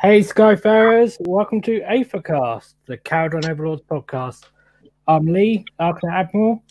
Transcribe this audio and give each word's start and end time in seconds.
Hey, 0.00 0.20
Skyfarers, 0.20 1.16
welcome 1.28 1.60
to 1.62 1.80
Aethercast, 1.80 2.74
the 2.86 2.96
Kharadron 2.96 3.46
Overlords 3.48 3.82
podcast. 3.82 4.44
I'm 5.06 5.26
Lee, 5.26 5.64
Arcanite 5.78 6.12
Admiral. 6.12 6.62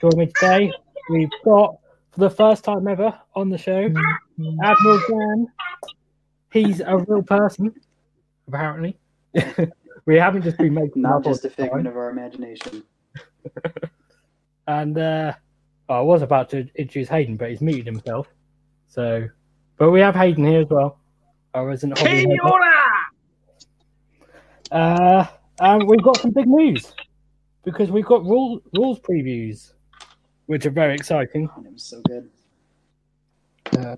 Join 0.00 0.16
me 0.16 0.30
today. 0.34 0.72
We've 1.10 1.28
got, 1.44 1.76
for 2.10 2.20
the 2.20 2.30
first 2.30 2.64
time 2.64 2.88
ever 2.88 3.12
on 3.34 3.50
the 3.50 3.58
show, 3.58 3.92
Admiral 4.62 5.00
Dan. 5.08 5.46
He's 6.52 6.80
a 6.80 6.96
real 6.96 7.22
person, 7.22 7.74
apparently. 8.48 8.98
we 10.06 10.16
haven't 10.16 10.42
just 10.42 10.56
been 10.56 10.72
making 10.72 11.02
Not 11.02 11.16
up 11.16 11.24
just 11.24 11.44
a 11.44 11.48
the 11.48 11.54
time. 11.54 11.66
figment 11.66 11.88
of 11.88 11.96
our 11.96 12.10
imagination. 12.10 12.82
And 14.66 14.96
uh, 14.98 15.32
I 15.88 16.00
was 16.00 16.22
about 16.22 16.48
to 16.50 16.58
introduce 16.76 17.08
Hayden, 17.08 17.36
but 17.36 17.50
he's 17.50 17.60
muted 17.60 17.86
himself. 17.86 18.28
So, 18.86 19.28
but 19.78 19.90
we 19.90 19.98
have 19.98 20.14
Hayden 20.14 20.44
here 20.46 20.60
as 20.60 20.68
well. 20.68 21.00
Our 21.54 21.66
resident 21.66 21.98
hobby 21.98 22.10
hater. 22.18 22.36
Uh, 24.70 25.26
and 25.60 25.86
we've 25.86 26.02
got 26.02 26.16
some 26.18 26.30
big 26.30 26.46
news 26.46 26.92
because 27.64 27.90
we've 27.90 28.04
got 28.06 28.24
rule, 28.24 28.60
rules 28.74 29.00
previews, 29.00 29.72
which 30.46 30.64
are 30.66 30.70
very 30.70 30.94
exciting. 30.94 31.48
Oh, 31.56 31.64
it 31.64 31.72
was 31.72 31.84
so 31.84 32.00
good. 32.02 32.30
Uh, 33.78 33.96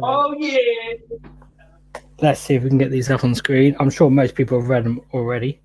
Oh 0.00 0.34
yeah. 0.38 0.94
let's 2.20 2.40
see 2.40 2.54
if 2.54 2.62
we 2.62 2.70
can 2.70 2.78
get 2.78 2.90
these 2.90 3.10
up 3.10 3.24
on 3.24 3.34
screen. 3.34 3.76
I'm 3.78 3.90
sure 3.90 4.10
most 4.10 4.34
people 4.34 4.58
have 4.58 4.68
read 4.68 4.84
them 4.84 5.00
already. 5.12 5.60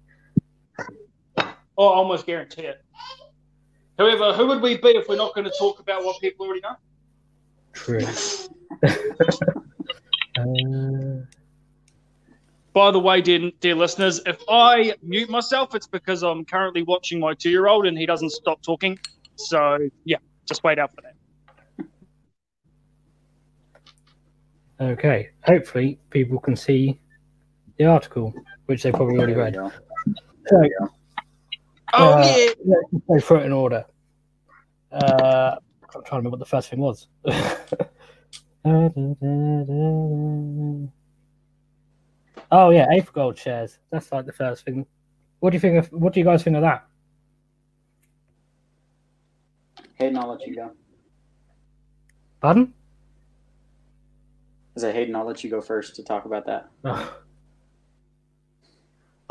Oh, 1.78 1.88
I 1.88 1.96
almost 1.96 2.26
guarantee 2.26 2.64
it. 2.64 2.84
However, 3.98 4.34
who 4.34 4.48
would 4.48 4.62
we 4.62 4.78
be 4.78 4.90
if 4.90 5.08
we're 5.08 5.16
not 5.16 5.34
going 5.34 5.46
to 5.46 5.54
talk 5.58 5.80
about 5.80 6.04
what 6.04 6.20
people 6.20 6.46
already 6.46 6.62
know? 6.62 6.76
True. 7.74 8.02
uh, 10.38 11.26
By 12.74 12.92
the 12.92 13.00
way, 13.00 13.22
dear, 13.22 13.52
dear 13.60 13.76
listeners, 13.76 14.22
if 14.26 14.42
I 14.48 14.94
mute 15.04 15.30
myself, 15.30 15.76
it's 15.76 15.88
because 15.88 16.24
I'm 16.24 16.46
currently 16.46 16.84
watching 16.84 17.20
my 17.20 17.34
two-year-old 17.34 17.86
and 17.86 17.98
he 17.98 18.06
doesn't 18.06 18.30
stop 18.32 18.62
talking. 18.62 18.98
So 19.36 19.78
yeah, 20.06 20.18
just 20.48 20.64
wait 20.64 20.80
out 20.80 20.92
for 20.96 21.02
that. 21.02 21.88
okay. 24.80 25.32
Hopefully, 25.44 26.00
people 26.12 26.40
can 26.40 26.56
see 26.56 26.98
the 27.78 27.86
article, 27.86 28.34
which 28.68 28.84
they 28.84 28.92
probably 28.92 29.18
already 29.18 29.34
read. 29.34 29.56
go. 29.56 29.70
So, 30.48 30.64
Oh 31.94 32.12
Uh, 32.14 32.36
yeah. 32.38 32.52
let's 32.66 32.92
just 32.92 33.08
go 33.08 33.20
through 33.20 33.38
it 33.42 33.46
in 33.48 33.52
order. 33.52 33.84
Uh, 34.92 35.56
I'm 35.94 36.02
trying 36.04 36.04
to 36.04 36.12
remember 36.16 36.30
what 36.32 36.40
the 36.40 36.46
first 36.46 36.70
thing 36.70 36.80
was. 36.80 37.08
oh 42.52 42.70
yeah, 42.70 42.88
Aether 42.92 43.12
Gold 43.12 43.38
shares. 43.38 43.80
That's 43.92 44.12
like 44.12 44.26
the 44.26 44.34
first 44.34 44.66
thing. 44.66 44.86
What 45.40 45.52
do 45.52 45.56
you 45.56 45.60
think 45.60 45.78
of? 45.78 45.88
What 45.92 46.14
do 46.14 46.20
you 46.20 46.26
guys 46.26 46.44
think 46.44 46.56
of 46.56 46.62
that? 46.62 46.86
Hayden, 49.96 50.18
I'll 50.18 50.30
let 50.30 50.46
you 50.46 50.56
go. 50.56 50.72
Pardon? 52.42 52.74
I 54.76 54.80
said, 54.80 54.96
Hayden, 54.96 55.16
I'll 55.16 55.26
let 55.26 55.44
you 55.44 55.50
go 55.50 55.62
first 55.62 55.96
to 55.98 56.04
talk 56.04 56.26
about 56.26 56.46
that. 56.48 56.70
Oh, 56.86 57.18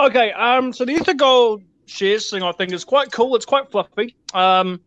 Okay, 0.01 0.33
um, 0.33 0.73
so 0.73 0.87
the 0.87 0.95
Aether 0.95 1.13
Gold 1.13 1.63
shares 1.85 2.31
thing 2.31 2.43
I 2.43 2.53
think 2.53 2.73
is 2.73 2.85
quite 2.85 3.13
cool. 3.13 3.37
It's 3.37 3.45
quite 3.45 3.71
fluffy. 3.71 4.17
Um, 4.33 4.81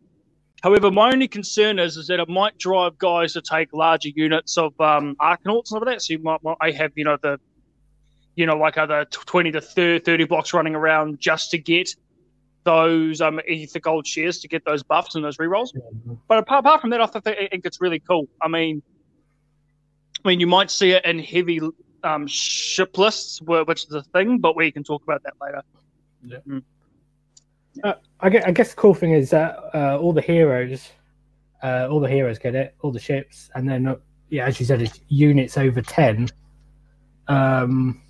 however, 0.63 0.89
my 0.89 1.11
only 1.11 1.27
concern 1.27 1.77
is 1.77 1.97
is 1.97 2.07
that 2.07 2.19
it 2.19 2.27
might 2.27 2.57
drive 2.57 2.97
guys 2.97 3.33
to 3.33 3.41
take 3.41 3.71
larger 3.73 4.09
units 4.09 4.57
of 4.57 4.73
um, 4.81 5.15
Arcanauts 5.21 5.57
and 5.57 5.67
stuff 5.67 5.83
like 5.85 5.95
that. 5.95 6.01
So 6.01 6.13
you 6.13 6.19
might, 6.19 6.41
might 6.43 6.57
I 6.61 6.71
have 6.71 6.93
you 6.95 7.03
know 7.03 7.17
the, 7.21 7.39
you 8.35 8.45
know 8.45 8.57
like 8.57 8.77
other 8.77 9.05
twenty 9.05 9.51
to 9.51 9.61
30, 9.61 10.03
30 10.03 10.25
blocks 10.25 10.53
running 10.53 10.75
around 10.75 11.19
just 11.19 11.51
to 11.51 11.57
get 11.57 11.89
those 12.63 13.21
um 13.21 13.39
Aether 13.47 13.79
Gold 13.79 14.07
shares 14.07 14.39
to 14.39 14.47
get 14.47 14.65
those 14.65 14.83
buffs 14.83 15.15
and 15.15 15.23
those 15.23 15.37
rerolls. 15.37 15.69
But 16.27 16.39
apart, 16.39 16.59
apart 16.59 16.81
from 16.81 16.89
that, 16.91 17.01
I 17.01 17.05
think, 17.07 17.27
I 17.27 17.47
think 17.47 17.65
it's 17.65 17.81
really 17.81 17.99
cool. 17.99 18.27
I 18.41 18.47
mean, 18.47 18.81
I 20.23 20.27
mean, 20.29 20.39
you 20.39 20.47
might 20.47 20.71
see 20.71 20.91
it 20.91 21.05
in 21.05 21.19
heavy 21.19 21.59
um, 22.03 22.27
ship 22.27 22.97
lists, 22.97 23.41
which 23.41 23.85
is 23.85 23.93
a 23.93 24.03
thing, 24.03 24.39
but 24.39 24.55
we 24.55 24.71
can 24.71 24.83
talk 24.83 25.03
about 25.03 25.23
that 25.23 25.33
later. 25.41 25.63
I 28.19 28.29
guess, 28.29 28.43
I 28.45 28.51
guess 28.51 28.69
the 28.69 28.75
cool 28.75 28.93
thing 28.93 29.11
is 29.11 29.31
that 29.31 29.57
uh, 29.73 29.97
all 29.99 30.13
the 30.13 30.21
heroes, 30.21 30.91
uh, 31.63 31.87
all 31.89 31.99
the 31.99 32.09
heroes 32.09 32.37
get 32.37 32.55
it, 32.55 32.75
all 32.81 32.91
the 32.91 32.99
ships, 32.99 33.49
and 33.55 33.67
then 33.67 33.87
uh, 33.87 33.95
yeah, 34.29 34.45
as 34.45 34.59
you 34.59 34.65
said, 34.65 34.81
it's 34.81 34.99
units 35.09 35.57
over 35.57 35.81
ten. 35.81 36.29
Um, 37.27 38.01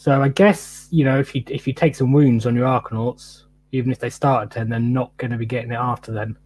so 0.00 0.22
I 0.22 0.28
guess 0.28 0.86
you 0.92 1.04
know 1.04 1.18
if 1.18 1.34
you 1.34 1.42
if 1.48 1.66
you 1.66 1.72
take 1.72 1.96
some 1.96 2.12
wounds 2.12 2.46
on 2.46 2.54
your 2.54 2.66
Arcanauts, 2.66 3.42
even 3.72 3.90
if 3.90 3.98
they 3.98 4.10
start 4.10 4.44
at 4.44 4.50
ten, 4.52 4.68
they're 4.68 4.78
not 4.78 5.14
going 5.16 5.32
to 5.32 5.36
be 5.36 5.44
getting 5.44 5.72
it 5.72 5.76
after 5.76 6.12
then, 6.12 6.36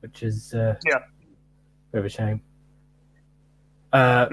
which 0.00 0.22
is 0.22 0.54
uh, 0.54 0.74
Yeah. 0.86 0.96
a 0.96 1.00
bit 1.92 1.98
of 1.98 2.04
a 2.06 2.08
shame. 2.08 2.40
Uh, 3.92 4.26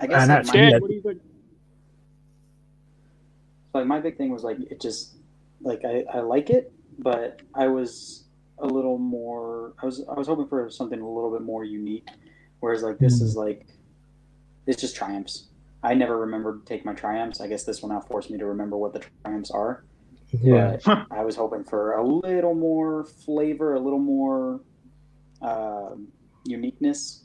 I 0.00 0.06
guess 0.06 0.20
And 0.22 0.28
like, 0.28 0.38
actually, 0.38 0.60
my, 0.60 0.68
yeah. 0.68 0.78
what 0.78 0.88
do 0.88 0.94
you 0.94 1.02
think? 1.02 1.22
like 3.72 3.86
my 3.86 4.00
big 4.00 4.18
thing 4.18 4.30
was 4.30 4.44
like 4.44 4.58
it 4.70 4.82
just 4.82 5.14
like 5.62 5.80
I, 5.84 6.04
I 6.12 6.20
like 6.20 6.50
it, 6.50 6.72
but 6.98 7.40
I 7.54 7.68
was 7.68 8.24
a 8.58 8.66
little 8.66 8.98
more. 8.98 9.72
I 9.82 9.86
was 9.86 10.04
I 10.10 10.12
was 10.14 10.26
hoping 10.26 10.46
for 10.46 10.68
something 10.68 11.00
a 11.00 11.08
little 11.08 11.30
bit 11.32 11.40
more 11.40 11.64
unique. 11.64 12.06
Whereas 12.60 12.82
like 12.82 12.98
this 12.98 13.18
Hmm. 13.18 13.24
is 13.24 13.34
like 13.34 13.66
it's 14.66 14.78
just 14.80 14.94
triumphs. 14.94 15.48
I 15.82 15.94
never 15.94 16.18
remembered 16.18 16.66
to 16.66 16.72
take 16.74 16.84
my 16.84 16.94
triumphs. 16.94 17.40
I 17.40 17.48
guess 17.48 17.64
this 17.64 17.82
will 17.82 17.90
now 17.90 18.00
force 18.00 18.30
me 18.30 18.38
to 18.38 18.46
remember 18.46 18.76
what 18.78 18.92
the 18.92 19.04
triumphs 19.24 19.50
are. 19.50 19.84
yeah, 20.42 20.76
But 20.76 20.86
I 21.10 21.24
was 21.24 21.36
hoping 21.36 21.64
for 21.64 21.94
a 21.94 22.06
little 22.06 22.54
more 22.54 23.04
flavor, 23.04 23.74
a 23.74 23.80
little 23.80 23.98
more 24.00 24.62
um 25.42 26.08
uniqueness. 26.44 27.24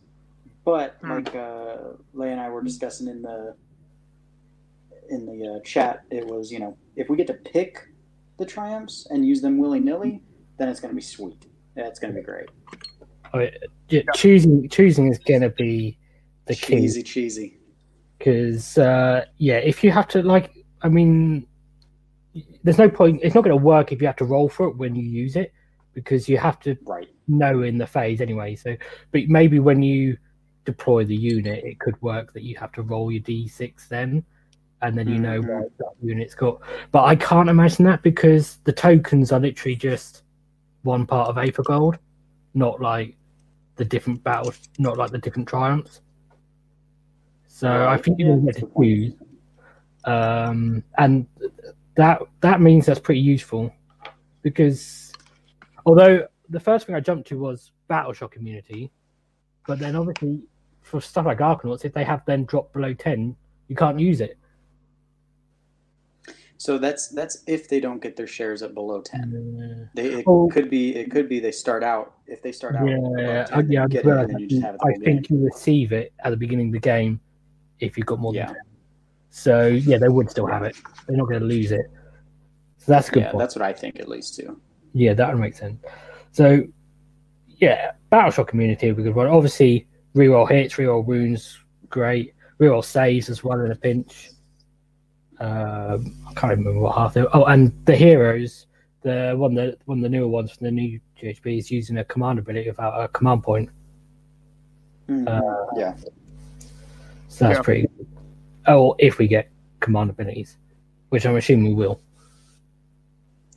But 0.66 0.98
Hmm. 1.02 1.12
like 1.12 1.36
uh, 1.36 1.78
Lee 2.14 2.30
and 2.32 2.42
I 2.42 2.50
were 2.50 2.64
discussing 2.64 3.08
in 3.08 3.22
the 3.22 3.56
in 5.10 5.26
the 5.26 5.56
uh, 5.58 5.60
chat, 5.66 6.02
it 6.12 6.26
was 6.28 6.52
you 6.52 6.60
know 6.60 6.78
if 6.96 7.10
we 7.10 7.18
get 7.18 7.28
to 7.28 7.34
pick 7.36 7.80
the 8.40 8.46
triumphs 8.46 9.08
and 9.10 9.26
use 9.26 9.42
them 9.42 9.58
willy 9.58 9.80
nilly, 9.80 10.24
then 10.60 10.70
it's 10.70 10.80
going 10.80 10.92
to 10.92 10.96
be 10.96 11.02
sweet. 11.02 11.46
That's 11.76 12.00
going 12.00 12.14
to 12.14 12.20
be 12.20 12.26
great. 12.26 12.50
I 13.34 13.38
mean, 13.38 13.52
yeah, 13.90 14.02
choosing 14.16 14.68
choosing 14.70 15.10
is 15.12 15.20
going 15.20 15.42
to 15.42 15.50
be 15.50 16.00
the 16.48 16.56
key. 16.56 16.76
cheesy, 16.82 17.04
cheesy. 17.04 17.60
Because 18.18 18.78
uh, 18.78 19.26
yeah, 19.38 19.58
if 19.58 19.84
you 19.84 19.92
have 19.92 20.08
to 20.10 20.22
like, 20.24 20.52
I 20.82 20.90
mean, 20.90 21.48
there's 22.64 22.78
no 22.78 22.90
point. 22.90 23.20
It's 23.24 23.36
not 23.36 23.44
going 23.44 23.58
to 23.58 23.64
work 23.64 23.92
if 23.92 24.02
you 24.02 24.08
have 24.08 24.16
to 24.18 24.26
roll 24.26 24.50
for 24.50 24.68
it 24.68 24.78
when 24.78 24.96
you 24.96 25.04
use 25.04 25.36
it 25.36 25.54
because 25.94 26.30
you 26.30 26.38
have 26.38 26.60
to 26.62 26.78
Right. 26.86 27.08
know 27.28 27.64
in 27.64 27.78
the 27.78 27.88
phase 27.88 28.22
anyway. 28.22 28.56
So, 28.56 28.76
but 29.12 29.28
maybe 29.28 29.60
when 29.60 29.82
you 29.82 30.18
deploy 30.66 31.06
the 31.06 31.16
unit, 31.16 31.64
it 31.64 31.80
could 31.80 32.00
work 32.02 32.34
that 32.34 32.44
you 32.44 32.56
have 32.58 32.72
to 32.74 32.82
roll 32.82 33.12
your 33.12 33.22
d6 33.24 33.88
then, 33.88 34.24
and 34.82 34.98
then 34.98 35.08
you 35.08 35.20
know 35.20 35.42
Mhm. 35.42 35.62
what 35.62 35.78
that 35.78 35.94
unit's 36.02 36.36
got. 36.36 36.62
But 36.92 37.06
I 37.06 37.16
can't 37.16 37.50
imagine 37.50 37.86
that 37.86 38.04
because 38.04 38.58
the 38.64 38.74
tokens 38.74 39.32
are 39.32 39.40
literally 39.40 39.76
just 39.76 40.24
one 40.84 41.06
part 41.06 41.30
of 41.30 41.38
Aether 41.38 41.64
Gold, 41.64 41.98
not 42.54 42.82
like 42.82 43.16
the 43.78 43.86
different 43.86 44.24
battles, 44.24 44.60
not 44.78 44.98
like 44.98 45.12
the 45.12 45.18
different 45.18 45.48
triumphs. 45.48 46.02
So 47.58 47.88
I 47.88 47.98
think 47.98 48.20
Yeah, 48.20 48.28
you 48.28 48.36
get 48.36 48.46
that's 48.46 48.58
a 48.58 48.62
to 48.62 48.68
point. 48.68 49.16
um, 50.06 50.84
and 51.00 51.26
that 51.96 52.22
that 52.42 52.62
means 52.62 52.86
that's 52.86 53.00
pretty 53.00 53.22
useful 53.22 53.74
because 54.44 55.12
although 55.88 56.28
the 56.50 56.60
first 56.60 56.86
thing 56.86 56.94
I 56.96 57.00
jumped 57.00 57.28
to 57.30 57.40
was 57.40 57.72
Battle 57.88 58.14
Shock 58.14 58.36
immunity, 58.36 58.92
but 59.66 59.80
then 59.80 59.96
obviously 59.96 60.44
for 60.84 61.02
stuff 61.02 61.26
like 61.26 61.40
Arcanauts, 61.40 61.84
if 61.84 61.94
they 61.94 62.04
have 62.04 62.22
then 62.28 62.46
dropped 62.46 62.74
below 62.74 62.94
ten, 62.94 63.36
you 63.70 63.76
can't 63.76 64.00
use 64.00 64.22
it. 64.22 64.38
So 66.58 66.78
that's 66.78 67.08
that's 67.08 67.44
if 67.48 67.68
they 67.70 67.80
don't 67.80 68.00
get 68.00 68.16
their 68.16 68.28
shares 68.28 68.62
at 68.62 68.76
below 68.76 69.02
ten. 69.02 69.90
They, 69.96 70.10
it 70.20 70.26
Oh. 70.28 70.48
could 70.48 70.70
be 70.70 70.96
it 70.96 71.10
could 71.10 71.28
be 71.28 71.40
they 71.40 71.52
start 71.52 71.84
out 71.84 72.18
if 72.28 72.44
they 72.44 72.52
start 72.52 72.76
out 72.76 72.88
Yeah, 72.88 72.98
above 72.98 73.18
yeah, 73.18 73.44
10, 73.46 73.58
then 73.66 73.72
yeah. 73.72 73.84
I, 73.84 73.88
get 73.88 74.06
it, 74.06 74.28
then 74.28 74.40
you 74.40 74.48
just 74.48 74.62
have 74.62 74.76
it 74.76 74.82
I 74.84 74.94
think 75.04 75.28
game. 75.28 75.40
you 75.40 75.46
receive 75.46 75.92
it 75.92 76.14
at 76.24 76.30
the 76.30 76.38
beginning 76.38 76.68
of 76.68 76.74
the 76.74 76.80
game 76.80 77.20
if 77.80 77.98
you've 77.98 78.06
got 78.08 78.20
more 78.20 78.34
than 78.34 78.42
Yeah. 78.42 78.48
10. 78.48 78.56
So 79.30 79.68
yeah, 79.68 79.98
they 79.98 80.10
would 80.10 80.30
still 80.30 80.48
have 80.48 80.64
it. 80.64 80.76
They're 81.08 81.18
not 81.18 81.28
going 81.28 81.40
to 81.42 81.46
lose 81.46 81.72
it. 81.72 81.86
So 82.78 82.92
that's 82.92 83.10
good 83.10 83.24
yeah, 83.24 83.32
point. 83.32 83.40
that's 83.40 83.56
what 83.56 83.64
I 83.64 83.74
think 83.74 84.00
at 84.00 84.08
least 84.08 84.36
too. 84.36 84.60
Yeah, 84.94 85.14
that 85.14 85.32
would 85.32 85.40
make 85.40 85.56
sense. 85.56 85.78
So, 86.32 86.64
yeah, 87.48 87.92
Battleshock 88.12 88.48
community 88.48 88.88
would 88.88 88.98
be 88.98 89.04
a 89.04 89.06
good 89.06 89.16
one. 89.16 89.28
Obviously, 89.28 89.88
reroll 90.16 90.50
hits, 90.50 90.76
reroll 90.76 91.06
wounds, 91.06 91.60
great. 91.90 92.34
Reroll 92.60 92.84
saves 92.84 93.30
as 93.30 93.44
well 93.44 93.60
in 93.62 93.72
a 93.72 93.76
pinch. 93.76 94.30
Um, 95.40 96.18
I 96.28 96.34
can't 96.34 96.58
remember 96.58 96.80
what 96.80 96.96
half 96.96 97.14
they 97.14 97.22
Oh, 97.34 97.44
and 97.46 97.72
the 97.86 97.96
heroes, 97.96 98.66
the 99.04 99.36
one 99.38 99.54
that 99.56 99.78
one 99.86 100.00
of 100.00 100.04
the 100.04 100.10
newer 100.10 100.28
ones 100.28 100.52
from 100.52 100.66
the 100.66 100.72
new 100.72 101.00
GHB 101.22 101.60
is 101.60 101.70
using 101.70 101.98
a 102.00 102.04
command 102.06 102.40
ability 102.40 102.70
without 102.70 103.00
a 103.00 103.08
command 103.10 103.44
point. 103.44 103.70
Mhm. 105.08 105.28
Uh, 105.28 105.66
yeah, 105.78 105.96
So 107.38 107.46
that's 107.46 107.58
Yeah. 107.60 107.62
pretty 107.62 107.82
good. 107.96 108.08
Oh, 108.66 108.96
if 108.98 109.20
we 109.20 109.28
get 109.28 109.48
command 109.80 110.10
abilities, 110.10 110.58
which 111.10 111.24
I'm 111.24 111.36
assuming 111.36 111.68
we 111.68 111.76
will. 111.76 112.02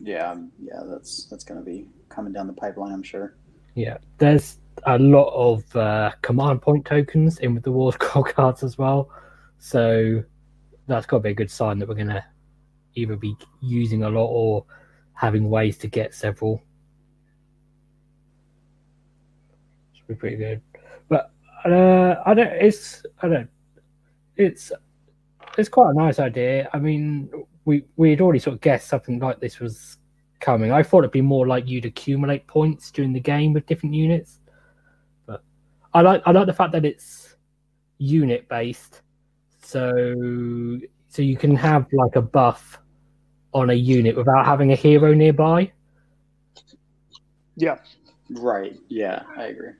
Yeah, 0.01 0.33
um, 0.33 0.53
yeah, 0.63 0.83
that's 0.87 1.25
that's 1.31 1.45
going 1.45 1.59
to 1.59 1.65
be 1.65 1.87
coming 2.11 2.31
down 2.35 2.47
the 2.47 2.53
pipeline, 2.53 2.93
I'm 2.93 3.03
sure. 3.03 3.37
Yeah, 3.75 3.97
there's 4.19 4.59
a 4.85 4.99
lot 4.99 5.31
of 5.33 5.75
uh, 5.75 6.11
command 6.21 6.61
point 6.61 6.85
tokens 6.85 7.39
in 7.39 7.55
with 7.55 7.63
the 7.65 7.73
War 7.73 7.91
Scroll 7.95 8.25
cards 8.37 8.63
as 8.63 8.77
well. 8.77 9.09
So 9.59 10.23
that's 10.87 11.07
got 11.07 11.19
to 11.19 11.23
be 11.23 11.31
a 11.31 11.35
good 11.35 11.51
sign 11.51 11.79
that 11.79 11.89
we're 11.89 11.95
going 11.95 12.09
to 12.09 12.25
either 12.97 13.17
be 13.17 13.35
using 13.63 14.03
a 14.03 14.11
lot 14.11 14.27
or 14.27 14.67
having 15.15 15.49
ways 15.49 15.79
to 15.79 15.87
get 15.87 16.13
several. 16.15 16.63
Should 19.95 20.07
be 20.09 20.15
pretty 20.17 20.37
good. 20.37 20.61
But 21.09 21.31
uh, 21.65 22.17
I 22.27 22.35
don't. 22.35 22.53
It's 22.53 23.07
I 23.23 23.29
don't. 23.29 23.51
It's 24.41 24.73
it's 25.59 25.69
quite 25.69 25.91
a 25.91 25.95
nice 25.95 26.19
idea. 26.19 26.71
I 26.73 26.79
mean, 26.79 27.31
we 27.67 27.85
we 27.97 28.11
had 28.11 28.21
already 28.21 28.39
sort 28.39 28.55
of 28.55 28.61
guessed 28.61 28.89
something 28.89 29.19
like 29.19 29.39
this 29.39 29.61
was 29.61 29.99
coming. 30.41 30.73
I 30.73 30.83
thought 30.83 31.01
it'd 31.01 31.11
be 31.11 31.21
more 31.21 31.47
like 31.47 31.69
you'd 31.69 31.85
accumulate 31.85 32.47
points 32.47 32.91
during 32.91 33.13
the 33.13 33.21
game 33.21 33.53
with 33.53 33.67
different 33.67 33.95
units. 33.95 34.41
But 35.27 35.43
I 35.93 36.01
like 36.01 36.23
I 36.25 36.33
like 36.33 36.47
the 36.47 36.55
fact 36.55 36.73
that 36.73 36.87
it's 36.87 37.37
unit 37.99 38.49
based. 38.49 39.03
So 39.63 40.81
so 41.09 41.23
you 41.23 41.37
can 41.37 41.55
have 41.57 41.87
like 41.93 42.17
a 42.17 42.23
buff 42.23 42.79
on 43.53 43.69
a 43.69 43.75
unit 43.75 44.17
without 44.17 44.47
having 44.47 44.73
a 44.73 44.77
hero 44.77 45.13
nearby. 45.13 45.71
Yeah. 47.57 47.79
Right. 48.31 48.79
Yeah, 48.89 49.25
I 49.37 49.47
agree. 49.47 49.73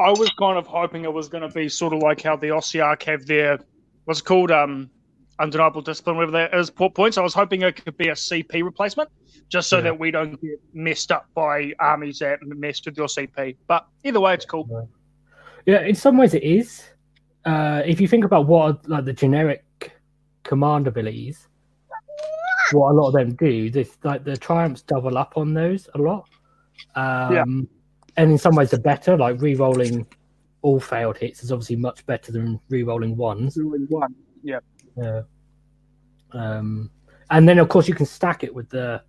I 0.00 0.10
was 0.10 0.30
kind 0.38 0.58
of 0.58 0.66
hoping 0.66 1.04
it 1.04 1.12
was 1.12 1.28
going 1.28 1.42
to 1.48 1.54
be 1.54 1.68
sort 1.68 1.92
of 1.92 2.00
like 2.02 2.22
how 2.22 2.36
the 2.36 2.48
Ossiarch 2.48 3.02
have 3.04 3.26
their 3.26 3.58
what's 4.04 4.20
it 4.20 4.24
called 4.24 4.50
um 4.50 4.90
undeniable 5.40 5.80
discipline, 5.80 6.16
whatever 6.16 6.32
that 6.32 6.54
is, 6.54 6.68
port 6.70 6.94
points. 6.94 7.16
I 7.16 7.22
was 7.22 7.34
hoping 7.34 7.62
it 7.62 7.84
could 7.84 7.96
be 7.96 8.08
a 8.08 8.12
CP 8.14 8.62
replacement, 8.64 9.08
just 9.48 9.68
so 9.68 9.76
Yeah. 9.76 9.82
that 9.84 9.98
we 9.98 10.10
don't 10.10 10.40
get 10.40 10.60
messed 10.74 11.12
up 11.12 11.26
by 11.34 11.72
armies 11.78 12.18
that 12.18 12.40
messed 12.42 12.86
with 12.86 12.96
your 12.96 13.06
CP. 13.06 13.56
But 13.68 13.86
either 14.04 14.18
way, 14.20 14.34
it's 14.34 14.44
cool. 14.44 14.88
Yeah, 15.66 15.82
in 15.82 15.94
some 15.94 16.16
ways 16.16 16.34
it 16.34 16.42
is. 16.42 16.82
Uh, 17.44 17.82
if 17.86 18.00
you 18.00 18.08
think 18.08 18.24
about 18.24 18.46
what 18.46 18.62
are, 18.74 18.78
like 18.86 19.04
the 19.04 19.12
generic 19.12 19.64
command 20.42 20.86
abilities, 20.88 21.46
what 22.72 22.90
a 22.90 22.94
lot 22.94 23.08
of 23.08 23.14
them 23.14 23.34
do, 23.36 23.70
this 23.70 23.96
like 24.02 24.24
the 24.24 24.36
triumphs 24.36 24.82
double 24.82 25.16
up 25.16 25.34
on 25.36 25.54
those 25.54 25.88
a 25.94 25.98
lot. 25.98 26.28
Um, 26.96 27.32
Yeah. 27.32 27.44
And 28.18 28.32
in 28.32 28.38
some 28.38 28.54
ways, 28.54 28.70
they're 28.70 28.80
better. 28.80 29.16
Like 29.16 29.40
re-rolling 29.40 30.06
all 30.62 30.80
failed 30.80 31.16
hits 31.16 31.42
is 31.42 31.52
obviously 31.52 31.76
much 31.76 32.04
better 32.04 32.32
than 32.32 32.60
re-rolling 32.68 33.16
ones. 33.16 33.56
One. 33.58 34.14
Yeah. 34.42 34.58
Um, 36.32 36.90
and 37.30 37.48
then 37.48 37.58
of 37.58 37.68
course 37.68 37.88
you 37.88 37.94
can 37.94 38.06
stack 38.06 38.42
it 38.44 38.54
with 38.54 38.68
the 38.68 39.00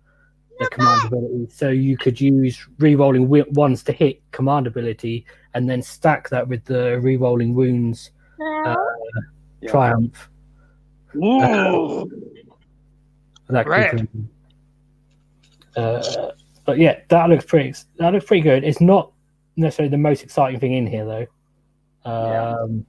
the 0.60 0.66
command 0.68 1.06
ability. 1.06 1.48
So 1.50 1.70
you 1.70 1.96
could 1.96 2.20
use 2.20 2.68
re-rolling 2.78 3.22
wi- 3.22 3.48
ones 3.50 3.82
to 3.84 3.92
hit 3.92 4.22
command 4.30 4.66
ability, 4.66 5.26
and 5.54 5.68
then 5.68 5.82
stack 5.82 6.28
that 6.30 6.46
with 6.46 6.64
the 6.64 7.00
re-rolling 7.00 7.54
wounds 7.54 8.10
uh, 8.64 8.74
Yeah. 9.60 9.70
triumph. 9.70 10.30
Ooh. 11.16 12.08
That 13.48 13.64
could 13.66 13.70
Right. 13.70 14.08
Uh, 15.76 16.30
but 16.70 16.78
yeah, 16.78 17.00
that 17.08 17.28
looks 17.28 17.44
pretty. 17.44 17.74
That 17.98 18.12
looks 18.12 18.26
pretty 18.26 18.42
good. 18.42 18.62
It's 18.62 18.80
not 18.80 19.10
necessarily 19.56 19.90
the 19.90 19.98
most 19.98 20.22
exciting 20.22 20.60
thing 20.60 20.74
in 20.74 20.86
here, 20.86 21.04
though. 21.04 21.26
Yeah. 22.06 22.54
Um, 22.54 22.86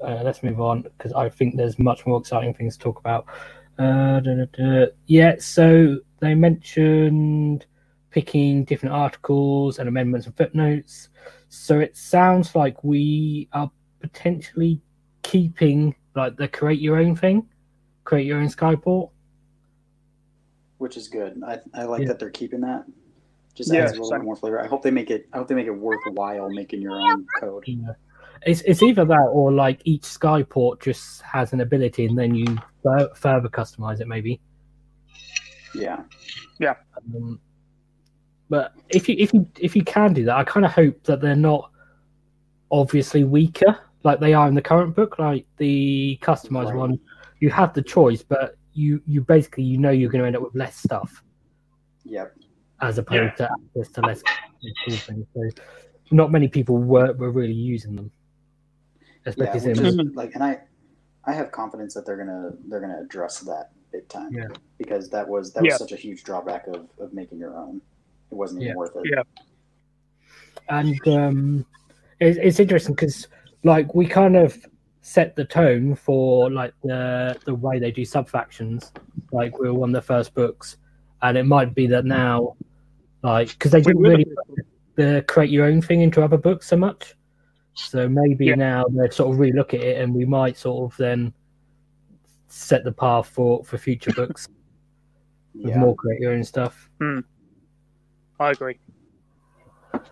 uh, 0.00 0.22
let's 0.22 0.44
move 0.44 0.60
on 0.60 0.82
because 0.82 1.12
I 1.12 1.28
think 1.28 1.56
there's 1.56 1.76
much 1.80 2.06
more 2.06 2.20
exciting 2.20 2.54
things 2.54 2.76
to 2.76 2.84
talk 2.84 3.00
about. 3.00 3.26
Uh, 3.76 4.20
da, 4.20 4.34
da, 4.36 4.44
da. 4.52 4.86
Yeah, 5.06 5.34
so 5.40 5.98
they 6.20 6.36
mentioned 6.36 7.66
picking 8.10 8.64
different 8.64 8.94
articles 8.94 9.80
and 9.80 9.88
amendments 9.88 10.26
and 10.28 10.36
footnotes. 10.36 11.08
So 11.48 11.80
it 11.80 11.96
sounds 11.96 12.54
like 12.54 12.84
we 12.84 13.48
are 13.52 13.68
potentially 14.00 14.80
keeping 15.22 15.96
like 16.14 16.36
the 16.36 16.46
create 16.46 16.80
your 16.80 16.98
own 16.98 17.16
thing, 17.16 17.48
create 18.04 18.26
your 18.26 18.38
own 18.38 18.48
Skyport. 18.48 19.10
which 20.78 20.96
is 20.96 21.08
good. 21.08 21.42
I, 21.44 21.58
I 21.74 21.82
like 21.82 22.02
Yeah. 22.02 22.08
that 22.08 22.20
they're 22.20 22.30
keeping 22.30 22.60
that. 22.60 22.84
Just 23.58 23.72
Yeah, 23.72 23.80
adds 23.82 23.90
a 23.90 23.94
little 23.96 24.10
same. 24.10 24.20
bit 24.20 24.24
more 24.24 24.36
flavor. 24.36 24.62
I 24.62 24.68
hope 24.68 24.82
they 24.82 24.90
make 24.92 25.10
it. 25.10 25.28
I 25.32 25.38
hope 25.38 25.48
they 25.48 25.54
make 25.56 25.66
it 25.66 25.72
worthwhile 25.72 26.48
making 26.48 26.80
your 26.80 26.92
own 26.92 27.26
code. 27.40 27.64
Yeah. 27.66 27.92
It's 28.46 28.60
it's 28.62 28.82
either 28.84 29.04
that 29.04 29.28
or 29.32 29.50
like 29.52 29.80
each 29.84 30.02
Skyport 30.02 30.80
just 30.80 31.22
has 31.22 31.52
an 31.52 31.60
ability 31.60 32.06
and 32.06 32.16
then 32.16 32.36
you 32.36 32.46
fur- 32.84 33.10
further 33.16 33.48
customize 33.48 34.00
it 34.00 34.06
maybe. 34.06 34.40
Yeah, 35.74 36.04
Um, 37.14 37.40
but 38.48 38.74
if 38.90 39.08
you 39.08 39.16
if 39.18 39.34
you 39.34 39.46
if 39.58 39.74
you 39.76 39.82
can 39.82 40.12
do 40.14 40.24
that, 40.24 40.36
I 40.36 40.44
kind 40.44 40.64
of 40.64 40.72
hope 40.72 41.02
that 41.04 41.20
they're 41.20 41.34
not 41.36 41.70
obviously 42.70 43.24
weaker 43.24 43.76
like 44.04 44.20
they 44.20 44.34
are 44.34 44.46
in 44.46 44.54
the 44.54 44.62
current 44.62 44.94
book. 44.94 45.18
Like 45.18 45.46
the 45.56 46.16
customized 46.22 46.66
Right. 46.66 46.76
one, 46.76 47.00
you 47.40 47.50
have 47.50 47.74
the 47.74 47.82
choice, 47.82 48.22
but 48.22 48.54
you 48.72 49.02
you 49.04 49.20
basically 49.22 49.64
you 49.64 49.78
know 49.78 49.90
you're 49.90 50.10
going 50.10 50.22
to 50.22 50.26
end 50.28 50.36
up 50.36 50.42
with 50.42 50.54
less 50.54 50.76
stuff 50.76 51.24
yep, 52.04 52.32
as 52.80 52.98
opposed 52.98 53.36
to 53.38 53.50
access 53.50 53.92
to 53.94 54.00
less 54.02 54.22
cool 54.86 54.96
things. 54.96 55.26
So 55.34 55.50
not 56.10 56.30
many 56.30 56.48
people 56.48 56.78
were 56.78 57.12
were 57.14 57.30
really 57.30 57.52
using 57.52 57.96
them, 57.96 58.10
yeah. 59.00 59.06
especially 59.26 59.70
Which 59.70 59.78
in 59.80 60.00
is, 60.10 60.14
like, 60.14 60.34
and 60.34 60.42
I, 60.44 60.60
I 61.24 61.32
have 61.32 61.52
confidence 61.52 61.94
that 61.94 62.06
they're 62.06 62.16
gonna 62.16 62.52
they're 62.68 62.80
gonna 62.80 63.00
address 63.00 63.40
that 63.40 63.70
big 63.92 64.08
time. 64.08 64.32
Yeah. 64.32 64.48
Because 64.78 65.08
that 65.10 65.28
was 65.28 65.52
that 65.52 65.64
was 65.64 65.76
such 65.76 65.92
a 65.92 65.96
huge 65.96 66.22
drawback 66.24 66.66
of, 66.68 66.88
of 66.98 67.12
making 67.12 67.38
your 67.38 67.56
own. 67.56 67.80
It 68.30 68.34
wasn't 68.34 68.62
even 68.62 68.72
Yeah. 68.72 68.76
worth 68.76 68.96
it. 68.96 69.02
Yeah. 69.10 69.22
and 70.68 71.08
um, 71.08 71.66
it's, 72.20 72.38
it's 72.38 72.60
interesting 72.60 72.94
because 72.94 73.26
like 73.64 73.94
we 73.94 74.06
kind 74.06 74.36
of 74.36 74.58
set 75.00 75.34
the 75.36 75.44
tone 75.44 75.94
for 75.94 76.50
like 76.50 76.74
the 76.82 77.38
the 77.44 77.54
way 77.54 77.78
they 77.78 77.90
do 77.90 78.04
sub 78.04 78.28
factions. 78.28 78.92
Like 79.32 79.58
we 79.58 79.68
were 79.68 79.74
one 79.74 79.90
of 79.90 79.94
the 79.94 80.06
first 80.06 80.34
books, 80.34 80.76
and 81.22 81.36
it 81.38 81.44
might 81.44 81.74
be 81.74 81.86
that 81.88 82.04
now, 82.04 82.56
like 83.22 83.48
because 83.50 83.72
they 83.72 83.80
didn't 83.80 84.02
really 84.02 84.26
the- 84.96 85.24
create 85.28 85.50
your 85.50 85.66
own 85.66 85.80
thing 85.82 86.00
into 86.02 86.22
other 86.22 86.36
books 86.36 86.66
so 86.68 86.76
much. 86.76 87.14
So 87.74 88.08
maybe 88.08 88.46
Yeah. 88.46 88.56
now 88.56 88.84
they're 88.90 89.10
sort 89.10 89.32
of 89.32 89.38
relook 89.40 89.74
at 89.74 89.80
it, 89.80 90.00
and 90.00 90.14
we 90.14 90.24
might 90.24 90.56
sort 90.56 90.90
of 90.92 90.96
then 90.98 91.32
set 92.48 92.82
the 92.84 92.92
path 92.92 93.28
for 93.28 93.64
for 93.64 93.78
future 93.78 94.12
books 94.12 94.48
with 95.54 95.66
Yeah. 95.74 95.78
more 95.78 95.94
create 95.94 96.20
your 96.20 96.32
own 96.32 96.44
stuff. 96.44 96.90
I 98.40 98.50
agree. 98.50 98.78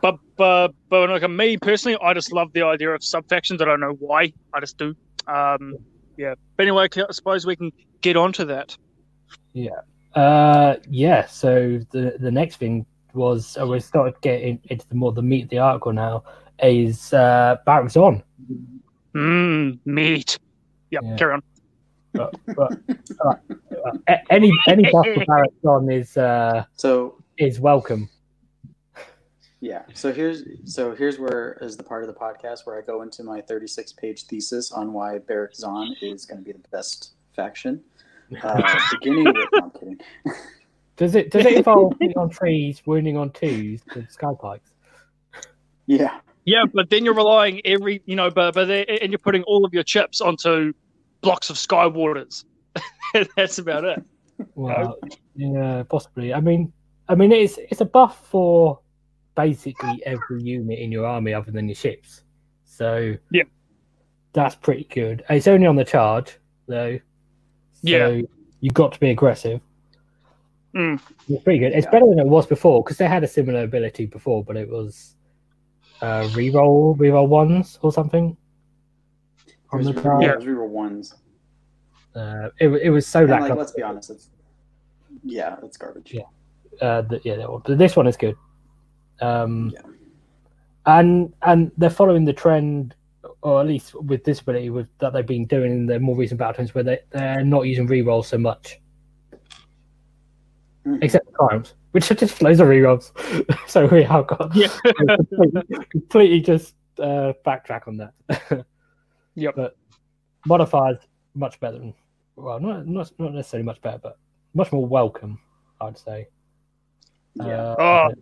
But 0.00 0.18
but 0.36 0.72
but 0.88 1.10
like 1.10 1.28
me 1.30 1.56
personally, 1.56 1.96
I 2.02 2.14
just 2.14 2.32
love 2.32 2.52
the 2.52 2.62
idea 2.62 2.90
of 2.90 3.02
sub 3.04 3.28
factions. 3.28 3.60
I 3.62 3.64
don't 3.66 3.80
know 3.80 3.96
why. 3.98 4.32
I 4.54 4.60
just 4.60 4.78
do. 4.78 4.94
Um, 5.26 5.76
yeah. 6.16 6.34
But 6.56 6.62
anyway, 6.64 6.88
I 6.96 7.12
suppose 7.12 7.46
we 7.46 7.56
can 7.56 7.70
get 8.00 8.16
onto 8.16 8.44
that. 8.46 8.76
Uh, 10.16 10.76
yeah. 10.88 11.26
So 11.26 11.78
the 11.90 12.16
the 12.18 12.30
next 12.30 12.56
thing 12.56 12.86
was 13.12 13.56
uh, 13.60 13.66
we 13.66 13.80
started 13.80 14.18
getting 14.22 14.58
into 14.70 14.88
the 14.88 14.94
more 14.94 15.12
the 15.12 15.22
meat 15.22 15.44
of 15.44 15.50
the 15.50 15.58
article 15.58 15.92
now 15.92 16.24
is 16.62 17.12
uh 17.12 17.56
Barak-Zon. 17.66 18.22
Mmm, 19.14 19.78
meat. 19.84 20.38
Yep. 20.90 21.02
Yeah. 21.04 21.16
Carry 21.16 21.34
on. 21.34 21.42
But, 22.14 22.34
but 22.56 22.72
uh, 23.24 23.34
uh, 24.08 24.16
any 24.30 24.50
any 24.68 24.84
buff 24.92 25.06
for 25.14 25.24
Barak-Zon 25.26 25.90
is 25.92 26.16
uh 26.16 26.64
So 26.76 27.22
is 27.36 27.60
welcome. 27.60 28.08
yeah. 29.60 29.82
So 29.92 30.14
here's 30.14 30.44
so 30.64 30.94
here's 30.94 31.18
where 31.18 31.58
is 31.60 31.76
the 31.76 31.82
part 31.84 32.02
of 32.02 32.08
the 32.08 32.18
podcast 32.18 32.64
where 32.64 32.78
I 32.78 32.80
go 32.80 33.02
into 33.02 33.22
my 33.22 33.42
36 33.42 33.92
page 33.92 34.24
thesis 34.24 34.72
on 34.72 34.94
why 34.94 35.18
Barak-Zon 35.18 35.96
is 36.00 36.24
going 36.24 36.38
to 36.38 36.44
be 36.44 36.52
the 36.52 36.68
best 36.70 37.12
faction. 37.34 37.82
Uh, 38.42 38.78
beginning 38.92 39.24
with, 39.24 39.34
no, 39.52 39.60
I'm 39.62 39.70
kidding. 39.70 40.00
Does 40.96 41.14
it 41.14 41.30
does 41.30 41.44
it 41.44 41.52
involve 41.58 41.92
hitting 42.00 42.16
on 42.16 42.30
trees, 42.30 42.82
wounding 42.86 43.18
on 43.18 43.30
twos 43.30 43.82
with 43.94 44.10
sky 44.10 44.32
pikes? 44.40 44.72
Yeah, 45.86 46.20
Yeah, 46.46 46.64
but 46.72 46.88
then 46.88 47.04
you're 47.04 47.12
relying 47.14 47.60
every 47.66 48.02
you 48.06 48.16
know, 48.16 48.30
but 48.30 48.54
but 48.54 48.64
they- 48.64 48.86
and 48.86 49.12
you're 49.12 49.18
putting 49.18 49.42
all 49.42 49.64
of 49.66 49.74
your 49.74 49.82
chips 49.82 50.20
onto 50.22 50.72
blocks 51.20 51.50
of 51.50 51.56
Skywardens. 51.56 52.44
That's 53.36 53.58
about 53.58 53.84
it. 53.84 54.02
Well, 54.54 54.98
yeah, 55.34 55.82
possibly. 55.88 56.32
I 56.32 56.40
mean, 56.40 56.72
I 57.10 57.14
mean, 57.14 57.30
it's 57.30 57.58
it's 57.58 57.82
a 57.82 57.84
buff 57.86 58.26
for 58.28 58.80
basically 59.34 60.02
every 60.06 60.42
unit 60.42 60.78
in 60.78 60.90
your 60.90 61.04
army 61.06 61.34
other 61.34 61.50
than 61.50 61.68
your 61.68 61.74
ships. 61.74 62.22
So 62.64 63.14
Yeah. 63.30 63.42
that's 64.32 64.54
pretty 64.54 64.84
good. 64.84 65.24
It's 65.28 65.46
only 65.46 65.66
on 65.66 65.76
the 65.76 65.84
charge 65.84 66.38
though. 66.66 66.98
So 67.82 67.88
Yeah. 67.88 68.22
you've 68.60 68.74
got 68.74 68.92
to 68.92 69.00
be 69.00 69.10
aggressive. 69.10 69.60
Mm. 70.74 71.00
It's 71.28 71.42
pretty 71.42 71.58
good. 71.58 71.72
It's 71.72 71.84
Yeah. 71.86 71.90
better 71.90 72.06
than 72.06 72.18
it 72.18 72.26
was 72.26 72.46
before 72.46 72.82
because 72.82 72.98
they 72.98 73.06
had 73.06 73.24
a 73.24 73.28
similar 73.28 73.62
ability 73.62 74.06
before, 74.06 74.44
but 74.44 74.56
it 74.56 74.68
was 74.68 75.14
uh 76.02 76.24
reroll 76.34 76.94
reroll 76.98 77.28
ones 77.28 77.78
or 77.82 77.90
something. 77.92 78.36
on 79.72 79.82
the 79.82 79.92
Those 79.92 80.02
drive. 80.02 80.16
were, 80.18 80.22
yeah, 80.22 80.34
those 80.34 80.46
were 80.46 80.66
ones. 80.66 81.14
Uh, 82.14 82.48
it, 82.60 82.68
it 82.68 82.90
was 82.90 83.06
so 83.06 83.20
And, 83.22 83.30
like, 83.30 83.54
let's 83.54 83.72
be 83.72 83.82
honest, 83.82 84.10
it's 84.10 84.30
yeah, 85.24 85.56
it's 85.62 85.76
garbage. 85.76 86.14
Yeah. 86.14 86.22
uh, 86.80 87.02
the, 87.02 87.20
yeah, 87.24 87.46
one. 87.46 87.62
but 87.64 87.76
this 87.78 87.94
one 87.96 88.06
is 88.06 88.16
good. 88.16 88.36
Um, 89.20 89.70
Yeah. 89.74 89.80
and 90.86 91.32
and 91.42 91.70
they're 91.78 91.90
following 91.90 92.24
the 92.24 92.32
trend, 92.32 92.94
or 93.46 93.60
at 93.60 93.66
least 93.68 93.94
with 93.94 94.24
disability, 94.24 94.70
with 94.70 94.88
that 94.98 95.12
they've 95.12 95.24
been 95.24 95.46
doing 95.46 95.70
in 95.70 95.86
the 95.86 96.00
more 96.00 96.16
recent 96.16 96.40
battletomes, 96.40 96.74
where 96.74 96.82
they 96.82 96.98
they're 97.10 97.44
not 97.44 97.62
using 97.62 97.86
rerolls 97.86 98.24
so 98.24 98.36
much, 98.36 98.80
Mhm. 100.84 100.98
except 101.00 101.26
for 101.26 101.48
triumphs, 101.48 101.74
which 101.92 102.10
are 102.10 102.16
just 102.16 102.42
loads 102.42 102.58
of 102.58 102.66
rerolls. 102.66 103.12
so 103.68 103.86
we 103.86 104.02
have 104.02 104.26
got 104.26 104.54
Yeah. 104.56 104.66
completely, 105.16 105.62
completely 105.90 106.40
just 106.40 106.74
uh, 106.98 107.34
backtrack 107.46 107.86
on 107.86 107.96
that. 107.98 108.66
Yep. 109.38 109.54
But 109.54 109.76
modifiers 110.46 110.96
much 111.34 111.60
better 111.60 111.78
than 111.78 111.92
well, 112.36 112.58
not 112.58 112.86
not 112.86 113.12
not 113.18 113.34
necessarily 113.34 113.66
much 113.66 113.80
better, 113.82 113.98
but 114.02 114.18
much 114.54 114.72
more 114.72 114.86
welcome, 114.86 115.38
I'd 115.80 115.98
say. 115.98 116.28
Yeah. 117.34 117.44
Uh, 117.44 117.76
Oh. 117.78 118.14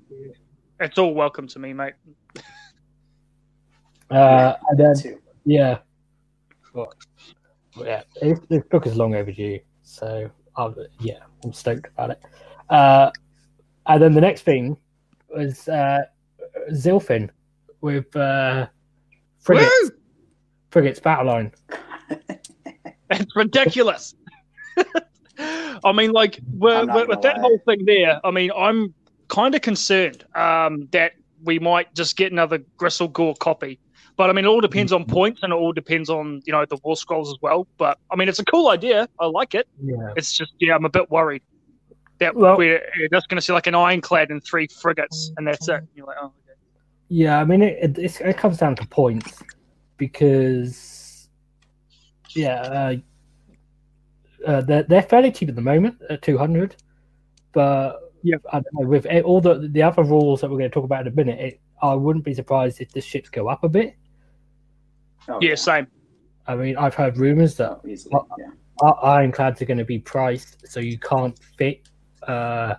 It's 0.80 0.98
all 0.98 1.14
welcome 1.14 1.46
to 1.48 1.58
me, 1.60 1.72
mate. 1.72 1.94
Uh, 4.10 4.54
and 4.68 4.78
then, 4.78 4.94
too. 4.96 5.18
yeah, 5.44 5.78
well, 6.72 6.92
yeah, 7.78 8.02
this, 8.20 8.40
this 8.48 8.62
book 8.70 8.86
is 8.86 8.96
long 8.96 9.14
overdue, 9.14 9.60
so 9.82 10.30
I'll, 10.56 10.74
yeah, 11.00 11.20
I'm 11.44 11.52
stoked 11.52 11.88
about 11.88 12.10
it. 12.10 12.20
Uh, 12.70 13.10
and 13.86 14.02
then 14.02 14.14
the 14.14 14.20
next 14.20 14.42
thing 14.42 14.76
was 15.34 15.68
uh, 15.68 16.02
Zilfin 16.72 17.30
with 17.80 18.14
uh, 18.16 18.66
frigates, 19.40 19.70
Woo! 19.82 19.90
frigates 20.70 21.00
battle 21.00 21.26
line. 21.26 21.52
It's 23.10 23.36
ridiculous. 23.36 24.14
I 25.38 25.92
mean, 25.92 26.12
like, 26.12 26.40
with, 26.52 26.74
I'm 26.74 26.86
not 26.86 26.96
with, 26.96 27.08
with 27.08 27.22
that 27.22 27.36
lie. 27.36 27.42
whole 27.42 27.58
thing 27.66 27.84
there, 27.84 28.20
I 28.24 28.30
mean, 28.30 28.50
I'm 28.56 28.94
kind 29.28 29.54
of 29.54 29.60
concerned 29.60 30.24
um, 30.34 30.88
that 30.92 31.12
we 31.44 31.58
might 31.58 31.94
just 31.94 32.16
get 32.16 32.32
another 32.32 32.58
Gristlegore 32.78 33.38
copy. 33.38 33.78
But 34.16 34.30
I 34.30 34.32
mean, 34.32 34.44
it 34.44 34.48
all 34.48 34.60
depends 34.60 34.92
on 34.92 35.04
points 35.04 35.42
and 35.42 35.52
it 35.52 35.56
all 35.56 35.72
depends 35.72 36.08
on, 36.08 36.40
you 36.44 36.52
know, 36.52 36.64
the 36.64 36.76
War 36.84 36.96
Scrolls 36.96 37.30
as 37.30 37.36
well. 37.42 37.66
But 37.78 37.98
I 38.12 38.16
mean, 38.16 38.28
it's 38.28 38.38
a 38.38 38.44
cool 38.44 38.68
idea. 38.70 39.08
I 39.18 39.26
like 39.26 39.54
it. 39.56 39.66
Yeah, 39.82 40.12
It's 40.16 40.32
just, 40.32 40.52
yeah, 40.60 40.74
I'm 40.76 40.84
a 40.84 40.88
bit 40.88 41.10
worried 41.10 41.42
that 42.18 42.36
Well- 42.36 42.56
we're 42.56 42.80
just 43.12 43.28
going 43.28 43.38
to 43.38 43.42
see 43.42 43.52
like 43.52 43.66
an 43.66 43.74
ironclad 43.74 44.30
and 44.30 44.42
three 44.44 44.68
frigates 44.68 45.32
and 45.36 45.46
that's 45.46 45.68
it. 45.68 45.82
You're 45.96 46.06
like, 46.06 46.16
oh, 46.20 46.26
okay. 46.26 46.56
yeah. 47.08 47.40
I 47.40 47.44
mean, 47.44 47.60
it, 47.62 47.76
it, 47.82 47.98
it's, 47.98 48.20
it 48.20 48.36
comes 48.36 48.58
down 48.58 48.76
to 48.76 48.86
points 48.86 49.42
because, 49.96 51.28
yeah, 52.36 52.60
uh, 52.60 52.96
uh, 54.46 54.60
they're 54.60 54.82
they're 54.84 55.02
fairly 55.02 55.32
cheap 55.32 55.48
at 55.48 55.54
the 55.56 55.62
moment 55.62 55.96
at 56.10 56.20
two 56.22 56.36
hundred, 56.36 56.76
but 57.52 58.12
Yeah. 58.22 58.36
I 58.52 58.56
don't 58.60 58.74
know, 58.74 58.86
with 58.88 59.06
all 59.24 59.40
the 59.40 59.68
the 59.72 59.82
other 59.82 60.02
rules 60.04 60.40
that 60.42 60.50
we're 60.50 60.58
going 60.58 60.70
to 60.70 60.74
talk 60.74 60.84
about 60.84 61.06
in 61.06 61.12
a 61.12 61.16
minute, 61.16 61.40
it, 61.40 61.60
I 61.82 61.94
wouldn't 61.94 62.24
be 62.24 62.34
surprised 62.34 62.80
if 62.80 62.92
the 62.92 63.00
ships 63.00 63.28
go 63.30 63.48
up 63.48 63.64
a 63.64 63.68
bit. 63.68 63.96
Oh, 65.28 65.38
yeah, 65.40 65.54
same. 65.54 65.86
I 66.46 66.54
mean, 66.56 66.76
I've 66.76 66.94
heard 66.94 67.16
rumors 67.16 67.56
that 67.56 67.70
Oh, 67.70 67.88
easily. 67.88 68.14
Yeah. 68.38 68.92
ironclads 69.02 69.62
are 69.62 69.64
going 69.64 69.78
to 69.78 69.84
be 69.84 69.98
priced 69.98 70.68
so 70.68 70.80
you 70.80 70.98
can't 70.98 71.38
fit 71.56 71.88
uh, 72.28 72.74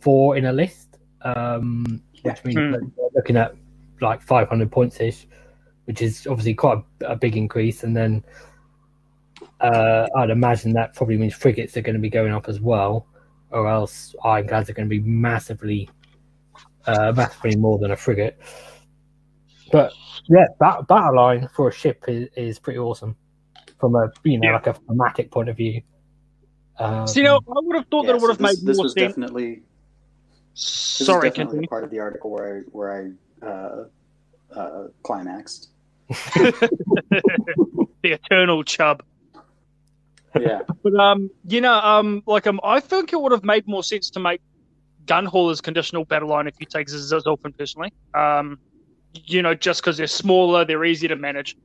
four 0.00 0.36
in 0.36 0.46
a 0.46 0.52
list, 0.52 0.98
um, 1.22 2.02
which 2.22 2.42
means 2.44 2.72
that 2.72 2.80
we're 2.96 3.08
looking 3.14 3.36
at 3.36 3.54
like 4.00 4.22
500 4.22 4.70
points 4.72 4.98
ish, 5.00 5.26
which 5.84 6.00
is 6.00 6.26
obviously 6.26 6.54
quite 6.54 6.78
a, 7.02 7.06
a 7.12 7.16
big 7.16 7.36
increase. 7.36 7.82
And 7.84 7.94
then 7.94 8.24
uh, 9.60 10.06
I'd 10.16 10.30
imagine 10.30 10.72
that 10.74 10.94
probably 10.94 11.18
means 11.18 11.34
frigates 11.34 11.76
are 11.76 11.82
going 11.82 11.94
to 11.96 12.00
be 12.00 12.08
going 12.10 12.32
up 12.32 12.48
as 12.48 12.60
well, 12.60 13.06
or 13.50 13.68
else 13.68 14.14
ironclads 14.24 14.70
are 14.70 14.74
going 14.74 14.88
to 14.88 14.90
be 14.90 15.00
massively, 15.06 15.90
uh, 16.86 17.12
massively 17.14 17.56
more 17.56 17.78
than 17.78 17.90
a 17.90 17.96
frigate. 17.96 18.38
But 19.72 19.92
yeah, 20.28 20.46
bat- 20.58 20.86
battle 20.88 21.16
line 21.16 21.48
for 21.54 21.68
a 21.68 21.72
ship 21.72 22.04
is, 22.08 22.28
is 22.36 22.58
pretty 22.58 22.78
awesome 22.78 23.16
from 23.78 23.94
a 23.94 24.08
you 24.24 24.38
know 24.38 24.48
Yeah. 24.48 24.54
like 24.54 24.66
a 24.66 24.74
thematic 24.74 25.30
point 25.30 25.48
of 25.48 25.56
view. 25.56 25.82
Um, 26.78 27.06
So, 27.06 27.20
you 27.20 27.26
know, 27.26 27.36
I 27.36 27.40
would 27.46 27.76
have 27.76 27.86
thought 27.90 28.04
Yeah, 28.04 28.12
that 28.12 28.16
it 28.16 28.20
would 28.22 28.28
so 28.28 28.32
have 28.34 28.40
this, 28.40 28.60
made 28.60 28.66
this 28.66 28.76
more 28.76 28.84
was 28.84 28.92
sense. 28.94 29.10
definitely 29.12 29.62
this 30.54 31.06
Sorry, 31.06 31.28
is 31.28 31.34
definitely 31.34 31.66
part 31.66 31.84
of 31.84 31.90
the 31.90 31.98
article 32.00 32.30
where 32.30 32.58
I 32.58 32.60
where 32.72 33.12
I 33.42 33.46
uh, 33.46 33.84
uh, 34.58 34.88
climaxed. 35.02 35.68
the 36.34 36.70
eternal 38.02 38.64
chub. 38.64 39.02
Yeah, 40.38 40.62
But 40.82 40.94
um, 40.94 41.30
you 41.44 41.60
know, 41.60 41.74
um, 41.74 42.22
like 42.26 42.46
um, 42.46 42.60
I 42.62 42.80
think 42.80 43.12
it 43.12 43.20
would 43.20 43.32
have 43.32 43.44
made 43.44 43.66
more 43.66 43.82
sense 43.82 44.10
to 44.10 44.20
make 44.20 44.40
gun 45.06 45.24
haulers 45.26 45.60
conditional 45.60 46.04
battle 46.04 46.28
line 46.28 46.46
if 46.46 46.54
you 46.60 46.66
take 46.66 46.86
Zilfin 46.88 47.56
personally. 47.58 47.92
Um, 48.14 48.58
you 49.14 49.42
know, 49.42 49.54
just 49.54 49.82
because 49.82 49.96
they're 49.96 50.06
smaller, 50.06 50.64
they're 50.64 50.84
easier 50.84 51.08
to 51.08 51.16
manage. 51.16 51.56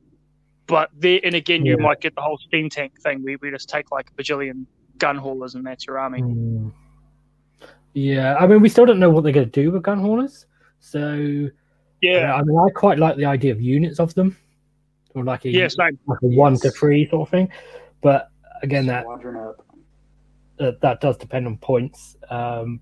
But 0.66 0.90
there, 0.98 1.20
and 1.22 1.34
again, 1.34 1.64
you 1.64 1.76
Yeah. 1.76 1.82
might 1.82 2.00
get 2.00 2.14
the 2.14 2.20
whole 2.22 2.38
steam 2.38 2.68
tank 2.68 3.00
thing 3.00 3.22
where 3.22 3.36
we 3.40 3.50
just 3.50 3.68
take 3.68 3.90
like 3.92 4.10
a 4.10 4.22
bajillion 4.22 4.66
gun 4.98 5.16
haulers 5.16 5.54
and 5.54 5.64
that's 5.64 5.86
your 5.86 5.98
army. 5.98 6.20
Hmm. 6.20 6.68
Yeah, 7.94 8.36
I 8.36 8.46
mean, 8.46 8.60
we 8.60 8.68
still 8.68 8.84
don't 8.84 8.98
know 8.98 9.08
what 9.10 9.22
they're 9.24 9.32
going 9.32 9.50
to 9.50 9.62
do 9.62 9.70
with 9.70 9.82
gun 9.82 9.98
haulers. 10.00 10.46
So, 10.80 11.48
Yeah, 12.02 12.34
I 12.34 12.42
mean, 12.42 12.58
I 12.58 12.68
quite 12.70 12.98
like 12.98 13.16
the 13.16 13.24
idea 13.24 13.52
of 13.52 13.60
units 13.60 13.98
of 14.00 14.12
them, 14.14 14.36
or 15.14 15.24
like 15.24 15.44
a, 15.46 15.50
yeah, 15.50 15.68
like 15.78 15.94
a 16.22 16.26
one 16.26 16.56
to 16.58 16.70
three 16.70 17.08
sort 17.08 17.26
of 17.28 17.30
thing. 17.30 17.48
But 18.02 18.30
again, 18.62 18.86
that 18.86 19.04
squadron 19.04 19.36
up. 19.36 19.66
uh, 20.60 20.72
that 20.82 21.00
does 21.00 21.16
depend 21.16 21.46
on 21.46 21.56
points. 21.58 22.16
Um, 22.28 22.80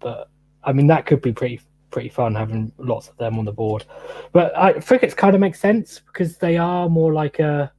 but 0.00 0.28
I 0.64 0.72
mean, 0.72 0.88
that 0.88 1.06
could 1.06 1.22
be 1.22 1.32
pretty 1.32 1.60
pretty 1.90 2.08
fun 2.08 2.34
having 2.34 2.72
lots 2.78 3.08
of 3.08 3.16
them 3.16 3.38
on 3.38 3.44
the 3.44 3.52
board. 3.52 3.84
But 4.32 4.56
I 4.56 4.80
frigates 4.80 5.14
kind 5.14 5.34
of 5.34 5.40
make 5.40 5.54
sense 5.54 6.00
because 6.06 6.38
they 6.38 6.56
are 6.56 6.88
more 6.88 7.12
like 7.12 7.38
a 7.38 7.72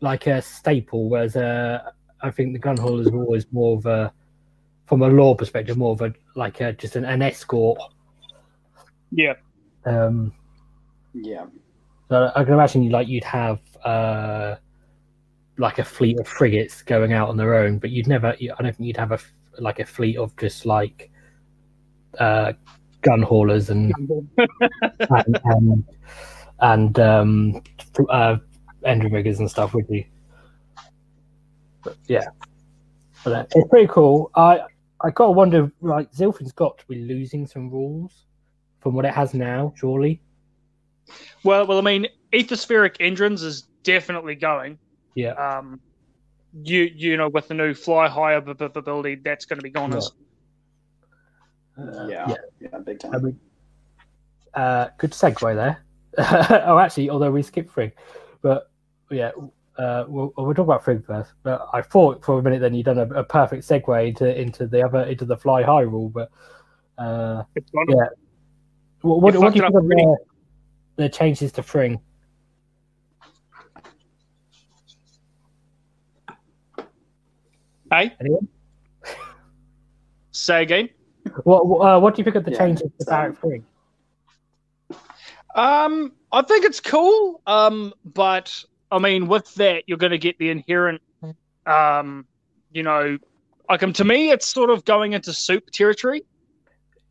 like 0.00 0.26
a 0.26 0.40
staple, 0.40 1.08
whereas 1.08 1.36
uh, 1.36 1.90
I 2.22 2.30
think 2.30 2.52
the 2.52 2.58
gun 2.58 2.76
haulers 2.76 3.08
are 3.08 3.16
always 3.16 3.46
more 3.52 3.76
of 3.76 3.86
a 3.86 4.12
from 4.86 5.02
a 5.02 5.08
law 5.08 5.34
perspective, 5.34 5.76
more 5.76 5.92
of 5.92 6.00
a 6.00 6.14
like 6.34 6.60
a, 6.60 6.72
just 6.72 6.96
an, 6.96 7.04
an 7.04 7.22
escort. 7.22 7.78
Yeah, 9.10 9.34
Um, 9.84 10.32
Yeah, 11.14 11.46
so 12.08 12.30
I 12.34 12.44
can 12.44 12.54
imagine 12.54 12.82
you 12.82 12.90
like 12.90 13.08
you'd 13.08 13.24
have 13.24 13.60
uh, 13.84 14.56
like 15.56 15.78
a 15.78 15.84
fleet 15.84 16.18
of 16.20 16.28
frigates 16.28 16.82
going 16.82 17.12
out 17.12 17.28
on 17.28 17.36
their 17.36 17.54
own, 17.54 17.78
but 17.78 17.90
you'd 17.90 18.06
never. 18.06 18.28
I 18.28 18.62
don't 18.62 18.76
think 18.76 18.86
you'd 18.86 18.96
have 18.96 19.12
a 19.12 19.14
f- 19.14 19.32
like 19.58 19.80
a 19.80 19.86
fleet 19.86 20.16
of 20.16 20.36
just 20.36 20.66
like 20.66 21.10
uh, 22.18 22.52
gun 23.02 23.22
haulers 23.22 23.70
and 23.70 23.92
and 24.38 25.40
and, 25.44 25.84
and 26.60 26.98
um, 26.98 27.62
uh, 28.08 28.36
Endrinriggers 28.84 29.38
and 29.38 29.50
stuff, 29.50 29.74
would 29.74 29.86
you? 29.88 30.04
But 31.82 31.96
yeah, 32.06 32.26
but 33.24 33.32
uh, 33.32 33.46
it's 33.54 33.68
pretty 33.68 33.88
cool. 33.88 34.30
I 34.34 34.60
I 35.02 35.10
gotta 35.10 35.32
wonder, 35.32 35.70
like 35.80 36.12
Zilfin's 36.12 36.52
got 36.52 36.78
to 36.78 36.86
be 36.86 36.96
losing 36.96 37.46
some 37.46 37.70
rules 37.70 38.24
from 38.80 38.94
what 38.94 39.04
it 39.04 39.14
has 39.14 39.34
now, 39.34 39.72
surely. 39.76 40.20
Well, 41.44 41.66
well, 41.66 41.78
I 41.78 41.82
mean, 41.82 42.06
ethospheric 42.32 42.96
engines 43.00 43.42
is 43.42 43.62
definitely 43.82 44.34
going. 44.34 44.78
Yeah. 45.14 45.32
Um, 45.32 45.80
you 46.62 46.90
you 46.94 47.16
know, 47.16 47.28
with 47.28 47.48
the 47.48 47.54
new 47.54 47.74
fly 47.74 48.40
b- 48.40 48.52
ability, 48.58 49.16
that's 49.16 49.44
going 49.44 49.58
to 49.58 49.62
be 49.62 49.70
gone. 49.70 49.92
Yeah. 49.92 49.98
As 49.98 50.10
Uh, 51.78 52.06
yeah, 52.08 52.34
yeah, 52.60 52.78
big 52.84 52.98
time. 52.98 53.14
I 53.14 53.18
mean, 53.18 53.40
uh, 54.54 54.88
good 54.98 55.12
segue 55.12 55.54
there. 55.54 55.84
oh, 56.66 56.78
actually, 56.78 57.10
although 57.10 57.30
we 57.30 57.42
skipped 57.42 57.72
Frig, 57.72 57.92
but 58.42 58.70
yeah, 59.10 59.30
uh, 59.78 60.04
we'll, 60.08 60.32
we'll 60.36 60.54
talk 60.54 60.64
about 60.64 60.84
Frig 60.84 61.06
first. 61.06 61.32
But 61.42 61.68
I 61.72 61.82
thought 61.82 62.24
for 62.24 62.38
a 62.38 62.42
minute 62.42 62.60
then 62.60 62.74
you'd 62.74 62.86
done 62.86 62.98
a, 62.98 63.06
a 63.10 63.24
perfect 63.24 63.66
segue 63.66 64.08
into 64.08 64.40
into 64.40 64.66
the 64.66 64.84
other 64.84 65.02
into 65.02 65.24
the 65.24 65.36
fly 65.36 65.62
high 65.62 65.82
rule. 65.82 66.08
But 66.08 66.30
uh. 66.98 67.44
Yeah. 67.88 67.94
what, 69.02 69.20
what, 69.22 69.36
what 69.36 69.52
do 69.52 69.58
you 69.58 69.62
think 69.62 69.64
of 69.64 69.76
up 69.76 69.82
the, 69.84 70.16
the 70.96 71.08
changes 71.08 71.52
to 71.52 71.62
Fring? 71.62 72.00
Hey, 77.90 78.14
Anyone? 78.20 78.48
say 80.32 80.62
again. 80.62 80.90
What 81.44 81.62
uh, 81.62 82.00
what 82.00 82.14
do 82.14 82.20
you 82.20 82.24
think 82.24 82.36
of 82.36 82.44
the 82.44 82.52
Yeah, 82.52 82.58
changes 82.58 82.90
to 82.98 83.06
Barak 83.06 83.38
Fring? 83.38 83.64
Um, 85.54 86.12
I 86.30 86.42
think 86.42 86.64
it's 86.64 86.80
cool. 86.80 87.40
Um, 87.46 87.92
but 88.04 88.64
I 88.90 88.98
mean, 88.98 89.28
with 89.28 89.54
that, 89.54 89.84
you're 89.86 89.98
going 89.98 90.12
to 90.12 90.18
get 90.18 90.38
the 90.38 90.50
inherent, 90.50 91.02
um, 91.66 92.26
you 92.72 92.82
know, 92.82 93.18
like 93.68 93.82
um, 93.82 93.92
to 93.94 94.04
me, 94.04 94.30
it's 94.30 94.46
sort 94.46 94.70
of 94.70 94.84
going 94.84 95.12
into 95.12 95.32
soup 95.32 95.70
territory. 95.70 96.24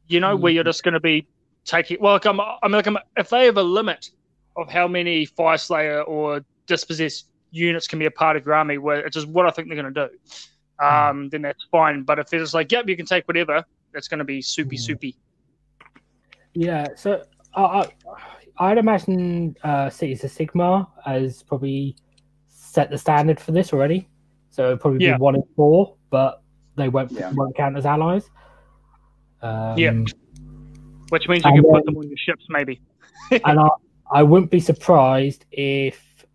You 0.08 0.22
know, 0.22 0.38
where 0.38 0.54
you're 0.54 0.64
just 0.64 0.84
going 0.84 0.94
to 0.94 1.02
be 1.02 1.28
taking. 1.66 1.98
Well, 2.00 2.14
like, 2.14 2.26
I'm, 2.26 2.40
I 2.40 2.58
mean, 2.64 2.72
like, 2.72 2.88
I'm, 2.88 2.98
if 3.18 3.30
they 3.30 3.46
have 3.46 3.58
a 3.58 3.64
limit 3.64 4.10
of 4.56 4.70
how 4.70 4.88
many 4.88 5.28
Fyreslayer 5.28 6.08
or 6.08 6.46
dispossessed 6.66 7.28
units 7.52 7.88
can 7.88 8.00
be 8.00 8.06
a 8.06 8.12
part 8.12 8.38
of 8.38 8.46
your 8.46 8.56
army, 8.56 8.78
where 8.78 9.06
it's 9.06 9.16
just 9.16 9.28
what 9.28 9.46
I 9.46 9.52
think 9.52 9.68
they're 9.68 9.82
going 9.82 9.94
to 9.94 10.08
do, 10.08 10.86
um, 10.86 11.28
then 11.28 11.42
that's 11.42 11.66
fine. 11.72 12.04
But 12.04 12.20
if 12.20 12.34
it's 12.34 12.54
like, 12.54 12.72
yep, 12.72 12.88
you 12.88 12.96
can 12.96 13.06
take 13.06 13.28
whatever, 13.28 13.66
that's 13.94 14.08
going 14.08 14.20
to 14.20 14.24
be 14.26 14.42
soupy, 14.42 14.76
Mm. 14.78 14.80
soupy. 14.80 15.18
Yeah, 16.54 16.88
so 16.96 17.24
I, 17.56 17.62
I, 17.62 17.90
I'd 18.60 18.78
imagine 18.78 19.56
uh, 19.64 19.90
Cities 19.90 20.24
of 20.24 20.32
Sigmar 20.32 20.88
has 21.06 21.44
probably 21.44 21.96
set 22.48 22.90
the 22.90 22.98
standard 22.98 23.40
for 23.40 23.52
this 23.52 23.74
already. 23.74 24.08
So 24.50 24.66
it'll 24.66 24.78
probably 24.78 25.06
Yeah. 25.06 25.18
be 25.18 25.22
one 25.22 25.36
in 25.36 25.44
four, 25.56 25.96
but 26.10 26.42
they 26.76 26.90
won't 26.90 27.12
Yeah. 27.12 27.32
won't 27.34 27.56
count 27.56 27.78
as 27.78 27.86
allies. 27.86 28.30
Um, 29.42 29.78
Yeah. 29.78 29.92
Which 31.10 31.28
means 31.30 31.44
you 31.46 31.52
And 31.52 31.64
can 31.64 31.72
put 31.72 31.86
them 31.86 31.98
on 31.98 32.08
your 32.08 32.18
ships, 32.18 32.46
maybe. 32.50 32.82
and 33.32 33.60
I, 33.60 33.70
I 34.12 34.24
wouldn't 34.24 34.52
be 34.52 34.60
surprised 34.60 35.46
if 35.52 36.26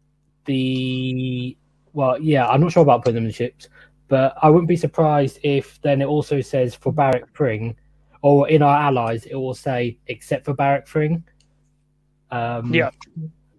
the 0.47 1.57
well, 1.95 2.19
yeah, 2.21 2.47
I'm 2.49 2.61
not 2.61 2.73
sure 2.73 2.83
about 2.83 3.03
putting 3.03 3.17
them 3.17 3.27
in 3.27 3.33
ships, 3.33 3.69
but 4.13 4.35
I 4.43 4.51
wouldn't 4.51 4.69
be 4.69 4.77
surprised 4.77 5.39
if 5.43 5.81
then 5.81 6.03
it 6.03 6.05
also 6.05 6.43
says 6.43 6.75
for 6.75 6.93
Barak 6.93 7.35
Fring, 7.35 7.75
or 8.21 8.47
in 8.47 8.61
our 8.61 8.77
allies, 8.77 9.25
it 9.25 9.37
will 9.37 9.55
say 9.55 9.97
except 10.07 10.45
for 10.45 10.53
Barak 10.53 10.87
Fring. 10.87 11.25
Um, 12.31 12.75
Yeah. 12.75 12.91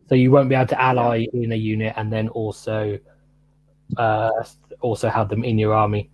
So 0.09 0.13
you 0.13 0.29
won't 0.29 0.49
be 0.49 0.53
able 0.53 0.67
to 0.67 0.79
ally 0.79 1.25
in 1.33 1.51
a 1.53 1.55
unit 1.55 1.95
and 1.97 2.13
then 2.13 2.29
also, 2.29 2.99
uh, 3.97 4.29
also 4.79 5.09
have 5.09 5.27
them 5.27 5.43
in 5.43 5.57
your 5.57 5.73
army 5.73 6.11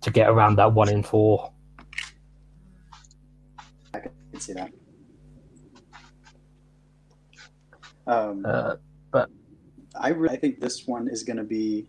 to 0.00 0.10
get 0.10 0.30
around 0.30 0.56
that 0.56 0.72
one 0.72 0.88
in 0.88 1.02
four. 1.02 1.52
I 3.92 3.98
can 4.00 4.40
see 4.40 4.54
that. 4.54 4.72
Um, 8.06 8.46
Uh, 8.46 8.76
I 10.00 10.10
re- 10.10 10.30
I 10.30 10.36
think 10.36 10.60
this 10.60 10.86
one 10.86 11.08
is 11.08 11.22
going 11.24 11.36
to 11.36 11.44
be 11.58 11.86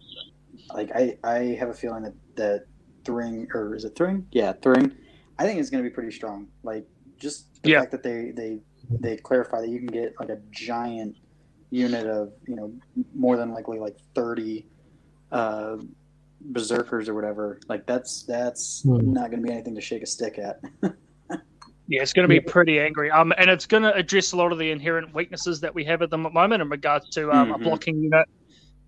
like 0.73 0.91
I 0.95 1.17
I 1.23 1.55
have 1.59 1.69
a 1.69 1.73
feeling 1.73 2.03
that 2.03 2.13
that 2.35 2.65
Thring 3.05 3.47
or 3.53 3.75
is 3.75 3.85
it 3.85 3.95
Thring? 3.95 4.27
Yeah, 4.31 4.53
Thring. 4.53 4.91
I 5.37 5.43
think 5.45 5.59
it's 5.59 5.69
going 5.69 5.83
to 5.83 5.89
be 5.89 5.93
pretty 5.93 6.11
strong. 6.11 6.47
Like 6.63 6.85
just 7.17 7.61
the 7.63 7.69
Yeah. 7.69 7.79
fact 7.81 7.91
that 7.91 8.03
they 8.03 8.31
they 8.35 8.59
they 8.99 9.17
clarify 9.17 9.61
that 9.61 9.69
you 9.69 9.79
can 9.79 9.87
get 9.87 10.13
like 10.19 10.29
a 10.29 10.39
giant 10.51 11.15
unit 11.71 12.07
of 12.07 12.33
you 12.47 12.55
know 12.55 12.73
more 13.13 13.37
than 13.37 13.51
likely 13.53 13.79
like 13.79 13.95
thirty 14.15 14.67
uh, 15.31 15.77
berserkers 16.41 17.07
or 17.07 17.13
whatever. 17.13 17.59
Like 17.69 17.85
that's 17.85 18.23
that's 18.27 18.81
Hmm. 18.83 19.13
not 19.13 19.29
going 19.31 19.41
to 19.41 19.47
be 19.47 19.53
anything 19.53 19.75
to 19.75 19.81
shake 19.81 20.03
a 20.03 20.07
stick 20.07 20.37
at. 20.39 20.59
Yeah, 21.91 22.03
it's 22.03 22.13
going 22.13 22.29
to 22.29 22.31
be 22.31 22.39
pretty 22.39 22.79
angry. 22.79 23.09
Um, 23.09 23.33
and 23.35 23.49
it's 23.49 23.65
going 23.65 23.81
to 23.81 23.91
address 23.95 24.31
a 24.33 24.37
lot 24.37 24.51
of 24.51 24.59
the 24.59 24.69
inherent 24.69 25.11
weaknesses 25.15 25.59
that 25.61 25.73
we 25.73 25.83
have 25.85 26.03
at 26.03 26.11
the 26.11 26.19
moment 26.19 26.61
in 26.61 26.69
regards 26.69 27.09
to 27.15 27.31
um, 27.31 27.51
a 27.51 27.57
Mhm. 27.57 27.63
blocking 27.63 27.99
unit, 28.03 28.27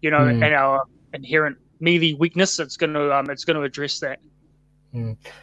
you 0.03 0.11
know, 0.11 0.19
Mm. 0.19 0.45
and 0.45 0.53
our 0.53 0.83
inherent 1.11 1.57
melee 1.81 2.13
weakness. 2.13 2.59
It's 2.59 2.77
going 2.77 2.93
to 2.93 3.13
um, 3.13 3.29
it's 3.29 3.43
going 3.43 3.57
to 3.57 3.63
address 3.63 3.99
that. 3.99 4.19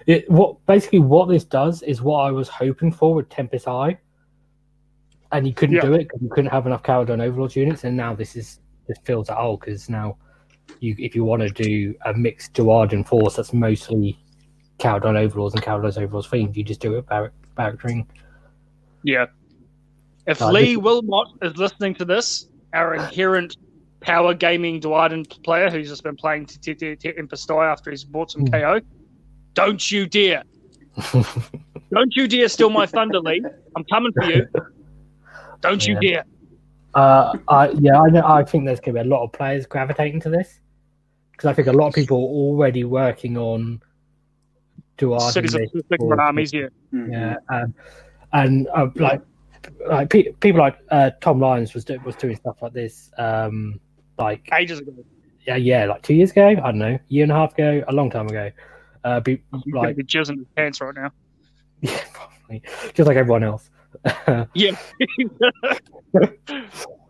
It, 0.06 0.30
what 0.30 0.64
basically 0.66 0.98
what 0.98 1.28
this 1.28 1.44
does 1.44 1.82
is 1.82 2.02
what 2.02 2.18
I 2.20 2.30
was 2.30 2.48
hoping 2.48 2.92
for 2.92 3.14
with 3.14 3.28
Tempest 3.30 3.66
Eye, 3.66 3.98
and 5.32 5.46
you 5.46 5.54
couldn't 5.54 5.76
Yeah. 5.76 5.82
do 5.82 5.94
it 5.94 6.04
because 6.04 6.20
you 6.22 6.28
couldn't 6.28 6.50
have 6.50 6.66
enough 6.66 6.82
Kharadron 6.82 7.22
Overlords 7.22 7.56
units, 7.56 7.84
and 7.84 7.96
now 7.96 8.14
this 8.14 8.36
is 8.36 8.60
this 8.86 8.98
fills 9.04 9.28
that 9.28 9.36
hole 9.36 9.56
because 9.56 9.88
now 9.88 10.16
you 10.80 10.94
if 10.98 11.14
you 11.16 11.24
want 11.24 11.40
to 11.42 11.48
do 11.48 11.94
a 12.04 12.12
mixed 12.14 12.52
Duardin 12.54 13.06
force 13.06 13.36
that's 13.36 13.52
mostly 13.54 14.18
Kharadron 14.78 15.16
Overlords 15.16 15.54
and 15.54 15.62
Kharadron 15.64 15.96
Overlords 15.96 16.28
themed, 16.28 16.54
you 16.54 16.62
just 16.62 16.80
do 16.80 16.96
it 16.98 17.06
Barrack 17.06 17.32
Barrack 17.56 17.82
Ring. 17.84 18.06
Yeah. 19.02 19.26
If 20.26 20.42
Uh, 20.42 20.50
Lee 20.52 20.76
Wilmot 20.76 21.28
is 21.40 21.56
listening 21.56 21.94
to 21.94 22.04
this, 22.04 22.48
our 22.74 22.94
inherent 22.94 23.56
power 24.00 24.32
gaming 24.34 24.80
Duardin 24.80 25.24
player 25.42 25.70
who's 25.70 25.88
just 25.88 26.02
been 26.04 26.16
playing 26.16 26.46
T- 26.46 26.58
T- 26.60 26.74
T- 26.74 26.96
T- 26.96 27.12
Tempest 27.12 27.50
after 27.50 27.90
he's 27.90 28.04
bought 28.04 28.30
some 28.30 28.44
Mm. 28.46 28.52
KO, 28.80 28.86
don't 29.54 29.90
you 29.90 30.06
dare. 30.06 30.42
Don't 31.90 32.14
you 32.14 32.28
dare 32.28 32.48
steal 32.48 32.68
my 32.68 32.84
thunder, 32.84 33.18
Lee. 33.20 33.42
I'm 33.74 33.84
coming 33.84 34.12
for 34.12 34.24
you. 34.24 34.46
Don't 35.62 35.86
you 35.86 35.98
dare. 36.00 36.24
Uh, 36.94 37.38
I, 37.48 37.70
yeah, 37.70 38.00
I 38.00 38.08
know. 38.10 38.26
I 38.26 38.44
think 38.44 38.66
there's 38.66 38.78
going 38.80 38.94
to 38.96 39.02
be 39.02 39.08
a 39.08 39.10
lot 39.10 39.24
of 39.24 39.32
players 39.32 39.64
gravitating 39.64 40.20
to 40.22 40.28
this 40.30 40.60
because 41.32 41.46
I 41.48 41.54
think 41.54 41.66
a 41.68 41.72
lot 41.72 41.88
of 41.88 41.94
people 41.94 42.18
are 42.18 42.20
already 42.28 42.84
working 42.84 43.38
on 43.38 43.80
Duardin 44.98 45.30
Cities 45.32 45.54
of 45.54 45.60
lists 45.60 45.72
Pacific 45.76 46.00
or- 46.02 46.20
armies, 46.20 46.52
yeah. 46.52 46.66
Mhm. 46.92 47.10
Yeah, 47.12 47.36
um, 47.48 47.74
and 48.32 48.68
uh, 48.74 48.88
like 48.96 49.22
like 49.88 50.10
pe- 50.10 50.32
people 50.40 50.60
like 50.60 50.78
uh, 50.90 51.10
Tom 51.22 51.40
Lyons 51.40 51.72
was 51.74 51.84
do- 51.84 52.00
was 52.04 52.16
doing 52.16 52.36
stuff 52.36 52.60
like 52.60 52.72
this, 52.74 53.10
um, 53.18 53.80
like 54.18 54.48
Ages 54.52 54.80
ago. 54.80 54.92
yeah, 55.46 55.56
yeah, 55.56 55.84
like 55.86 56.02
two 56.02 56.14
years 56.14 56.30
ago. 56.30 56.48
I 56.48 56.54
don't 56.54 56.78
know, 56.78 56.98
year 57.08 57.22
and 57.22 57.32
a 57.32 57.34
half 57.34 57.54
ago, 57.54 57.84
a 57.88 57.92
long 57.92 58.10
time 58.10 58.28
ago. 58.28 58.50
Uh, 59.04 59.20
be, 59.20 59.42
He's 59.52 59.72
going 59.72 59.72
to 59.72 59.88
like 59.88 59.96
be 59.96 60.04
jizzing 60.04 60.38
his 60.38 60.46
pants 60.56 60.80
right 60.80 60.94
now. 60.94 61.10
yeah, 61.80 62.00
probably 62.12 62.62
just 62.94 63.06
like 63.06 63.16
everyone 63.16 63.44
else. 63.44 63.70
Yeah. 64.54 64.76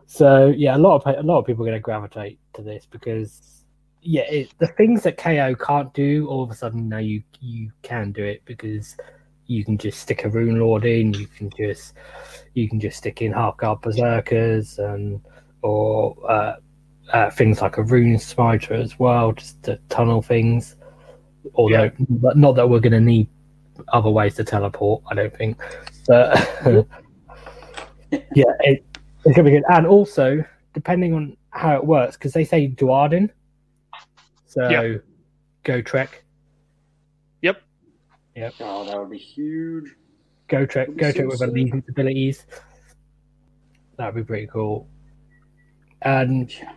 so 0.06 0.46
yeah, 0.56 0.76
a 0.76 0.78
lot 0.78 1.04
of 1.04 1.16
a 1.16 1.22
lot 1.22 1.38
of 1.40 1.46
people 1.46 1.64
are 1.64 1.68
going 1.68 1.78
to 1.78 1.80
gravitate 1.80 2.38
to 2.54 2.62
this 2.62 2.86
because 2.86 3.64
yeah, 4.02 4.22
it, 4.22 4.54
the 4.58 4.68
things 4.68 5.02
that 5.02 5.18
KO 5.18 5.54
can't 5.54 5.92
do, 5.92 6.28
all 6.28 6.42
of 6.42 6.50
a 6.50 6.54
sudden 6.54 6.88
now 6.88 6.98
you 6.98 7.22
you 7.40 7.72
can 7.82 8.12
do 8.12 8.24
it 8.24 8.42
because 8.44 8.96
you 9.46 9.64
can 9.64 9.76
just 9.76 10.00
stick 10.00 10.24
a 10.24 10.28
rune 10.28 10.60
lord 10.60 10.84
in, 10.84 11.14
you 11.14 11.26
can 11.26 11.50
just 11.58 11.94
you 12.54 12.68
can 12.68 12.78
just 12.78 12.98
stick 12.98 13.22
in 13.22 13.32
Hearthguard 13.32 13.82
berserkers 13.82 14.78
and 14.78 15.20
or 15.62 16.16
uh, 16.30 16.56
uh, 17.12 17.30
things 17.30 17.60
like 17.60 17.76
a 17.76 17.82
rune 17.82 18.18
smiter 18.18 18.74
as 18.74 18.98
well, 18.98 19.32
just 19.32 19.62
to 19.64 19.78
tunnel 19.88 20.22
things. 20.22 20.76
Although 21.54 21.90
but 22.08 22.36
not 22.36 22.56
that 22.56 22.68
we're 22.68 22.80
going 22.80 22.92
to 22.92 23.00
need 23.00 23.28
other 23.88 24.10
ways 24.10 24.34
to 24.36 24.44
teleport, 24.44 25.02
I 25.10 25.14
don't 25.14 25.36
think. 25.36 25.58
But 26.06 26.36
yeah, 28.10 28.52
it, 28.60 28.84
it's 29.24 29.36
gonna 29.36 29.44
be 29.44 29.50
good. 29.50 29.64
And 29.68 29.86
also, 29.86 30.44
depending 30.74 31.14
on 31.14 31.36
how 31.50 31.76
it 31.76 31.84
works, 31.84 32.16
because 32.16 32.32
they 32.32 32.44
say 32.44 32.68
Duardin, 32.68 33.30
so 34.46 34.68
Yeah. 34.68 34.98
Gotrek, 35.64 36.08
Yep. 37.42 37.62
Yep. 38.36 38.54
Oh, 38.60 38.84
that 38.86 38.98
would 38.98 39.10
be 39.10 39.18
huge. 39.18 39.94
Gotrek, 40.48 40.96
That'd 40.96 40.98
go 40.98 41.10
so 41.10 41.12
trek 41.12 41.26
with 41.28 41.42
allegiance 41.42 41.86
abilities. 41.88 42.46
That'd 43.96 44.14
be 44.14 44.24
pretty 44.24 44.46
cool. 44.46 44.88
And 46.02 46.50
Yeah. 46.54 46.72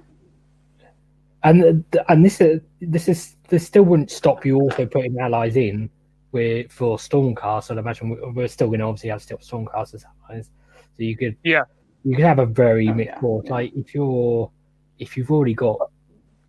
And 1.43 1.83
and 2.09 2.23
this 2.25 2.39
is 2.41 2.61
this 2.81 3.07
is 3.07 3.35
this 3.49 3.65
still 3.65 3.83
wouldn't 3.83 4.11
stop 4.11 4.45
you 4.45 4.55
also 4.57 4.85
putting 4.85 5.17
allies 5.19 5.55
in 5.55 5.89
with 6.31 6.71
for 6.71 6.97
Stormcast. 6.97 7.71
I'd 7.71 7.77
imagine 7.77 8.09
we- 8.09 8.31
we're 8.31 8.47
still 8.47 8.67
going 8.67 8.79
to 8.79 8.85
obviously 8.85 9.09
have 9.09 9.21
still 9.21 9.37
Stormcast 9.39 9.93
as 9.95 10.05
allies, 10.29 10.49
so 10.97 11.03
you 11.03 11.17
could 11.17 11.35
Yeah. 11.43 11.63
you 12.03 12.15
could 12.15 12.25
have 12.25 12.39
a 12.39 12.45
very 12.45 12.87
Oh, 12.89 12.93
mixed 12.93 13.15
yeah, 13.15 13.19
force. 13.19 13.45
yeah. 13.47 13.51
Like 13.53 13.73
if 13.75 13.93
you're 13.93 14.51
if 14.99 15.17
you've 15.17 15.31
already 15.31 15.53
got 15.55 15.89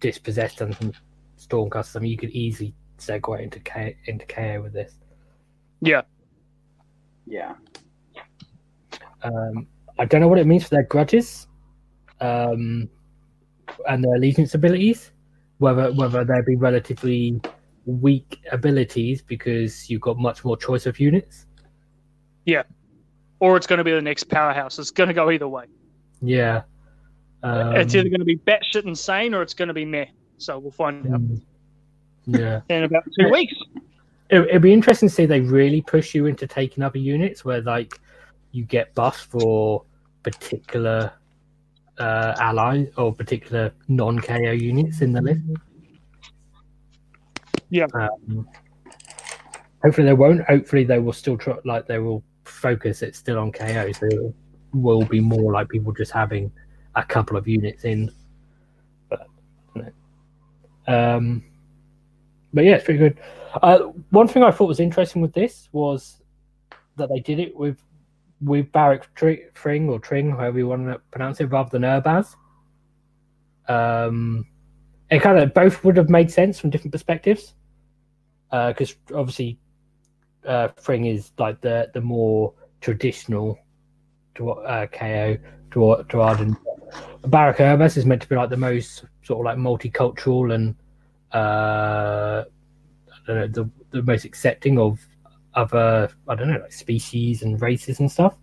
dispossessed 0.00 0.60
and 0.60 0.74
some 0.76 0.92
Stormcast, 1.38 1.96
I 1.96 2.00
mean 2.00 2.10
you 2.12 2.18
could 2.18 2.30
easily 2.30 2.74
segue 2.98 3.40
into 3.40 3.58
K, 3.60 3.96
into 4.06 4.26
KO 4.26 4.62
with 4.62 4.72
this. 4.72 4.94
Yeah. 5.80 6.02
Yeah. 7.26 7.54
Um, 9.22 9.66
I 9.98 10.04
don't 10.04 10.20
know 10.20 10.28
what 10.28 10.38
it 10.38 10.46
means 10.46 10.64
for 10.64 10.70
their 10.70 10.82
grudges, 10.84 11.46
um, 12.20 12.88
and 13.88 14.04
their 14.04 14.14
allegiance 14.14 14.54
abilities. 14.54 15.10
Whether 15.58 15.92
whether 15.92 16.24
they'd 16.24 16.44
be 16.44 16.56
relatively 16.56 17.40
weak 17.86 18.40
abilities 18.50 19.22
because 19.22 19.88
you've 19.88 20.00
got 20.00 20.18
much 20.18 20.44
more 20.44 20.56
choice 20.56 20.86
of 20.86 20.98
units. 20.98 21.46
Yeah, 22.44 22.64
or 23.40 23.56
it's 23.56 23.66
going 23.66 23.78
to 23.78 23.84
be 23.84 23.92
the 23.92 24.02
next 24.02 24.24
powerhouse. 24.24 24.78
It's 24.78 24.90
going 24.90 25.08
to 25.08 25.14
go 25.14 25.30
either 25.30 25.48
way. 25.48 25.64
Yeah. 26.20 26.62
Um, 27.42 27.74
it's 27.74 27.94
either 27.94 28.08
going 28.08 28.20
to 28.20 28.24
be 28.24 28.36
batshit 28.36 28.84
insane 28.84 29.34
or 29.34 29.42
it's 29.42 29.54
going 29.54 29.68
to 29.68 29.74
be 29.74 29.84
meh. 29.84 30.06
So 30.38 30.58
we'll 30.58 30.70
find 30.70 31.04
out 31.12 31.20
mm, 31.20 31.40
yeah. 32.26 32.60
in 32.68 32.84
about 32.84 33.02
two 33.18 33.28
weeks. 33.30 33.54
It, 34.30 34.40
it'd 34.42 34.62
be 34.62 34.72
interesting 34.72 35.08
to 35.08 35.14
see 35.14 35.26
they 35.26 35.40
really 35.40 35.82
push 35.82 36.14
you 36.14 36.26
into 36.26 36.46
taking 36.46 36.84
other 36.84 36.98
units 36.98 37.44
where 37.44 37.60
like 37.62 38.00
you 38.52 38.64
get 38.64 38.94
buffs 38.94 39.20
for 39.20 39.84
particular 40.22 41.12
uh, 41.98 42.34
allies 42.38 42.88
or 42.96 43.14
particular 43.14 43.72
non 43.88 44.18
KO 44.18 44.50
units 44.50 45.00
in 45.00 45.12
the 45.12 45.20
list. 45.20 45.42
Yeah. 47.70 47.86
Um, 47.94 48.48
hopefully 49.82 50.06
they 50.06 50.14
won't. 50.14 50.42
Hopefully 50.42 50.84
they 50.84 50.98
will 50.98 51.12
still 51.12 51.36
try 51.36 51.56
like 51.64 51.86
they 51.86 51.98
will 51.98 52.22
focus 52.44 53.02
it 53.02 53.16
still 53.16 53.38
on 53.38 53.52
KO. 53.52 53.92
So 53.92 54.06
it 54.06 54.34
will 54.72 55.04
be 55.04 55.20
more 55.20 55.52
like 55.52 55.68
people 55.68 55.92
just 55.92 56.12
having 56.12 56.52
a 56.94 57.02
couple 57.02 57.36
of 57.36 57.48
units 57.48 57.84
in. 57.84 58.10
But 59.08 59.26
no. 59.74 59.92
um, 60.86 61.44
but 62.52 62.64
yeah, 62.64 62.76
it's 62.76 62.84
pretty 62.84 62.98
good. 62.98 63.18
Uh, 63.54 63.78
one 64.10 64.28
thing 64.28 64.42
I 64.42 64.50
thought 64.50 64.68
was 64.68 64.80
interesting 64.80 65.22
with 65.22 65.32
this 65.32 65.68
was 65.72 66.22
that 66.96 67.08
they 67.08 67.20
did 67.20 67.38
it 67.38 67.56
with 67.56 67.82
with 68.42 68.70
Barrack 68.72 69.14
Tri- 69.14 69.44
Fring 69.54 69.88
or 69.88 69.98
Tring, 69.98 70.30
however 70.30 70.58
you 70.58 70.68
want 70.68 70.86
to 70.86 71.00
pronounce 71.10 71.40
it, 71.40 71.46
rather 71.46 71.70
than 71.70 71.82
Urbaz. 71.82 72.34
Um, 73.68 74.46
it 75.10 75.22
kind 75.22 75.38
of 75.38 75.54
both 75.54 75.84
would 75.84 75.96
have 75.96 76.08
made 76.08 76.30
sense 76.30 76.58
from 76.58 76.70
different 76.70 76.92
perspectives. 76.92 77.54
Because 78.50 78.96
obviously, 79.14 79.58
uh, 80.46 80.68
Fring 80.80 81.06
is 81.06 81.32
like 81.38 81.60
the 81.60 81.90
the 81.94 82.00
more 82.00 82.52
traditional 82.80 83.58
to 84.34 84.50
uh, 84.50 84.86
KO 84.88 85.38
to 85.72 86.04
to 86.08 86.20
Arden. 86.20 86.56
Barak-Urbaz 87.22 87.96
is 87.96 88.04
meant 88.04 88.20
to 88.22 88.28
be 88.28 88.36
like 88.36 88.50
the 88.50 88.56
most 88.56 89.04
sort 89.22 89.40
of 89.40 89.44
like 89.44 89.56
multicultural 89.56 90.54
and 90.54 90.74
uh, 91.32 92.44
I 92.44 93.26
don't 93.26 93.36
know 93.36 93.46
the 93.48 93.70
the 93.90 94.02
most 94.02 94.24
accepting 94.24 94.78
of 94.78 94.98
other 95.54 96.08
I 96.28 96.34
don't 96.34 96.48
know 96.48 96.58
like 96.58 96.72
species 96.72 97.42
and 97.42 97.60
races 97.60 98.00
and 98.00 98.10
stuff. 98.10 98.36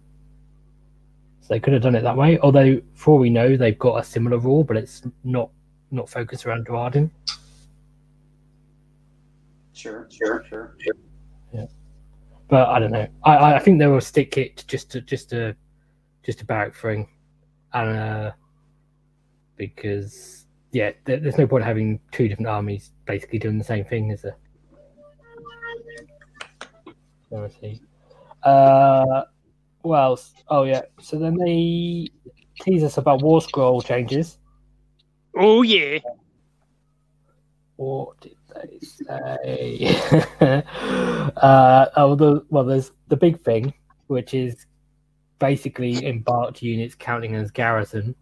So 1.42 1.48
they 1.50 1.60
could 1.60 1.74
have 1.74 1.82
done 1.82 1.96
it 1.96 2.02
that 2.02 2.16
way. 2.16 2.40
Although 2.40 2.82
for 2.94 3.12
all 3.12 3.20
we 3.20 3.30
know, 3.30 3.58
they've 3.58 3.78
got 3.78 3.96
a 3.96 4.04
similar 4.04 4.38
rule, 4.38 4.64
but 4.64 4.78
it's 4.78 5.02
not 5.24 5.50
not 5.92 6.10
focused 6.10 6.46
around 6.46 6.68
Duardin. 6.68 7.10
Sure, 9.74 10.08
sure, 10.12 10.46
sure. 10.50 10.76
Yeah. 11.54 11.66
But 12.50 12.68
I 12.68 12.80
don't 12.80 12.92
know. 12.92 13.08
I, 13.24 13.56
I 13.56 13.60
think 13.60 13.80
they 13.80 13.88
will 13.88 14.02
stick 14.02 14.38
it 14.38 14.66
just 14.68 14.92
to 14.92 15.02
just 15.02 15.30
to 15.30 15.56
just 16.24 16.40
to 16.40 16.46
Barak 16.46 16.76
Fring, 16.76 17.08
and 17.74 17.98
uh, 17.98 18.32
because 19.56 20.46
yeah, 20.72 20.92
there, 21.06 21.18
there's 21.18 21.38
no 21.38 21.48
point 21.48 21.64
having 21.64 22.00
two 22.12 22.28
different 22.28 22.48
armies 22.48 22.92
basically 23.06 23.40
doing 23.40 23.58
the 23.58 23.64
same 23.64 23.86
thing, 23.86 24.12
is 24.12 24.22
there? 24.22 24.38
Let 27.32 27.62
me. 27.62 27.82
Uh, 28.44 29.24
what 29.82 29.98
else? 29.98 30.34
Oh 30.48 30.64
yeah. 30.64 30.82
So 31.02 31.18
then 31.18 31.36
they 31.36 32.10
tease 32.62 32.84
us 32.84 32.98
about 32.98 33.22
War 33.22 33.42
Scroll 33.42 33.82
changes. 33.82 34.38
Oh 35.36 35.62
yeah. 35.62 36.00
What 37.76 38.20
did 38.20 38.36
they 38.54 38.80
say? 38.82 39.96
uh, 41.38 41.86
oh, 41.96 42.16
the, 42.16 42.46
well, 42.50 42.66
there's 42.66 42.92
the 43.08 43.16
big 43.16 43.40
thing, 43.42 43.74
which 44.08 44.34
is 44.34 44.66
basically 45.40 46.06
embarked 46.06 46.62
units 46.62 46.96
counting 46.96 47.36
as 47.36 47.52
garrison, 47.52 48.16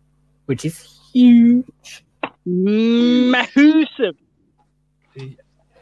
which 0.45 0.63
is 0.63 0.99
huge. 1.11 2.05
Massive. 2.45 4.15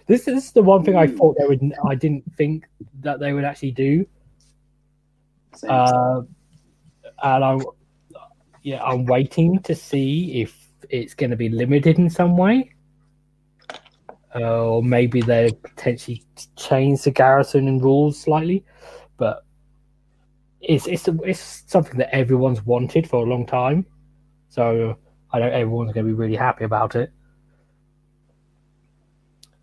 This 0.07 0.27
is 0.27 0.51
the 0.51 0.61
one 0.61 0.83
thing 0.83 0.95
I 0.95 1.07
thought 1.07 1.35
they 1.39 1.47
would. 1.47 1.73
I 1.87 1.95
didn't 1.95 2.31
think 2.35 2.67
that 3.01 3.19
they 3.19 3.33
would 3.33 3.43
actually 3.43 3.71
do. 3.71 4.05
Uh, 5.67 6.21
and 7.23 7.43
I'm, 7.43 7.61
yeah, 8.61 8.83
I'm 8.83 9.05
waiting 9.05 9.59
to 9.59 9.73
see 9.73 10.41
if 10.41 10.55
it's 10.89 11.13
going 11.13 11.31
to 11.31 11.35
be 11.35 11.49
limited 11.49 11.97
in 11.97 12.09
some 12.09 12.37
way, 12.37 12.71
uh, 14.35 14.65
or 14.65 14.83
maybe 14.83 15.21
they 15.21 15.51
potentially 15.63 16.23
change 16.55 17.03
the 17.03 17.11
garrison 17.11 17.67
and 17.67 17.83
rules 17.83 18.19
slightly. 18.19 18.63
But 19.17 19.43
it's 20.61 20.87
it's 20.87 21.07
it's 21.23 21.63
something 21.67 21.97
that 21.97 22.13
everyone's 22.13 22.63
wanted 22.63 23.09
for 23.09 23.25
a 23.25 23.29
long 23.29 23.45
time, 23.45 23.85
so 24.49 24.97
I 25.31 25.39
know 25.39 25.47
everyone's 25.47 25.93
going 25.93 26.05
to 26.05 26.11
be 26.11 26.17
really 26.17 26.35
happy 26.35 26.65
about 26.65 26.95
it. 26.95 27.11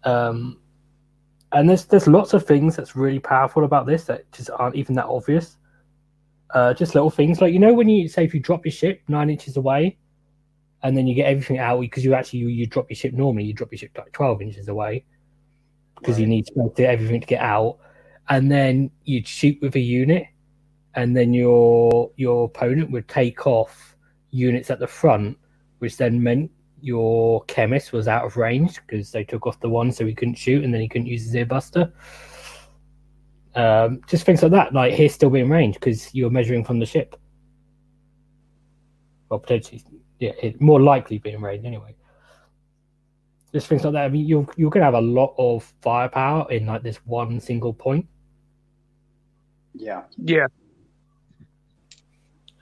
Um, 0.05 0.59
and 1.53 1.69
there's 1.69 1.85
there's 1.85 2.09
lots 2.09 2.33
of 2.33 2.47
things 2.47 2.77
that's 2.77 2.97
really 2.97 3.19
powerful 3.19 3.65
about 3.65 3.87
this 3.87 4.05
that 4.05 4.31
just 4.33 4.51
aren't 4.51 4.77
even 4.77 4.95
that 4.97 5.07
obvious. 5.07 5.59
Uh, 6.55 6.75
just 6.75 6.95
little 6.95 7.11
things 7.11 7.41
like 7.41 7.53
you 7.53 7.59
know 7.59 7.73
when 7.73 7.89
you 7.89 8.09
say 8.09 8.25
if 8.25 8.35
you 8.35 8.41
drop 8.41 8.65
your 8.65 8.73
ship 8.73 9.03
nine 9.09 9.31
inches 9.31 9.57
away, 9.57 9.97
and 10.83 10.97
then 10.97 11.07
you 11.07 11.15
get 11.15 11.27
everything 11.27 11.59
out 11.59 11.81
because 11.81 12.05
you 12.05 12.15
actually 12.15 12.41
you, 12.41 12.49
you 12.49 12.67
drop 12.67 12.91
your 12.91 12.97
ship 12.97 13.13
normally 13.15 13.45
you 13.45 13.53
drop 13.53 13.71
your 13.71 13.79
ship 13.79 13.91
like 13.97 14.13
twelve 14.13 14.43
inches 14.43 14.69
away 14.69 15.05
because 15.99 16.19
you 16.19 16.27
need 16.27 16.47
to 16.47 16.85
everything 16.85 17.21
to 17.21 17.27
get 17.27 17.41
out, 17.41 17.79
and 18.29 18.51
then 18.51 18.91
you'd 19.05 19.29
shoot 19.29 19.57
with 19.63 19.77
a 19.77 19.81
unit, 19.81 20.27
and 20.95 21.17
then 21.17 21.33
your 21.33 22.11
your 22.17 22.47
opponent 22.47 22.91
would 22.91 23.09
take 23.09 23.47
off 23.47 23.97
units 24.31 24.71
at 24.71 24.79
the 24.79 24.87
front, 24.87 25.37
which 25.79 25.97
then 25.97 26.23
meant 26.23 26.51
your 26.83 27.45
chemist 27.45 27.93
was 27.93 28.09
out 28.09 28.25
of 28.25 28.37
range 28.37 28.81
because 28.87 29.11
they 29.13 29.25
took 29.25 29.47
off 29.47 29.61
the 29.61 29.69
one 29.69 29.93
so 29.93 30.05
he 30.05 30.15
couldn't 30.15 30.35
shoot, 30.35 30.65
and 30.65 30.75
then 30.75 30.81
he 30.81 30.89
couldn't 30.89 31.07
use 31.07 31.25
his 31.25 31.35
ear 31.35 31.47
buster. 31.47 31.93
Um, 33.55 34.01
just 34.07 34.25
things 34.25 34.43
like 34.43 34.53
that, 34.53 34.73
like 34.75 34.95
he's 34.95 35.15
still 35.15 35.31
being 35.31 35.49
range 35.51 35.75
because 35.75 36.15
you're 36.15 36.31
measuring 36.31 36.65
from 36.65 36.79
the 36.79 36.87
ship. 36.87 37.17
Well, 39.29 39.41
potentially, 39.41 39.85
yeah, 40.19 40.33
it 40.43 40.61
more 40.61 40.81
likely 40.81 41.19
being 41.19 41.41
range 41.41 41.65
anyway. 41.65 41.95
Just 43.53 43.67
things 43.67 43.85
like 43.85 43.93
that. 43.95 44.05
I 44.05 44.09
mean, 44.09 44.27
you're 44.27 44.47
you're 44.57 44.71
gonna 44.71 44.87
have 44.87 44.95
a 44.95 45.01
lot 45.01 45.35
of 45.39 45.73
firepower 45.83 46.51
in 46.51 46.67
like 46.67 46.83
this 46.83 46.97
one 47.05 47.41
single 47.41 47.73
point. 47.75 48.07
Yeah. 49.75 50.03
Yeah. 50.19 50.47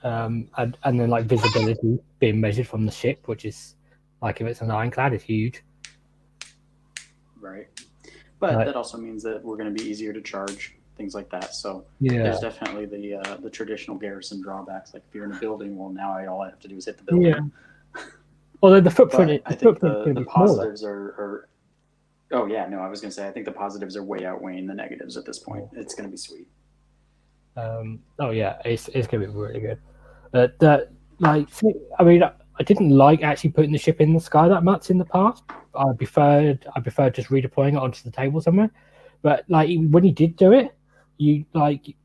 um, 0.03 0.49
and, 0.57 0.77
and 0.83 0.99
then 0.99 1.09
like 1.09 1.25
visibility 1.25 1.99
being 2.19 2.39
measured 2.39 2.67
from 2.67 2.85
the 2.85 2.91
ship, 2.91 3.27
which 3.27 3.45
is 3.45 3.75
like 4.21 4.41
if 4.41 4.47
it's 4.47 4.61
an 4.61 4.71
ironclad, 4.71 5.13
it's 5.13 5.23
huge. 5.23 5.63
Right. 7.39 7.67
But 8.39 8.55
Right. 8.55 8.65
that 8.65 8.75
also 8.75 8.97
means 8.97 9.23
that 9.23 9.43
we're 9.43 9.57
going 9.57 9.73
to 9.75 9.83
be 9.83 9.89
easier 9.89 10.13
to 10.13 10.21
charge 10.21 10.75
things 10.97 11.13
like 11.15 11.29
that. 11.31 11.53
So 11.55 11.85
Yeah, 11.99 12.23
there's 12.23 12.39
definitely 12.39 12.85
the 12.85 13.15
uh, 13.15 13.37
the 13.37 13.49
traditional 13.49 13.97
garrison 13.97 14.41
drawbacks. 14.41 14.93
Like 14.93 15.03
if 15.07 15.15
you're 15.15 15.25
in 15.25 15.31
a 15.31 15.39
building, 15.39 15.77
well, 15.77 15.89
now 15.89 16.11
I, 16.13 16.27
all 16.27 16.41
I 16.41 16.49
have 16.49 16.59
to 16.59 16.67
do 16.67 16.77
is 16.77 16.85
hit 16.85 16.97
the 16.97 17.03
building. 17.03 17.51
Yeah. 17.95 18.01
although 18.63 18.75
the 18.79 18.89
But 18.89 18.93
footprint, 18.95 19.41
I 19.45 19.51
the 19.51 19.55
think 19.55 19.79
the, 19.79 19.87
the 20.05 20.11
smaller. 20.13 20.25
positives 20.25 20.83
are, 20.83 20.91
are. 21.17 21.47
Oh 22.33 22.45
yeah, 22.45 22.67
no, 22.67 22.79
I 22.79 22.87
was 22.87 23.01
going 23.01 23.09
to 23.09 23.15
say 23.15 23.27
I 23.27 23.31
think 23.31 23.45
the 23.45 23.51
positives 23.51 23.97
are 23.97 24.03
way 24.03 24.25
outweighing 24.25 24.65
the 24.67 24.73
negatives 24.73 25.17
at 25.17 25.25
this 25.25 25.39
point. 25.39 25.65
It's 25.73 25.93
going 25.93 26.05
to 26.07 26.11
be 26.11 26.17
sweet. 26.17 26.47
Um, 27.57 27.99
oh 28.19 28.29
yeah, 28.29 28.61
it's 28.63 28.87
it's 28.89 29.07
going 29.07 29.21
to 29.21 29.27
be 29.27 29.33
really 29.33 29.59
good. 29.59 29.79
But 30.31 30.57
that 30.59 30.91
like, 31.19 31.49
I 31.99 32.03
mean, 32.03 32.23
I 32.59 32.63
didn't 32.63 32.89
like 32.89 33.23
actually 33.23 33.51
putting 33.51 33.71
the 33.71 33.77
ship 33.77 34.01
in 34.01 34.13
the 34.13 34.19
sky 34.19 34.47
that 34.47 34.63
much 34.63 34.89
in 34.89 34.97
the 34.97 35.05
past. 35.05 35.43
I 35.73 35.93
preferred 35.97 36.65
I 36.75 36.79
preferred 36.79 37.15
just 37.15 37.29
redeploying 37.29 37.73
it 37.73 37.77
onto 37.77 38.03
the 38.03 38.11
table 38.11 38.41
somewhere. 38.41 38.69
But 39.21 39.45
like 39.47 39.69
when 39.89 40.03
you 40.03 40.11
did 40.11 40.35
do 40.35 40.51
it, 40.51 40.75
you 41.17 41.45
like 41.53 41.95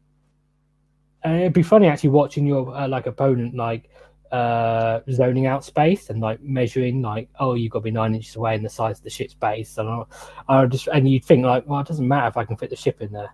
uh, 1.24 1.30
it'd 1.30 1.52
be 1.52 1.62
funny 1.62 1.88
actually 1.88 2.10
watching 2.10 2.46
your 2.46 2.74
uh, 2.74 2.86
like 2.86 3.06
opponent 3.06 3.54
like 3.54 3.90
uh 4.32 5.00
zoning 5.10 5.46
out 5.46 5.64
space 5.64 6.10
and 6.10 6.20
like 6.20 6.40
measuring 6.42 7.00
like 7.00 7.28
oh 7.38 7.54
you've 7.54 7.70
got 7.70 7.78
to 7.78 7.84
be 7.84 7.90
nine 7.92 8.14
inches 8.14 8.34
away 8.36 8.54
in 8.56 8.62
the 8.62 8.68
size 8.68 8.98
of 8.98 9.04
the 9.04 9.10
ship's 9.10 9.34
base 9.34 9.78
and 9.78 10.04
I, 10.48 10.66
just 10.66 10.88
and 10.88 11.08
you'd 11.08 11.24
think 11.24 11.44
like 11.44 11.64
well 11.66 11.80
it 11.80 11.86
doesn't 11.86 12.06
matter 12.06 12.26
if 12.26 12.36
I 12.36 12.44
can 12.44 12.56
fit 12.56 12.70
the 12.70 12.76
ship 12.76 13.00
in 13.00 13.12
there 13.12 13.32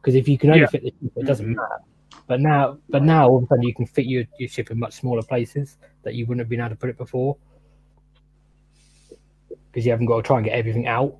because 0.00 0.14
if 0.14 0.28
you 0.28 0.36
can 0.36 0.50
only 0.50 0.60
Yeah. 0.60 0.66
fit 0.66 0.82
the 0.82 0.88
ship 0.90 1.12
it 1.16 1.26
doesn't 1.26 1.46
Mhm. 1.46 1.56
matter 1.56 1.80
but 2.26 2.40
now 2.40 2.78
but 2.88 3.02
now 3.02 3.28
all 3.28 3.38
of 3.38 3.44
a 3.44 3.46
sudden 3.46 3.62
you 3.62 3.74
can 3.74 3.86
fit 3.86 4.06
your, 4.06 4.24
your 4.38 4.48
ship 4.48 4.70
in 4.70 4.78
much 4.78 4.94
smaller 4.94 5.22
places 5.22 5.78
that 6.02 6.14
you 6.14 6.26
wouldn't 6.26 6.40
have 6.40 6.48
been 6.48 6.60
able 6.60 6.70
to 6.70 6.76
put 6.76 6.90
it 6.90 6.98
before. 6.98 7.36
Because 9.48 9.84
you 9.84 9.92
haven't 9.92 10.06
got 10.06 10.16
to 10.16 10.22
try 10.22 10.36
and 10.38 10.44
get 10.46 10.54
everything 10.54 10.86
out. 10.86 11.16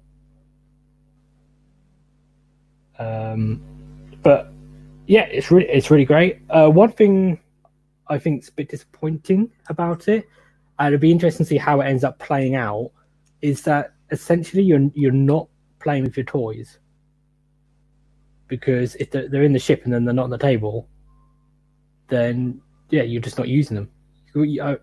Um 2.98 3.62
but 4.22 4.52
yeah 5.06 5.24
it's 5.24 5.50
really 5.50 5.68
it's 5.68 5.90
really 5.90 6.04
great. 6.04 6.40
Uh 6.50 6.68
one 6.68 6.92
thing 6.92 7.40
i 8.08 8.16
think 8.16 8.42
is 8.42 8.48
a 8.48 8.52
bit 8.52 8.68
disappointing 8.68 9.50
about 9.68 10.06
it 10.06 10.28
and 10.78 10.88
it'd 10.88 11.00
be 11.00 11.10
interesting 11.10 11.44
to 11.44 11.48
see 11.50 11.56
how 11.56 11.80
it 11.80 11.86
ends 11.86 12.04
up 12.04 12.18
playing 12.20 12.54
out 12.54 12.92
is 13.42 13.62
that 13.62 13.94
essentially 14.10 14.62
you're 14.62 14.90
you're 14.94 15.12
not 15.12 15.48
playing 15.78 16.04
with 16.04 16.16
your 16.16 16.24
toys. 16.26 16.78
Because 18.48 18.94
if 18.96 19.10
they're, 19.10 19.28
they're 19.28 19.42
in 19.42 19.52
the 19.52 19.58
ship 19.58 19.82
and 19.84 19.92
then 19.92 20.04
they're 20.04 20.14
not 20.14 20.24
on 20.24 20.30
the 20.30 20.38
table 20.38 20.88
then 22.08 22.60
yeah 22.90 23.02
you're 23.02 23.22
just 23.22 23.38
not 23.38 23.48
using 23.48 23.74
them 23.76 23.88
uh, 24.62 24.76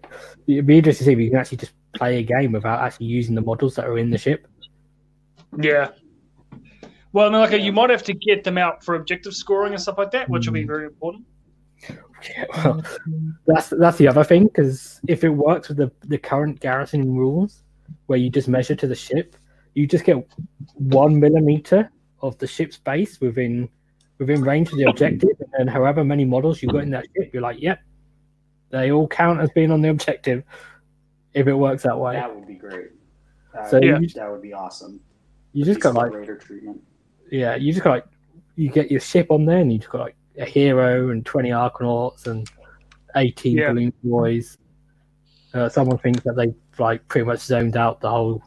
it'd 0.47 0.65
be 0.65 0.77
interesting 0.77 1.05
to 1.05 1.09
see 1.09 1.13
if 1.13 1.19
you 1.19 1.29
can 1.29 1.39
actually 1.39 1.57
just 1.57 1.73
play 1.95 2.17
a 2.17 2.23
game 2.23 2.51
without 2.51 2.81
actually 2.81 3.05
using 3.05 3.35
the 3.35 3.41
models 3.41 3.75
that 3.75 3.85
are 3.85 3.97
in 3.97 4.09
the 4.09 4.17
ship 4.17 4.47
Yeah. 5.61 5.89
Well, 7.11 7.27
I 7.27 7.29
mean, 7.29 7.41
like 7.41 7.61
you 7.61 7.71
might 7.71 7.91
have 7.91 8.01
to 8.03 8.13
get 8.13 8.43
them 8.43 8.57
out 8.57 8.83
for 8.83 8.95
objective 8.95 9.35
scoring 9.35 9.73
and 9.73 9.81
stuff 9.81 9.99
like 9.99 10.09
that, 10.11 10.27
which 10.29 10.47
will 10.47 10.53
be 10.53 10.63
Mm. 10.63 10.67
very 10.67 10.85
important. 10.85 11.25
Yeah, 12.27 12.45
well, 12.55 12.81
that's 13.45 13.69
that's 13.69 13.97
the 13.97 14.07
other 14.07 14.23
thing 14.23 14.45
because 14.45 14.99
if 15.07 15.23
it 15.23 15.29
works 15.29 15.67
with 15.67 15.77
the 15.77 15.91
the 16.07 16.17
current 16.17 16.59
garrison 16.59 17.15
rules, 17.15 17.61
where 18.07 18.17
you 18.17 18.31
just 18.31 18.47
measure 18.47 18.75
to 18.75 18.87
the 18.87 18.95
ship, 18.95 19.35
you 19.75 19.85
just 19.85 20.05
get 20.05 20.17
one 20.73 21.19
millimeter 21.19 21.91
of 22.21 22.35
the 22.39 22.47
ship's 22.47 22.77
base 22.77 23.21
within 23.21 23.69
within 24.25 24.41
range 24.43 24.71
of 24.71 24.77
the 24.77 24.83
objective, 24.89 25.29
and 25.59 25.69
however 25.69 26.03
many 26.03 26.25
models 26.25 26.61
you 26.61 26.69
got 26.69 26.83
in 26.83 26.89
that 26.91 27.05
ship, 27.15 27.31
you're 27.33 27.41
like, 27.41 27.61
yep, 27.61 27.79
they 28.69 28.91
all 28.91 29.07
count 29.07 29.39
as 29.41 29.49
being 29.51 29.71
on 29.71 29.81
the 29.81 29.89
objective. 29.89 30.43
If 31.33 31.47
it 31.47 31.53
works 31.53 31.83
that 31.83 31.97
way, 31.97 32.13
That 32.15 32.33
would 32.35 32.47
be 32.47 32.55
great. 32.55 32.91
That, 33.53 33.69
So 33.69 33.79
Yeah. 33.81 33.99
you, 33.99 34.07
that 34.09 34.31
would 34.31 34.41
be 34.41 34.53
awesome. 34.53 34.99
you 35.53 35.65
just 35.65 35.79
got 35.79 35.95
like 35.95 36.11
Raider 36.13 36.35
treatment. 36.37 36.81
yeah, 37.31 37.55
you 37.55 37.71
just 37.73 37.83
got 37.83 37.91
like 37.91 38.05
you 38.55 38.69
get 38.69 38.91
your 38.91 38.99
ship 39.01 39.27
on 39.31 39.45
there, 39.45 39.59
and 39.59 39.71
you 39.71 39.79
just 39.79 39.89
got 39.91 40.01
like 40.01 40.15
a 40.37 40.45
hero 40.45 41.09
and 41.09 41.25
twenty 41.25 41.49
arcanauts 41.49 42.27
and 42.27 42.49
eighteen 43.15 43.57
Yeah. 43.57 43.69
balloon 43.71 43.93
boys, 44.03 44.57
Uh, 45.53 45.69
someone 45.69 45.97
thinks 45.99 46.23
that 46.23 46.35
they 46.35 46.53
like 46.79 47.07
pretty 47.07 47.25
much 47.25 47.39
zoned 47.39 47.77
out 47.77 47.99
the 48.01 48.09
whole 48.09 48.41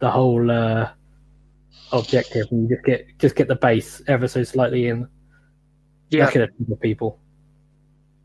the 0.00 0.08
whole 0.10 0.48
uh, 0.50 0.90
objective, 1.92 2.46
and 2.50 2.68
you 2.68 2.76
just 2.76 2.84
get 2.84 3.18
just 3.18 3.36
get 3.36 3.48
the 3.48 3.56
base 3.56 4.02
ever 4.08 4.28
so 4.28 4.42
slightly 4.44 4.88
in. 4.88 5.08
Yeah. 6.10 6.24
That 6.24 6.32
could 6.32 6.42
appeal 6.42 6.76
people. 6.76 7.20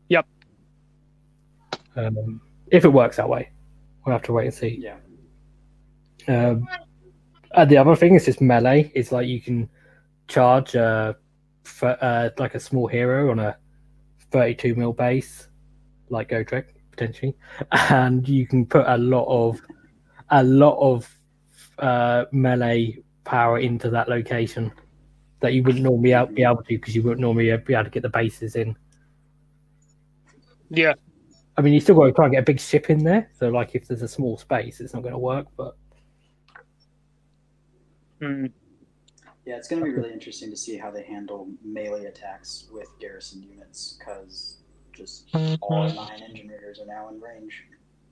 Yep. 0.08 0.26
Um, 1.96 2.40
if 2.70 2.84
it 2.84 2.88
works 2.88 3.16
that 3.16 3.28
way, 3.28 3.50
we'll 4.04 4.14
have 4.14 4.22
to 4.22 4.32
wait 4.32 4.46
and 4.46 4.54
see. 4.54 4.80
Yeah. 4.80 4.96
Um, 6.26 6.66
and 7.52 7.70
the 7.70 7.76
other 7.76 7.94
thing 7.94 8.14
is 8.14 8.24
just 8.24 8.40
melee. 8.40 8.90
It's 8.94 9.12
like 9.12 9.28
you 9.28 9.40
can 9.40 9.68
charge 10.28 10.74
uh, 10.74 11.14
for, 11.64 11.96
uh, 12.00 12.30
like 12.38 12.54
a 12.54 12.60
small 12.60 12.86
hero 12.86 13.30
on 13.30 13.38
a 13.38 13.56
32 14.30 14.74
mil 14.74 14.92
base, 14.92 15.48
like 16.08 16.30
Gotrek 16.30 16.66
potentially, 16.90 17.36
and 17.90 18.28
you 18.28 18.46
can 18.46 18.66
put 18.66 18.86
a 18.86 18.98
lot 18.98 19.26
of 19.26 19.60
a 20.30 20.42
lot 20.42 20.78
of 20.78 21.08
uh, 21.78 22.24
melee 22.32 23.03
power 23.24 23.58
into 23.58 23.90
that 23.90 24.08
location 24.08 24.70
that 25.40 25.52
you 25.52 25.62
wouldn't 25.62 25.84
normally 25.84 26.14
be 26.34 26.42
able- 26.42 26.56
to 26.62 26.64
because 26.68 26.94
you 26.94 27.02
wouldn't 27.02 27.20
normally 27.20 27.54
be 27.58 27.74
able 27.74 27.84
to 27.84 27.90
get 27.90 28.02
the 28.02 28.08
bases 28.08 28.56
in. 28.56 28.76
Yeah. 30.70 30.94
I 31.56 31.62
mean, 31.62 31.72
you 31.72 31.80
still 31.80 31.94
got 31.94 32.06
to 32.06 32.12
try 32.12 32.24
and 32.26 32.32
get 32.34 32.40
a 32.40 32.44
big 32.44 32.58
ship 32.60 32.90
in 32.90 33.04
there. 33.04 33.30
So, 33.38 33.48
like, 33.48 33.74
if 33.74 33.86
there's 33.86 34.02
a 34.02 34.08
small 34.08 34.36
space, 34.38 34.80
it's 34.80 34.94
not 34.94 35.02
going 35.02 35.12
to 35.12 35.18
work. 35.18 35.46
But 35.56 35.76
Mm. 38.20 38.50
Yeah, 39.44 39.56
it's 39.56 39.68
going 39.68 39.80
to 39.80 39.84
be 39.84 39.92
really 39.92 40.12
interesting 40.12 40.48
to 40.50 40.56
see 40.56 40.78
how 40.78 40.90
they 40.90 41.02
handle 41.02 41.48
melee 41.62 42.06
attacks 42.06 42.68
with 42.72 42.88
garrison 42.98 43.42
units 43.42 43.98
because 43.98 44.62
just 44.92 45.28
all 45.60 45.92
nine 45.92 46.22
engineers 46.22 46.80
are 46.80 46.86
now 46.86 47.08
in 47.10 47.20
range. 47.20 47.64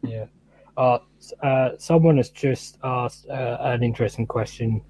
yeah, 0.03 0.27
uh, 0.77 0.98
uh, 1.42 1.70
someone 1.79 2.18
has 2.18 2.29
just 2.31 2.77
asked 2.85 3.27
uh, 3.31 3.57
an 3.61 3.83
interesting 3.83 4.27
question 4.27 4.83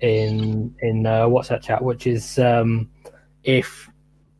in 0.00 0.74
in 0.80 1.06
uh, 1.06 1.26
WhatsApp 1.26 1.62
chat, 1.62 1.82
which 1.82 2.06
is 2.06 2.38
um, 2.38 2.90
if 3.42 3.88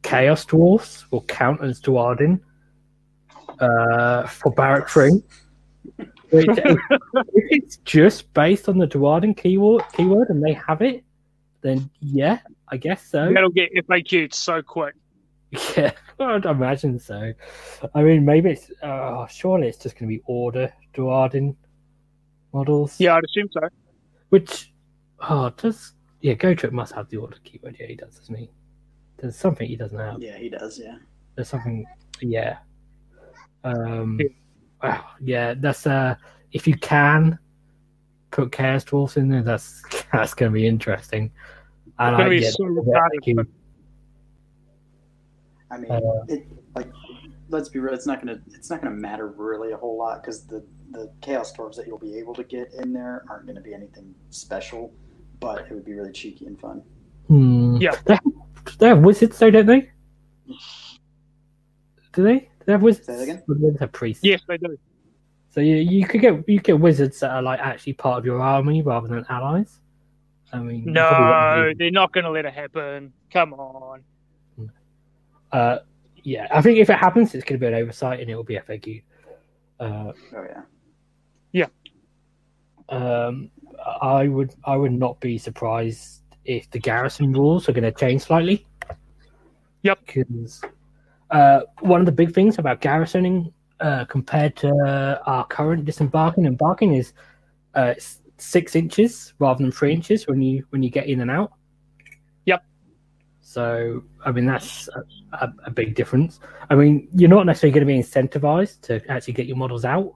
Chaos 0.02 0.44
Dwarfs 0.44 1.10
will 1.10 1.22
count 1.22 1.62
as 1.62 1.80
Duardin 1.80 2.40
uh, 3.60 4.26
for 4.26 4.52
Barrack 4.52 4.88
Three. 4.88 5.22
Which, 6.30 6.48
if 6.48 6.78
it's 7.50 7.76
just 7.78 8.32
based 8.34 8.68
on 8.68 8.78
the 8.78 8.88
Duardin 8.88 9.36
keyword, 9.36 9.84
keyword 9.92 10.30
and 10.30 10.42
they 10.42 10.54
have 10.54 10.82
it, 10.82 11.04
then 11.60 11.88
yeah, 12.00 12.38
I 12.68 12.76
guess 12.76 13.06
so. 13.06 13.32
That'll 13.32 13.50
get 13.50 13.72
FAQ'd 13.74 14.34
so 14.34 14.62
quick. 14.62 14.94
Yeah, 15.76 15.92
I'd 16.18 16.46
imagine 16.46 16.98
so. 16.98 17.32
I 17.94 18.02
mean, 18.02 18.24
maybe 18.24 18.50
it's 18.50 18.70
uh, 18.82 19.26
surely 19.26 19.68
it's 19.68 19.78
just 19.78 19.96
going 19.96 20.08
to 20.08 20.16
be 20.16 20.22
order 20.26 20.72
Duardin 20.94 21.54
models. 22.52 23.00
Yeah, 23.00 23.16
I'd 23.16 23.24
assume 23.24 23.48
so. 23.52 23.60
Which, 24.30 24.72
oh, 25.20 25.50
does 25.56 25.92
yeah, 26.20 26.34
Gotrek 26.34 26.72
must 26.72 26.94
have 26.94 27.08
the 27.10 27.18
order 27.18 27.36
keyword. 27.44 27.76
Yeah, 27.78 27.86
he 27.86 27.96
does, 27.96 28.16
doesn't 28.16 28.34
he? 28.34 28.50
There's 29.18 29.36
something 29.36 29.68
he 29.68 29.76
doesn't 29.76 29.98
have. 29.98 30.22
Yeah, 30.22 30.38
he 30.38 30.48
does. 30.48 30.80
Yeah. 30.82 30.96
There's 31.34 31.48
something, 31.48 31.84
yeah. 32.22 32.58
Um, 33.62 34.18
Yeah. 34.20 34.28
wow, 34.82 35.04
yeah, 35.20 35.54
that's 35.54 35.86
uh, 35.86 36.14
if 36.52 36.66
you 36.66 36.76
can 36.76 37.38
put 38.30 38.52
Chaos 38.52 38.84
Dwarfs 38.84 39.16
in 39.16 39.28
there, 39.28 39.42
that's 39.42 39.82
that's 40.12 40.34
going 40.34 40.50
to 40.50 40.54
be 40.54 40.66
interesting. 40.66 41.30
And 41.98 42.16
Gonna 42.16 42.24
I 42.24 42.28
be 42.28 42.40
get 42.40 42.54
so 42.54 42.64
the 42.64 42.80
retarded, 42.80 43.36
FAQ. 43.36 43.46
I 45.70 45.78
mean, 45.78 45.90
Uh, 45.90 46.24
it 46.28 46.46
like 46.74 46.90
let's 47.48 47.68
be 47.68 47.78
real. 47.78 47.94
It's 47.94 48.06
not 48.06 48.20
gonna 48.20 48.40
it's 48.52 48.70
not 48.70 48.82
gonna 48.82 48.96
matter 48.96 49.28
really 49.28 49.72
a 49.72 49.76
whole 49.76 49.96
lot 49.98 50.22
because 50.22 50.46
the 50.46 50.64
the 50.90 51.12
chaos 51.20 51.52
dwarves 51.52 51.76
that 51.76 51.86
you'll 51.86 51.98
be 51.98 52.18
able 52.18 52.34
to 52.34 52.44
get 52.44 52.72
in 52.74 52.92
there 52.92 53.24
aren't 53.28 53.46
going 53.46 53.56
to 53.56 53.62
be 53.62 53.74
anything 53.74 54.14
special, 54.30 54.92
but 55.44 55.66
it 55.66 55.74
would 55.74 55.84
be 55.84 55.92
really 55.92 56.12
cheeky 56.12 56.46
and 56.46 56.58
fun. 56.58 56.82
Hmm. 57.28 57.76
Yeah. 57.76 57.94
They 58.06 58.14
have, 58.14 58.78
they 58.78 58.88
have 58.88 58.98
wizards, 59.00 59.38
though, 59.38 59.50
don't 59.50 59.66
they? 59.66 59.90
Do 62.14 62.22
they? 62.22 62.38
Do 62.38 62.46
they 62.66 62.72
have 62.72 62.82
wizards? 62.82 63.06
Say 63.06 63.16
that 63.16 63.22
again? 63.22 63.42
Or 63.48 63.54
do 63.54 63.70
They 63.72 63.78
have 63.78 63.92
priests. 63.92 64.24
Yes, 64.24 64.40
they 64.48 64.56
do. 64.56 64.78
So 65.50 65.60
you, 65.60 65.76
you 65.76 66.06
could 66.06 66.20
get 66.20 66.48
you 66.48 66.60
get 66.60 66.80
wizards 66.80 67.20
that 67.20 67.30
are 67.30 67.42
like 67.42 67.60
actually 67.60 67.92
part 67.92 68.18
of 68.18 68.24
your 68.24 68.40
army 68.40 68.82
rather 68.82 69.06
than 69.06 69.24
allies. 69.28 69.80
I 70.52 70.58
mean, 70.58 70.84
No, 70.86 71.72
they're 71.78 71.90
not 71.90 72.12
going 72.12 72.24
to 72.24 72.30
let 72.30 72.44
it 72.44 72.54
happen. 72.54 73.12
Come 73.32 73.52
on. 73.54 74.02
Uh, 75.52 75.78
yeah, 76.22 76.48
I 76.50 76.62
think 76.62 76.78
if 76.78 76.90
it 76.90 76.98
happens, 76.98 77.34
it's 77.34 77.44
going 77.44 77.60
to 77.60 77.64
be 77.64 77.68
an 77.72 77.74
oversight 77.74 78.20
and 78.20 78.30
it 78.30 78.34
will 78.34 78.44
be 78.44 78.56
FAQ. 78.56 79.02
Uh, 79.78 79.84
Oh 79.84 80.12
yeah, 80.32 80.62
yeah. 81.52 81.66
um, 82.88 83.50
I 84.00 84.28
would 84.28 84.54
I 84.64 84.76
would 84.76 84.92
not 84.92 85.20
be 85.20 85.38
surprised 85.38 86.22
if 86.44 86.70
the 86.70 86.78
garrison 86.78 87.32
rules 87.32 87.68
are 87.68 87.72
going 87.72 87.84
to 87.84 87.92
change 87.92 88.22
slightly. 88.22 88.66
Yep. 89.82 89.98
Because 90.06 90.62
uh, 91.30 91.60
one 91.80 92.00
of 92.00 92.06
the 92.06 92.12
big 92.12 92.32
things 92.32 92.58
about 92.58 92.80
garrisoning 92.80 93.52
uh, 93.80 94.04
compared 94.06 94.56
to 94.56 95.20
our 95.26 95.46
current 95.46 95.84
disembarking 95.84 96.46
and 96.46 96.56
barking 96.56 96.94
is 96.94 97.12
uh, 97.74 97.94
it's 97.96 98.20
six 98.38 98.74
inches 98.74 99.34
rather 99.38 99.62
than 99.62 99.72
three 99.72 99.92
inches 99.92 100.26
when 100.26 100.42
you 100.42 100.64
when 100.70 100.82
you 100.82 100.90
get 100.90 101.06
in 101.06 101.20
and 101.20 101.30
out. 101.30 101.52
Yep. 102.46 102.64
So 103.40 104.02
I 104.24 104.32
mean 104.32 104.46
that's 104.46 104.88
a, 104.88 105.36
a, 105.44 105.52
a 105.66 105.70
big 105.70 105.94
difference. 105.94 106.40
I 106.70 106.74
mean 106.74 107.08
you're 107.14 107.30
not 107.30 107.46
necessarily 107.46 107.72
going 107.72 107.86
to 107.86 107.92
be 107.92 107.98
incentivized 107.98 108.80
to 108.82 109.00
actually 109.10 109.34
get 109.34 109.46
your 109.46 109.56
models 109.56 109.84
out, 109.84 110.14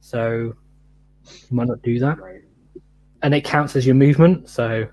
so 0.00 0.54
you 1.24 1.56
might 1.56 1.68
not 1.68 1.82
do 1.82 1.98
that 2.00 2.18
Right. 2.20 2.43
And 3.24 3.34
it 3.34 3.42
counts 3.42 3.74
as 3.74 3.86
your 3.86 3.94
movement. 3.94 4.48
So 4.48 4.86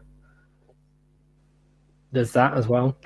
there's 2.14 2.32
that 2.32 2.54
as 2.56 2.68
well. 2.68 2.98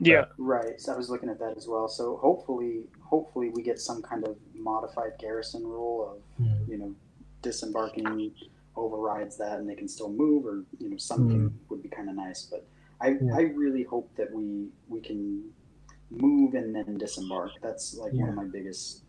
Yeah. 0.00 0.24
Right. 0.36 0.80
So 0.80 0.92
I 0.92 0.96
was 0.96 1.08
looking 1.08 1.28
at 1.28 1.38
that 1.38 1.56
as 1.56 1.68
well. 1.68 1.88
So 1.88 2.16
hopefully, 2.16 2.82
hopefully 3.00 3.50
we 3.54 3.62
get 3.62 3.78
some 3.80 4.02
kind 4.02 4.26
of 4.26 4.36
modified 4.54 5.12
garrison 5.18 5.64
rule 5.64 6.10
of 6.10 6.44
Hmm. 6.44 6.70
you 6.70 6.78
know 6.78 6.94
disembarking 7.42 8.32
overrides 8.76 9.36
that 9.38 9.58
and 9.58 9.68
they 9.68 9.74
can 9.74 9.88
still 9.88 10.10
move 10.10 10.46
or 10.46 10.64
you 10.78 10.90
know 10.90 10.96
something 10.96 11.52
would 11.68 11.82
be 11.82 11.88
kind 11.88 12.10
of 12.10 12.16
nice. 12.16 12.42
But 12.50 12.66
I. 13.00 13.10
Yeah. 13.10 13.36
I 13.36 13.40
really 13.62 13.84
hope 13.84 14.10
that 14.16 14.32
we 14.32 14.68
we 14.88 15.00
can 15.00 15.44
move 16.10 16.54
and 16.54 16.74
then 16.74 16.98
disembark. 16.98 17.52
That's 17.62 17.94
like 17.94 18.12
one 18.14 18.30
of 18.30 18.34
my 18.34 18.46
biggest 18.46 19.04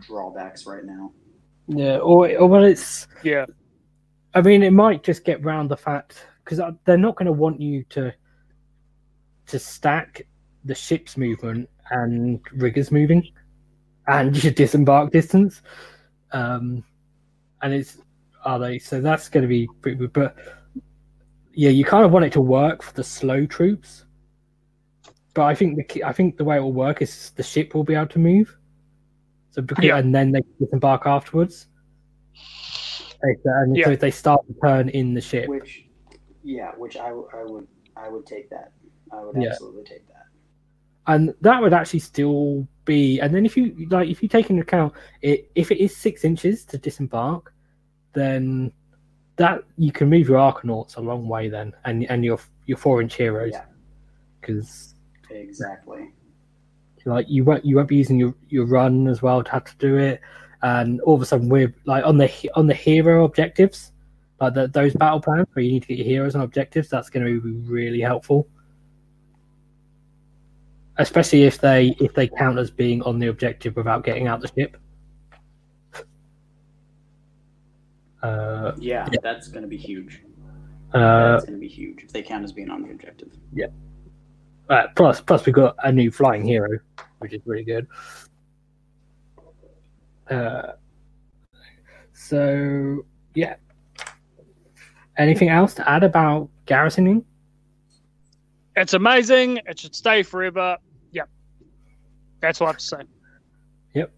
drawbacks 0.00 0.66
right 0.66 0.84
now. 0.84 1.12
Yeah, 1.68 1.98
or, 1.98 2.28
or 2.36 2.46
well, 2.48 2.64
it's. 2.64 3.06
Yeah. 3.22 3.46
I 4.34 4.42
mean, 4.42 4.62
it 4.62 4.72
might 4.72 5.02
just 5.02 5.24
get 5.24 5.44
round 5.44 5.70
the 5.70 5.76
fact 5.76 6.26
because 6.44 6.60
they're 6.84 6.96
not 6.98 7.16
going 7.16 7.26
to 7.26 7.32
want 7.32 7.60
you 7.60 7.84
to 7.90 8.12
to 9.46 9.58
stack 9.58 10.22
the 10.64 10.74
ship's 10.74 11.16
movement 11.16 11.68
and 11.90 12.40
riggers 12.52 12.90
moving 12.90 13.26
and 14.06 14.42
your 14.44 14.52
disembark 14.52 15.10
distance. 15.10 15.62
Um, 16.32 16.84
and 17.62 17.72
it's 17.72 17.98
are 18.44 18.58
they 18.58 18.78
so 18.78 19.00
that's 19.00 19.28
going 19.28 19.42
to 19.42 19.48
be 19.48 19.68
pretty 19.80 19.96
good, 19.96 20.12
but 20.12 20.36
yeah, 21.54 21.70
you 21.70 21.84
kind 21.84 22.04
of 22.04 22.12
want 22.12 22.24
it 22.24 22.32
to 22.32 22.40
work 22.40 22.82
for 22.82 22.92
the 22.94 23.02
slow 23.04 23.46
troops. 23.46 24.04
But 25.34 25.44
I 25.44 25.54
think 25.54 25.76
the 25.76 25.84
key- 25.84 26.02
I 26.04 26.12
think 26.12 26.36
the 26.36 26.44
way 26.44 26.56
it 26.56 26.60
will 26.60 26.72
work 26.72 27.02
is 27.02 27.30
the 27.30 27.42
ship 27.42 27.74
will 27.74 27.84
be 27.84 27.94
able 27.94 28.06
to 28.08 28.18
move. 28.18 28.56
So 29.50 29.62
because, 29.62 29.84
Yeah. 29.84 29.96
and 29.98 30.14
then 30.14 30.32
they 30.32 30.42
can 30.42 30.52
disembark 30.60 31.06
afterwards. 31.06 31.66
They- 33.22 33.50
uh, 33.50 33.62
And 33.62 33.76
so 33.84 33.90
if 33.90 34.00
they 34.00 34.10
start 34.10 34.40
the 34.48 34.54
turn 34.66 34.88
in 34.90 35.14
the 35.14 35.20
ship, 35.20 35.48
Which, 35.48 35.86
yeah, 36.42 36.72
which 36.76 36.96
I 36.96 37.12
would 37.12 37.66
I 37.96 38.08
would 38.08 38.26
take 38.26 38.48
that. 38.50 38.72
I 39.12 39.24
would 39.24 39.42
Yeah. 39.42 39.50
absolutely 39.50 39.84
take 39.84 40.06
that. 40.08 40.14
and 41.06 41.34
that 41.40 41.60
would 41.62 41.72
actually 41.72 42.00
still 42.00 42.68
be. 42.84 43.18
And 43.20 43.34
then 43.34 43.46
if 43.46 43.56
you 43.56 43.86
like, 43.90 44.08
if 44.10 44.22
you 44.22 44.28
take 44.28 44.50
into 44.50 44.60
account 44.62 44.92
it, 45.22 45.50
if 45.54 45.70
it 45.70 45.78
is 45.78 45.96
six 45.96 46.22
inches 46.24 46.64
to 46.66 46.76
disembark, 46.78 47.54
then 48.12 48.70
that 49.36 49.62
you 49.78 49.90
can 49.90 50.10
move 50.10 50.28
your 50.28 50.36
Arcanauts 50.38 50.96
a 50.96 51.00
long 51.00 51.26
way 51.26 51.48
then, 51.48 51.72
and 51.86 52.04
and 52.10 52.24
your 52.24 52.38
your 52.66 52.76
four 52.76 53.00
inch 53.00 53.14
heroes, 53.16 53.52
Yeah. 53.52 53.64
because 54.40 54.94
Exactly. 55.30 56.12
like 57.06 57.26
you 57.30 57.42
won't 57.42 57.64
you 57.64 57.76
won't 57.76 57.88
be 57.88 57.96
using 57.96 58.18
your 58.18 58.34
your 58.50 58.66
run 58.66 59.08
as 59.08 59.22
well 59.22 59.42
to 59.42 59.50
have 59.50 59.64
to 59.64 59.76
do 59.78 59.96
it, 59.96 60.20
and 60.62 61.00
all 61.02 61.14
of 61.14 61.22
a 61.22 61.26
sudden 61.26 61.48
we're 61.48 61.74
like 61.84 62.04
on 62.04 62.16
the 62.18 62.30
on 62.54 62.66
the 62.66 62.74
hero 62.74 63.24
objectives, 63.24 63.92
like 64.40 64.54
the, 64.54 64.66
those 64.68 64.92
battle 64.94 65.20
plans 65.20 65.46
where 65.52 65.64
you 65.64 65.72
need 65.72 65.82
to 65.82 65.88
get 65.88 65.98
your 65.98 66.06
heroes 66.06 66.34
on 66.34 66.42
objectives. 66.42 66.88
That's 66.88 67.10
going 67.10 67.24
to 67.26 67.40
be 67.40 67.50
really 67.70 68.00
helpful, 68.00 68.48
especially 70.98 71.44
if 71.44 71.60
they 71.60 71.94
if 72.00 72.14
they 72.14 72.28
count 72.28 72.58
as 72.58 72.70
being 72.70 73.02
on 73.02 73.18
the 73.18 73.28
objective 73.28 73.76
without 73.76 74.04
getting 74.04 74.26
out 74.26 74.40
the 74.40 74.48
ship. 74.48 74.76
Uh, 78.22 78.72
Yeah, 78.78 79.08
that's 79.22 79.48
going 79.48 79.62
to 79.62 79.68
be 79.68 79.76
huge. 79.76 80.22
uh, 80.92 81.32
That's 81.32 81.44
going 81.44 81.54
to 81.54 81.60
be 81.60 81.68
huge 81.68 82.02
if 82.02 82.12
they 82.12 82.22
count 82.22 82.42
as 82.44 82.52
being 82.52 82.70
on 82.70 82.82
the 82.82 82.90
objective. 82.90 83.30
Yeah. 83.54 83.66
Uh, 84.68 84.88
plus, 84.96 85.20
plus 85.20 85.46
we've 85.46 85.54
got 85.54 85.76
a 85.84 85.92
new 85.92 86.10
flying 86.10 86.44
hero, 86.44 86.78
which 87.20 87.32
is 87.32 87.40
really 87.46 87.64
good. 87.64 87.86
Uh, 90.30 90.72
so 92.12 93.04
yeah. 93.34 93.56
Anything 95.16 95.48
else 95.48 95.74
to 95.74 95.88
add 95.88 96.04
about 96.04 96.48
garrisoning? 96.66 97.24
It's 98.76 98.94
amazing. 98.94 99.60
It 99.66 99.80
should 99.80 99.94
stay 99.94 100.22
forever. 100.22 100.76
Yep. 101.10 101.28
That's 102.40 102.60
what 102.60 102.66
I 102.66 102.70
have 102.70 102.78
to 102.78 102.84
say. 102.84 103.02
Yep. 103.94 104.12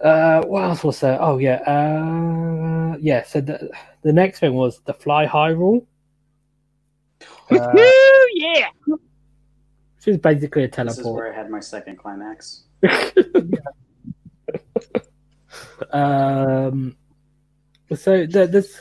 Uh, 0.00 0.42
what 0.42 0.64
else 0.64 0.84
was 0.84 1.00
there? 1.00 1.20
Oh 1.20 1.38
yeah, 1.38 1.60
uh, 1.66 2.96
yeah. 3.00 3.22
So 3.24 3.40
the 3.40 3.70
the 4.02 4.12
next 4.12 4.40
thing 4.40 4.52
was 4.54 4.80
the 4.80 4.92
fly 4.92 5.24
high 5.24 5.48
rule, 5.50 5.86
uh, 7.50 7.72
yeah. 8.34 8.68
which 8.86 10.06
is 10.06 10.18
basically 10.18 10.64
a 10.64 10.68
This 10.68 10.78
is 10.78 10.96
teleport. 10.96 11.14
where 11.14 11.32
I 11.32 11.36
had 11.36 11.48
my 11.50 11.60
second 11.60 11.96
climax. 11.96 12.64
um, 15.92 16.96
so 17.94 18.26
the, 18.26 18.46
there's 18.46 18.80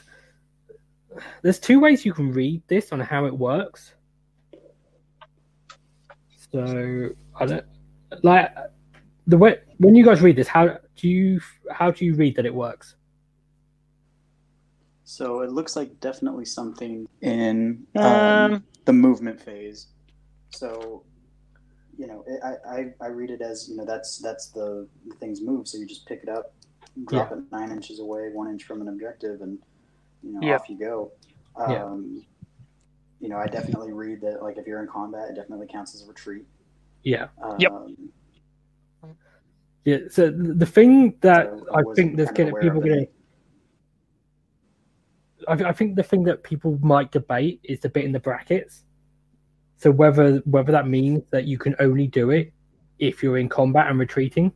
there's 1.41 1.59
two 1.59 1.79
ways 1.79 2.05
you 2.05 2.13
can 2.13 2.31
read 2.31 2.61
this 2.67 2.91
on 2.91 2.99
how 2.99 3.25
it 3.25 3.37
works. 3.37 3.93
So 6.51 7.09
I 7.35 7.45
don't 7.45 7.65
like 8.21 8.51
the 9.27 9.37
way 9.37 9.59
when 9.77 9.95
you 9.95 10.05
guys 10.05 10.21
read 10.21 10.35
this. 10.35 10.47
How 10.47 10.77
do 10.95 11.09
you 11.09 11.41
how 11.71 11.91
do 11.91 12.05
you 12.05 12.15
read 12.15 12.35
that 12.35 12.45
it 12.45 12.53
works? 12.53 12.95
So 15.03 15.41
it 15.41 15.51
looks 15.51 15.75
like 15.75 15.99
definitely 15.99 16.45
something 16.45 17.07
in 17.21 17.85
um, 17.95 18.05
Um, 18.05 18.63
the 18.85 18.93
movement 18.93 19.39
phase. 19.39 19.87
So, 20.49 21.03
you 21.97 22.07
know, 22.07 22.23
it, 22.27 22.39
I, 22.43 22.77
I 22.77 22.93
I 23.01 23.07
read 23.07 23.29
it 23.29 23.41
as 23.41 23.67
you 23.69 23.75
know 23.75 23.85
that's 23.85 24.17
that's 24.17 24.47
the, 24.49 24.87
the 25.07 25.15
things 25.15 25.41
move. 25.41 25.67
So 25.67 25.77
you 25.77 25.85
just 25.85 26.07
pick 26.07 26.21
it 26.23 26.29
up, 26.29 26.53
drop 27.07 27.31
it 27.31 27.39
nine 27.51 27.71
inches 27.71 27.99
away, 27.99 28.29
one 28.33 28.49
inch 28.49 28.63
from 28.63 28.81
an 28.81 28.87
objective, 28.87 29.41
and 29.41 29.59
you 30.23 30.33
know 30.33 30.39
Yeah. 30.41 30.55
off 30.55 30.69
you 30.69 30.77
go. 30.79 31.11
Yeah. 31.57 31.85
Um, 31.85 32.25
You 33.19 33.29
know, 33.29 33.37
I 33.37 33.47
definitely 33.47 33.93
read 33.93 34.19
that 34.21 34.43
like 34.43 34.57
if 34.57 34.67
you're 34.67 34.81
in 34.81 34.87
combat, 34.87 35.29
it 35.29 35.35
definitely 35.35 35.67
counts 35.67 35.95
as 35.95 36.03
a 36.03 36.07
retreat. 36.07 36.45
Yeah. 37.03 37.27
Um, 37.41 37.57
Yep. 37.59 37.71
Yeah. 39.85 39.97
So 40.09 40.31
the 40.31 40.53
the 40.53 40.65
thing 40.65 41.17
that 41.21 41.45
So 41.47 41.67
I 41.75 41.83
think 41.95 42.17
there's 42.17 42.31
kind 42.31 42.49
gonna 42.49 42.55
of 42.55 42.61
people 42.61 42.79
of 42.79 42.83
gonna. 42.85 43.05
I, 45.47 45.69
I 45.69 45.73
think 45.73 45.95
the 45.95 46.03
thing 46.03 46.23
that 46.23 46.43
people 46.43 46.79
might 46.81 47.11
debate 47.11 47.59
is 47.63 47.79
the 47.81 47.89
bit 47.89 48.05
in 48.05 48.11
the 48.13 48.19
brackets. 48.19 48.83
So 49.83 49.91
whether 49.91 50.37
whether 50.45 50.71
that 50.71 50.87
means 50.87 51.23
that 51.31 51.43
you 51.43 51.57
can 51.57 51.75
only 51.77 52.07
do 52.07 52.29
it 52.29 52.53
if 52.99 53.21
you're 53.21 53.37
in 53.37 53.49
combat 53.49 53.89
and 53.89 53.99
retreating, 53.99 54.53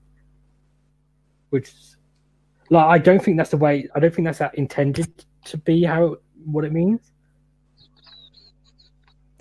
which, 1.50 1.74
like, 2.70 2.86
I 2.86 2.98
don't 2.98 3.22
think 3.22 3.36
that's 3.36 3.50
the 3.50 3.58
way. 3.58 3.90
I 3.94 4.00
don't 4.00 4.16
think 4.16 4.26
that's 4.26 4.40
that 4.40 4.56
intended 4.56 5.26
to 5.44 5.58
be 5.58 5.84
how 5.84 6.16
what 6.46 6.64
it 6.64 6.72
means. 6.72 7.12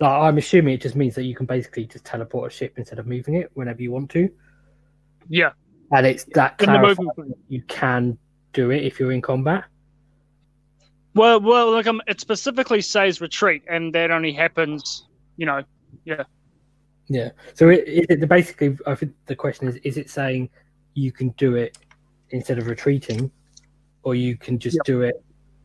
Like, 0.01 0.11
I'm 0.11 0.37
assuming 0.37 0.73
it 0.73 0.81
just 0.81 0.97
means 0.97 1.15
that 1.15 1.23
you 1.23 1.33
can 1.33 1.45
basically 1.45 1.85
just 1.85 2.03
teleport 2.03 2.51
a 2.51 2.53
ship 2.53 2.73
instead 2.75 2.99
of 2.99 3.07
moving 3.07 3.35
it 3.35 3.49
whenever 3.53 3.81
you 3.81 3.91
want 3.91 4.09
to, 4.09 4.29
yeah. 5.29 5.51
and 5.93 6.05
it's 6.05 6.25
that 6.33 6.61
In 6.61 6.65
the 6.65 6.79
clarifies 6.79 6.97
movement. 6.97 7.29
that 7.29 7.37
you 7.47 7.61
can 7.69 8.17
do 8.51 8.71
it 8.71 8.83
if 8.83 8.99
you're 8.99 9.13
in 9.13 9.21
combat. 9.21 9.63
Well, 11.13 11.39
well, 11.39 11.71
like 11.71 11.87
um, 11.87 12.01
it 12.07 12.19
specifically 12.19 12.81
says 12.81 13.21
retreat, 13.21 13.63
and 13.69 13.95
that 13.95 14.11
only 14.11 14.33
happens, 14.33 15.07
you 15.37 15.45
know. 15.45 15.63
Yeah. 16.07 16.23
Yeah. 17.09 17.31
So 17.53 17.67
it, 17.69 17.85
is 17.85 18.05
it 18.09 18.29
basically? 18.29 18.77
I 18.87 18.95
think 18.95 19.13
the 19.25 19.35
question 19.35 19.67
is: 19.67 19.75
Is 19.83 19.97
it 19.97 20.09
saying 20.09 20.49
you 20.93 21.11
can 21.11 21.29
do 21.31 21.55
it 21.55 21.77
instead 22.29 22.57
of 22.57 22.67
retreating, 22.67 23.29
or 24.03 24.15
you 24.15 24.37
can 24.37 24.57
just 24.57 24.77
Yep. 24.77 24.85
do 24.85 25.01
it 25.01 25.15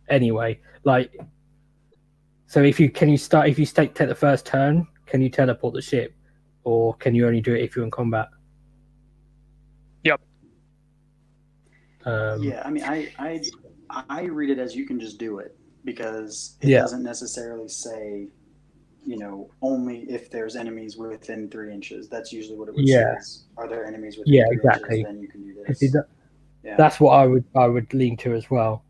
anyway? 0.09 0.61
Like, 0.83 1.16
so 2.48 2.61
if 2.62 2.81
you 2.81 2.90
can 2.90 3.09
you 3.09 3.16
start 3.16 3.48
if 3.48 3.57
you 3.59 3.66
take 3.66 3.94
take 3.94 4.09
the 4.09 4.16
first 4.16 4.44
turn, 4.44 4.87
can 5.07 5.22
you 5.22 5.31
teleport 5.31 5.74
the 5.74 5.83
ship, 5.83 6.12
or 6.64 6.94
can 6.96 7.14
you 7.14 7.24
only 7.26 7.40
do 7.40 7.55
it 7.55 7.62
if 7.62 7.76
you're 7.76 7.85
in 7.85 7.90
combat? 7.92 8.28
Yep. 10.02 10.20
Um, 12.05 12.42
yeah, 12.42 12.62
I 12.64 12.70
mean, 12.70 12.83
I, 12.83 13.12
I 13.18 13.40
I 14.09 14.22
read 14.24 14.50
it 14.50 14.59
as 14.59 14.74
you 14.74 14.87
can 14.87 14.98
just 14.98 15.18
do 15.18 15.38
it 15.38 15.57
because 15.85 16.57
it 16.61 16.70
Yeah. 16.70 16.81
doesn't 16.81 17.05
necessarily 17.05 17.68
say, 17.68 18.26
you 19.05 19.17
know, 19.19 19.51
only 19.62 20.01
if 20.09 20.31
there's 20.31 20.55
enemies 20.57 20.97
within 20.97 21.49
three 21.51 21.73
inches. 21.75 22.09
That's 22.09 22.33
usually 22.33 22.57
what 22.57 22.69
it 22.69 22.75
would 22.75 22.87
Yeah. 22.87 23.19
say. 23.21 23.43
Are 23.57 23.69
there 23.69 23.85
enemies 23.85 24.17
within 24.17 24.33
Yeah, 24.33 24.47
three 24.47 24.57
exactly. 24.57 25.01
inches? 25.01 25.12
Then 25.12 25.21
you 25.23 25.29
can 25.29 25.43
do 25.43 25.75
See, 25.75 25.87
this. 25.87 25.93
that- 25.95 26.07
Yeah. 26.65 26.77
That's 26.77 27.01
what 27.01 27.11
I 27.12 27.27
would 27.27 27.45
I 27.57 27.67
would 27.67 27.93
lean 27.93 28.17
to 28.19 28.35
as 28.35 28.49
well. 28.51 28.85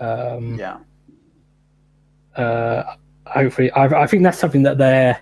Um, 0.00 0.58
yeah. 0.58 0.78
uh, 2.36 2.96
hopefully, 3.26 3.70
I, 3.72 3.84
I 4.02 4.06
think 4.06 4.22
that's 4.22 4.38
something 4.38 4.62
that 4.62 4.78
they're 4.78 5.20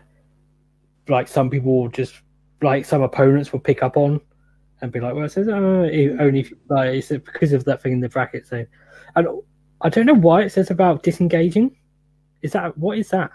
like 1.08 1.26
some 1.26 1.50
people 1.50 1.72
will 1.82 1.88
just 1.88 2.14
like 2.62 2.84
some 2.84 3.02
opponents 3.02 3.52
will 3.52 3.58
pick 3.60 3.82
up 3.82 3.96
on 3.96 4.20
and 4.80 4.92
be 4.92 5.00
like, 5.00 5.14
well, 5.14 5.24
it 5.24 5.32
says 5.32 5.48
oh, 5.48 5.82
it 5.82 6.16
only 6.20 6.52
like 6.68 6.94
it's 6.94 7.08
because 7.08 7.52
of 7.52 7.64
that 7.64 7.82
thing 7.82 7.94
in 7.94 8.00
the 8.00 8.08
bracket 8.08 8.46
saying, 8.46 8.66
and 9.16 9.26
I 9.80 9.88
don't 9.88 10.06
know 10.06 10.14
why 10.14 10.42
it 10.42 10.50
says 10.50 10.70
about 10.70 11.02
disengaging. 11.02 11.76
Is 12.42 12.52
that 12.52 12.76
what 12.78 12.96
is 12.98 13.08
that? 13.10 13.30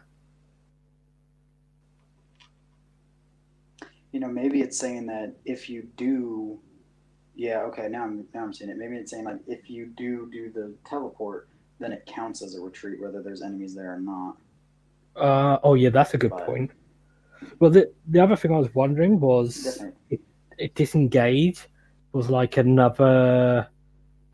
You 4.15 4.21
know, 4.21 4.30
maybe 4.30 4.62
it's 4.62 4.80
saying 4.80 5.08
that 5.08 5.36
if 5.43 5.69
you 5.69 5.89
do, 5.97 6.58
yeah, 7.36 7.63
okay, 7.63 7.89
now 7.89 8.06
I'm 8.06 8.25
now 8.34 8.43
I'm 8.43 8.54
seeing 8.54 8.69
it. 8.69 8.78
Maybe 8.78 8.95
it's 8.95 9.12
saying 9.12 9.25
like 9.25 9.41
if 9.45 9.69
you 9.69 9.88
do 9.88 10.30
do 10.32 10.49
the 10.49 10.73
teleport, 10.89 11.49
then 11.80 11.91
it 11.91 12.06
counts 12.06 12.41
as 12.41 12.56
a 12.56 12.62
retreat, 12.62 13.01
whether 13.01 13.21
there's 13.21 13.41
enemies 13.41 13.75
there 13.75 13.93
or 13.93 13.99
not. 13.99 14.38
Uh, 15.17 15.58
oh 15.63 15.73
yeah, 15.73 15.89
that's 15.89 16.13
a 16.13 16.17
good 16.17 16.30
But- 16.30 16.45
point. 16.45 16.71
Well, 17.60 17.69
the 17.69 17.91
the 18.08 18.21
other 18.21 18.38
thing 18.38 18.54
I 18.54 18.58
was 18.58 18.73
wondering 18.73 19.19
was 19.19 19.62
Definitely. 19.65 20.21
it, 20.60 20.73
disengage 20.75 21.67
was 22.13 22.30
like 22.30 22.56
another 22.56 23.67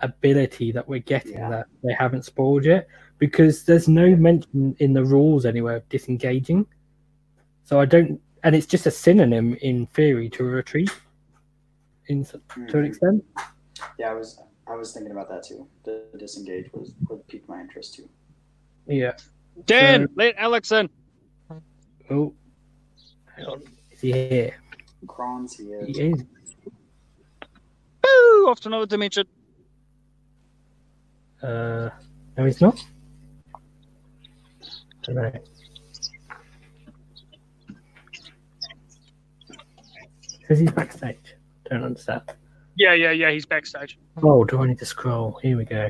ability 0.01 0.71
that 0.73 0.87
we're 0.87 0.99
getting 0.99 1.39
Yeah. 1.39 1.49
that 1.49 1.65
they 1.83 1.93
haven't 1.93 2.25
spoiled 2.25 2.65
yet 2.65 2.87
because 3.17 3.63
there's 3.63 3.87
no 3.87 4.15
mention 4.15 4.75
in 4.77 4.93
the 4.93 5.03
rules 5.03 5.43
anywhere 5.43 5.77
of 5.77 5.89
disengaging. 5.89 6.67
So 7.63 7.79
I 7.79 7.85
don't, 7.85 8.21
and 8.43 8.55
it's 8.55 8.65
just 8.65 8.85
a 8.85 8.91
synonym 8.91 9.55
in 9.61 9.85
theory 9.87 10.29
to 10.31 10.43
a 10.43 10.47
retreat, 10.49 10.89
in 12.07 12.23
to 12.25 12.35
an 12.35 12.41
Mhm. 12.69 12.87
extent. 12.87 13.25
Yeah, 13.99 14.11
I 14.11 14.13
was 14.13 14.39
I 14.67 14.75
was 14.75 14.93
thinking 14.93 15.11
about 15.11 15.27
that 15.29 15.43
too. 15.43 15.67
The 15.83 16.05
disengage 16.17 16.71
was 16.73 16.93
would 17.09 17.27
pique 17.27 17.47
my 17.49 17.59
interest 17.59 17.95
too. 17.95 18.07
Yeah. 18.87 19.17
Dan, 19.65 20.07
So- 20.07 20.13
let 20.15 20.35
Alex 20.37 20.71
in. 20.71 20.89
Oh, 22.09 22.33
hang 23.35 23.45
on. 23.45 23.61
Is 23.91 24.01
he 24.01 24.11
here? 24.13 24.55
Kron's 25.07 25.55
he 25.55 25.65
is. 25.73 25.97
He 25.97 26.03
is. 26.11 26.23
Woo, 28.03 28.47
off 28.49 28.59
to 28.61 28.69
another 28.69 28.85
dimension. 28.85 29.25
Uh, 31.41 31.89
no, 32.37 32.45
he's 32.45 32.61
not. 32.61 32.83
Don't 35.03 35.15
know. 35.15 35.31
Says 40.51 40.59
he's 40.59 40.71
backstage. 40.71 41.35
Don't 41.69 41.85
understand. 41.85 42.23
Yeah, 42.75 42.93
yeah, 42.93 43.11
yeah. 43.11 43.31
He's 43.31 43.45
backstage. 43.45 43.97
Oh, 44.21 44.43
do 44.43 44.61
I 44.61 44.67
need 44.67 44.79
to 44.79 44.85
scroll? 44.85 45.39
Here 45.41 45.55
we 45.55 45.63
go. 45.63 45.89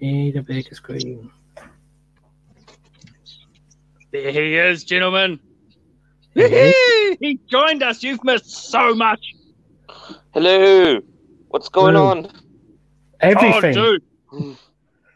Need 0.00 0.34
a 0.34 0.42
bigger 0.42 0.74
screen. 0.74 1.30
There 4.10 4.32
he 4.32 4.56
is, 4.56 4.82
gentlemen. 4.82 5.38
There 6.34 6.74
he 7.20 7.38
joined 7.48 7.84
us. 7.84 8.02
You've 8.02 8.24
missed 8.24 8.50
so 8.50 8.96
much. 8.96 9.24
Hello. 10.34 10.98
What's 11.46 11.68
going 11.68 11.94
Hello. 11.94 12.08
on? 12.08 12.32
Everything. 13.20 13.78
Oh, 13.78 13.96
dude. 14.32 14.56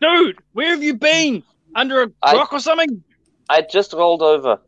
Dude, 0.01 0.39
where 0.53 0.71
have 0.71 0.85
you 0.85 0.95
been? 0.95 1.43
Under 1.75 2.05
a 2.05 2.13
I- 2.23 2.35
rock 2.35 2.53
or 2.53 2.61
something? 2.61 3.03
I 3.51 3.63
just 3.63 3.93
rolled 3.93 4.23
over. 4.23 4.61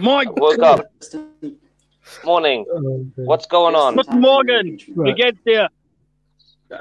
My 0.00 0.24
Woke 0.26 0.58
God. 0.58 0.80
up. 0.80 0.86
Morning. 2.24 2.64
Oh, 2.72 3.06
What's 3.16 3.46
going 3.46 3.74
on? 3.74 3.96
Good 3.96 4.12
morning. 4.14 4.80
We 4.94 5.12
get 5.14 5.36
there. 5.44 5.68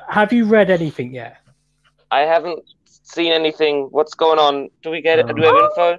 Have 0.09 0.31
you 0.31 0.45
read 0.45 0.69
anything 0.69 1.13
yet? 1.13 1.37
I 2.11 2.21
haven't 2.21 2.59
seen 2.85 3.31
anything. 3.31 3.87
What's 3.91 4.13
going 4.13 4.39
on? 4.39 4.69
Do 4.83 4.89
we 4.89 5.01
get 5.01 5.19
it? 5.19 5.27
Do 5.27 5.33
we 5.33 5.43
have 5.43 5.55
info? 5.55 5.97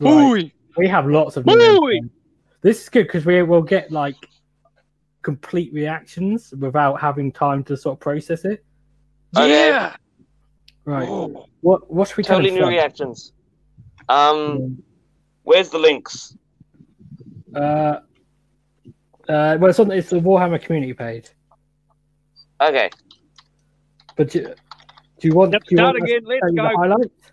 Right. 0.00 0.52
We 0.76 0.88
have 0.88 1.06
lots 1.06 1.36
of 1.36 1.46
new 1.46 1.90
info. 1.90 2.08
This 2.62 2.82
is 2.82 2.88
good 2.88 3.06
because 3.06 3.24
we 3.26 3.42
will 3.42 3.62
get 3.62 3.90
like 3.90 4.16
complete 5.22 5.72
reactions 5.72 6.52
without 6.58 7.00
having 7.00 7.32
time 7.32 7.64
to 7.64 7.76
sort 7.76 7.96
of 7.96 8.00
process 8.00 8.44
it. 8.44 8.64
Okay. 9.36 9.68
Yeah. 9.68 9.96
Right. 10.84 11.08
Oh. 11.08 11.46
What 11.60 11.90
what 11.90 12.08
should 12.08 12.18
we 12.18 12.22
Totally 12.22 12.50
new 12.50 12.60
first? 12.60 12.68
reactions. 12.70 13.32
Um, 14.08 14.82
where's 15.42 15.68
the 15.70 15.78
links? 15.78 16.36
Uh, 17.54 18.00
Uh, 19.28 19.56
well, 19.60 19.70
it's 19.70 19.78
on 19.80 19.90
it's 19.90 20.10
the 20.10 20.20
Warhammer 20.20 20.60
community 20.62 20.92
page. 20.94 21.30
Okay. 22.60 22.88
But 24.16 24.30
do, 24.30 24.42
do 24.42 25.28
you 25.28 25.34
want? 25.34 25.52
Yep, 25.52 25.62
do 25.64 25.68
you 25.70 25.76
start 25.78 25.94
want 25.98 26.04
again. 26.08 26.22
to 26.22 26.28
Let's 26.28 26.40
tell 26.40 26.50
you 26.50 26.56
the 26.56 26.62
go. 26.62 26.76
highlights? 26.76 27.32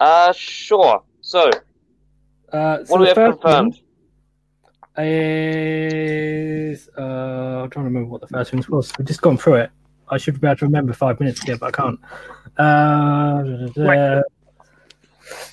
Uh, 0.00 0.32
sure. 0.32 1.02
So, 1.20 1.50
Uh, 2.52 2.84
so 2.84 2.92
what 2.92 2.98
do 2.98 2.98
we 2.98 3.04
the 3.04 3.06
have 3.08 3.14
first 3.14 3.44
one 3.44 3.72
confirmed? 3.72 3.78
is 4.98 6.88
uh, 6.98 7.02
I'm 7.62 7.70
trying 7.70 7.84
to 7.84 7.88
remember 7.88 8.08
what 8.10 8.20
the 8.20 8.26
first 8.28 8.52
one 8.52 8.62
was. 8.68 8.92
We've 8.98 9.06
just 9.06 9.22
gone 9.22 9.38
through 9.38 9.54
it. 9.54 9.70
I 10.08 10.18
should 10.18 10.40
be 10.40 10.46
able 10.46 10.56
to 10.56 10.64
remember 10.66 10.92
five 10.92 11.18
minutes 11.20 11.42
ago, 11.42 11.56
but 11.58 11.66
I 11.68 11.70
can't. 11.82 12.00
Uh, 12.58 13.42
da, 13.42 13.56
da, 13.56 13.66
da. 13.66 13.82
Right. 13.84 14.22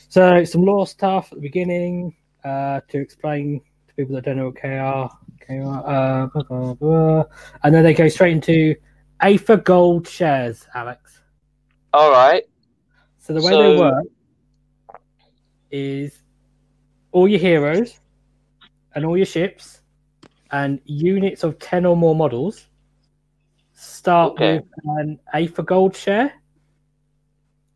So 0.09 0.43
some 0.43 0.63
law 0.63 0.83
stuff 0.85 1.31
at 1.31 1.37
the 1.37 1.41
beginning 1.41 2.15
uh, 2.43 2.81
to 2.89 2.99
explain 2.99 3.59
to 3.61 3.65
people 3.99 4.15
that 4.15 4.23
don't 4.23 4.37
know 4.37 4.45
what 4.45 4.55
KR, 4.55 5.13
KR, 5.45 5.61
uh, 5.85 6.27
blah, 6.27 6.43
blah, 6.43 6.73
blah. 6.75 7.23
and 7.63 7.75
then 7.75 7.83
they 7.83 7.93
go 7.93 8.07
straight 8.07 8.31
into 8.31 8.73
Aether 9.21 9.57
Gold 9.57 10.07
shares, 10.07 10.65
Alex. 10.73 11.19
All 11.93 12.09
right. 12.11 12.43
So 13.17 13.33
the 13.33 13.41
way 13.41 13.51
So- 13.51 13.61
they 13.73 13.77
work 13.79 14.05
is 15.69 16.23
all 17.11 17.27
your 17.27 17.39
heroes 17.39 17.99
and 18.95 19.05
all 19.05 19.17
your 19.17 19.25
ships 19.25 19.81
and 20.51 20.79
units 20.85 21.43
of 21.43 21.59
10 21.59 21.85
or 21.85 21.97
more 21.97 22.15
models 22.15 22.67
start 23.73 24.31
Okay. 24.33 24.59
with 24.59 24.65
an 24.99 25.19
Aether 25.33 25.63
Gold 25.63 25.93
share. 25.95 26.31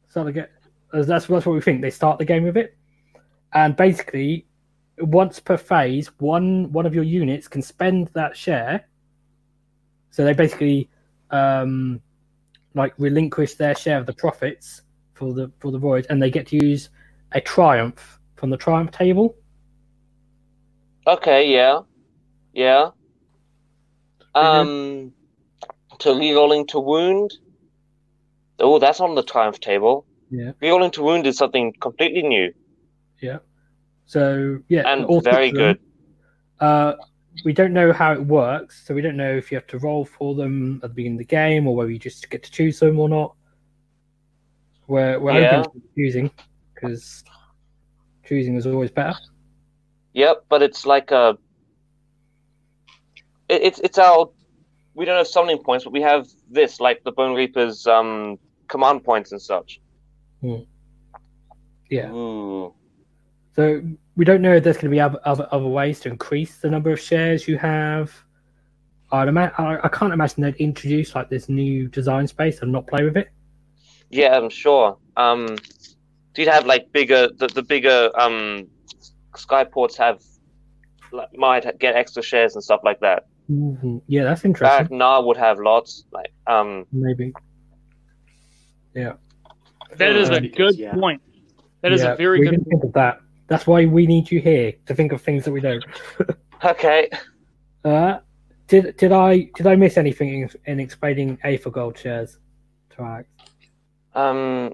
So 0.08 0.24
they 0.24 0.32
get 0.32 0.52
that's 0.94 1.08
that's 1.08 1.28
what 1.28 1.46
we 1.48 1.60
think. 1.60 1.82
They 1.82 1.90
start 1.90 2.18
the 2.20 2.26
game 2.26 2.44
with 2.44 2.56
it. 2.56 2.78
And 3.54 3.76
basically 3.76 4.46
once 5.00 5.40
per 5.40 5.58
phase, 5.58 6.08
one 6.20 6.72
one 6.72 6.86
of 6.86 6.94
your 6.94 7.04
units 7.04 7.48
can 7.48 7.62
spend 7.62 8.10
that 8.14 8.38
share. 8.38 8.86
So 10.12 10.24
they 10.24 10.34
basically 10.34 10.90
um 11.32 12.02
like 12.76 12.94
relinquish 12.98 13.56
their 13.56 13.76
share 13.76 13.98
of 13.98 14.06
the 14.06 14.14
profits 14.14 14.82
for 15.14 15.34
the 15.34 15.52
for 15.60 15.72
the 15.72 15.80
voyage, 15.80 16.06
and 16.10 16.22
they 16.22 16.30
get 16.30 16.48
to 16.48 16.66
use 16.66 16.90
a 17.32 17.42
triumph 17.42 18.20
from 18.36 18.50
the 18.50 18.58
triumph 18.58 18.92
table. 18.92 19.36
Okay. 21.08 21.52
Yeah. 21.52 21.82
Yeah. 22.54 22.92
Um, 24.36 25.14
to 26.00 26.10
rerolling 26.10 26.68
to 26.70 26.80
wound. 26.80 27.34
Oh, 28.60 28.80
that's 28.80 29.00
on 29.00 29.16
the 29.16 29.24
triumph 29.24 29.60
table. 29.60 30.06
Yeah. 30.30 30.52
Rerolling 30.62 30.92
to 30.94 31.04
wound 31.04 31.28
is 31.28 31.38
something 31.38 31.74
completely 31.80 32.24
new 32.24 32.54
So 34.06 34.60
yeah, 34.68 34.84
and 34.86 35.06
all 35.06 35.22
very 35.22 35.52
good. 35.52 35.80
Uh, 36.60 36.94
we 37.44 37.54
don't 37.54 37.74
know 37.74 37.92
how 37.92 38.14
it 38.14 38.22
works, 38.22 38.86
so 38.86 38.94
we 38.94 39.02
don't 39.02 39.18
know 39.18 39.36
if 39.36 39.52
you 39.52 39.58
have 39.58 39.68
to 39.68 39.80
roll 39.80 40.06
for 40.06 40.36
them 40.36 40.80
at 40.84 40.90
the 40.90 40.94
beginning 40.94 41.18
of 41.18 41.20
the 41.20 41.26
game 41.26 41.68
or 41.68 41.76
whether 41.76 41.90
you 41.90 42.00
just 42.00 42.30
get 42.30 42.44
to 42.44 42.52
choose 42.52 42.80
them 42.80 43.00
or 43.00 43.10
not. 43.10 43.36
We're 44.88 45.20
we're 45.20 45.42
Yeah. 45.42 45.64
choosing 45.96 46.30
because 46.74 47.24
choosing 48.26 48.56
is 48.56 48.68
always 48.68 48.92
better. 48.92 49.16
Yep, 50.14 50.46
but 50.50 50.62
it's 50.62 50.86
like 50.86 51.12
a. 51.12 51.38
It, 53.50 53.62
it's 53.64 53.80
it's 53.80 53.98
our. 53.98 54.30
We 54.94 55.06
don't 55.06 55.18
have 55.18 55.28
summoning 55.28 55.64
points, 55.64 55.86
but 55.86 55.94
we 55.94 56.02
have 56.02 56.28
this, 56.52 56.80
like 56.80 57.04
the 57.04 57.12
Bonereaper's 57.12 57.88
um 57.88 58.38
command 58.68 59.04
points 59.04 59.32
and 59.32 59.42
such. 59.42 59.82
Yeah. 61.90 62.12
Ooh. 62.12 62.74
So 63.56 63.82
we 64.16 64.26
don't 64.26 64.42
know 64.42 64.56
if 64.56 64.64
there's 64.64 64.78
going 64.78 64.90
to 64.92 64.96
be 64.96 65.00
other, 65.00 65.20
other 65.26 65.48
other 65.52 65.68
ways 65.68 66.00
to 66.02 66.10
increase 66.10 66.58
the 66.58 66.70
number 66.70 66.92
of 66.92 67.00
shares 67.00 67.48
you 67.48 67.58
have. 67.58 68.12
I'd 69.12 69.28
ima- 69.28 69.54
I, 69.58 69.80
I 69.84 69.90
can't 69.90 70.12
imagine 70.14 70.42
they'd 70.44 70.56
introduce 70.56 71.14
like 71.14 71.30
this 71.30 71.50
new 71.50 71.88
design 71.88 72.28
space 72.28 72.62
and 72.62 72.72
not 72.72 72.88
play 72.88 73.04
with 73.04 73.16
it. 73.16 73.30
Yeah, 74.10 74.36
I'm 74.38 74.50
sure. 74.50 74.98
Um, 75.18 75.56
do 76.34 76.42
you 76.42 76.50
have 76.50 76.66
like 76.66 76.92
bigger 76.92 77.30
the, 77.38 77.48
the 77.48 77.62
bigger 77.62 78.10
um 78.16 78.68
skyports 79.34 79.98
have 79.98 80.22
like, 81.12 81.30
might 81.38 81.80
get 81.80 81.96
extra 81.96 82.24
shares 82.24 82.56
and 82.56 82.64
stuff 82.64 82.82
like 82.84 83.00
that. 83.02 83.26
Mhm. 83.52 84.02
Yeah, 84.08 84.24
that's 84.24 84.46
interesting. 84.46 84.78
Ragnar 84.78 85.24
would 85.24 85.38
have 85.38 85.60
lots. 85.60 86.06
Like 86.12 86.34
um, 86.48 86.86
Maybe. 86.92 87.34
Yeah, 88.96 89.14
that 89.98 90.16
is 90.16 90.30
a 90.30 90.38
Uh, 90.38 90.40
good 90.56 90.76
yeah. 90.76 90.94
point. 90.94 91.22
That 91.82 91.92
is 91.92 92.02
Yeah, 92.02 92.14
a 92.14 92.16
very 92.16 92.40
good 92.40 92.52
didn't 92.52 92.66
think 92.66 92.84
of 92.84 92.94
that. 92.94 93.20
That's 93.54 93.68
why 93.68 93.86
we 93.86 94.08
need 94.08 94.32
you 94.32 94.42
here 94.42 94.74
to 94.88 94.96
think 94.96 95.12
of 95.12 95.22
things 95.22 95.46
that 95.46 95.52
we 95.52 95.62
don't. 95.62 95.86
okay. 96.64 97.08
Uh, 97.86 98.18
did 98.66 98.98
did 98.98 99.12
I 99.12 99.48
did 99.54 99.68
I 99.68 99.76
miss 99.76 99.96
anything 99.96 100.42
in, 100.42 100.50
in 100.66 100.80
explaining 100.80 101.38
Aether 101.44 101.70
Gold 101.70 101.96
shares? 101.96 102.40
To 102.96 103.04
Alex? 103.04 103.30
Um, 104.16 104.74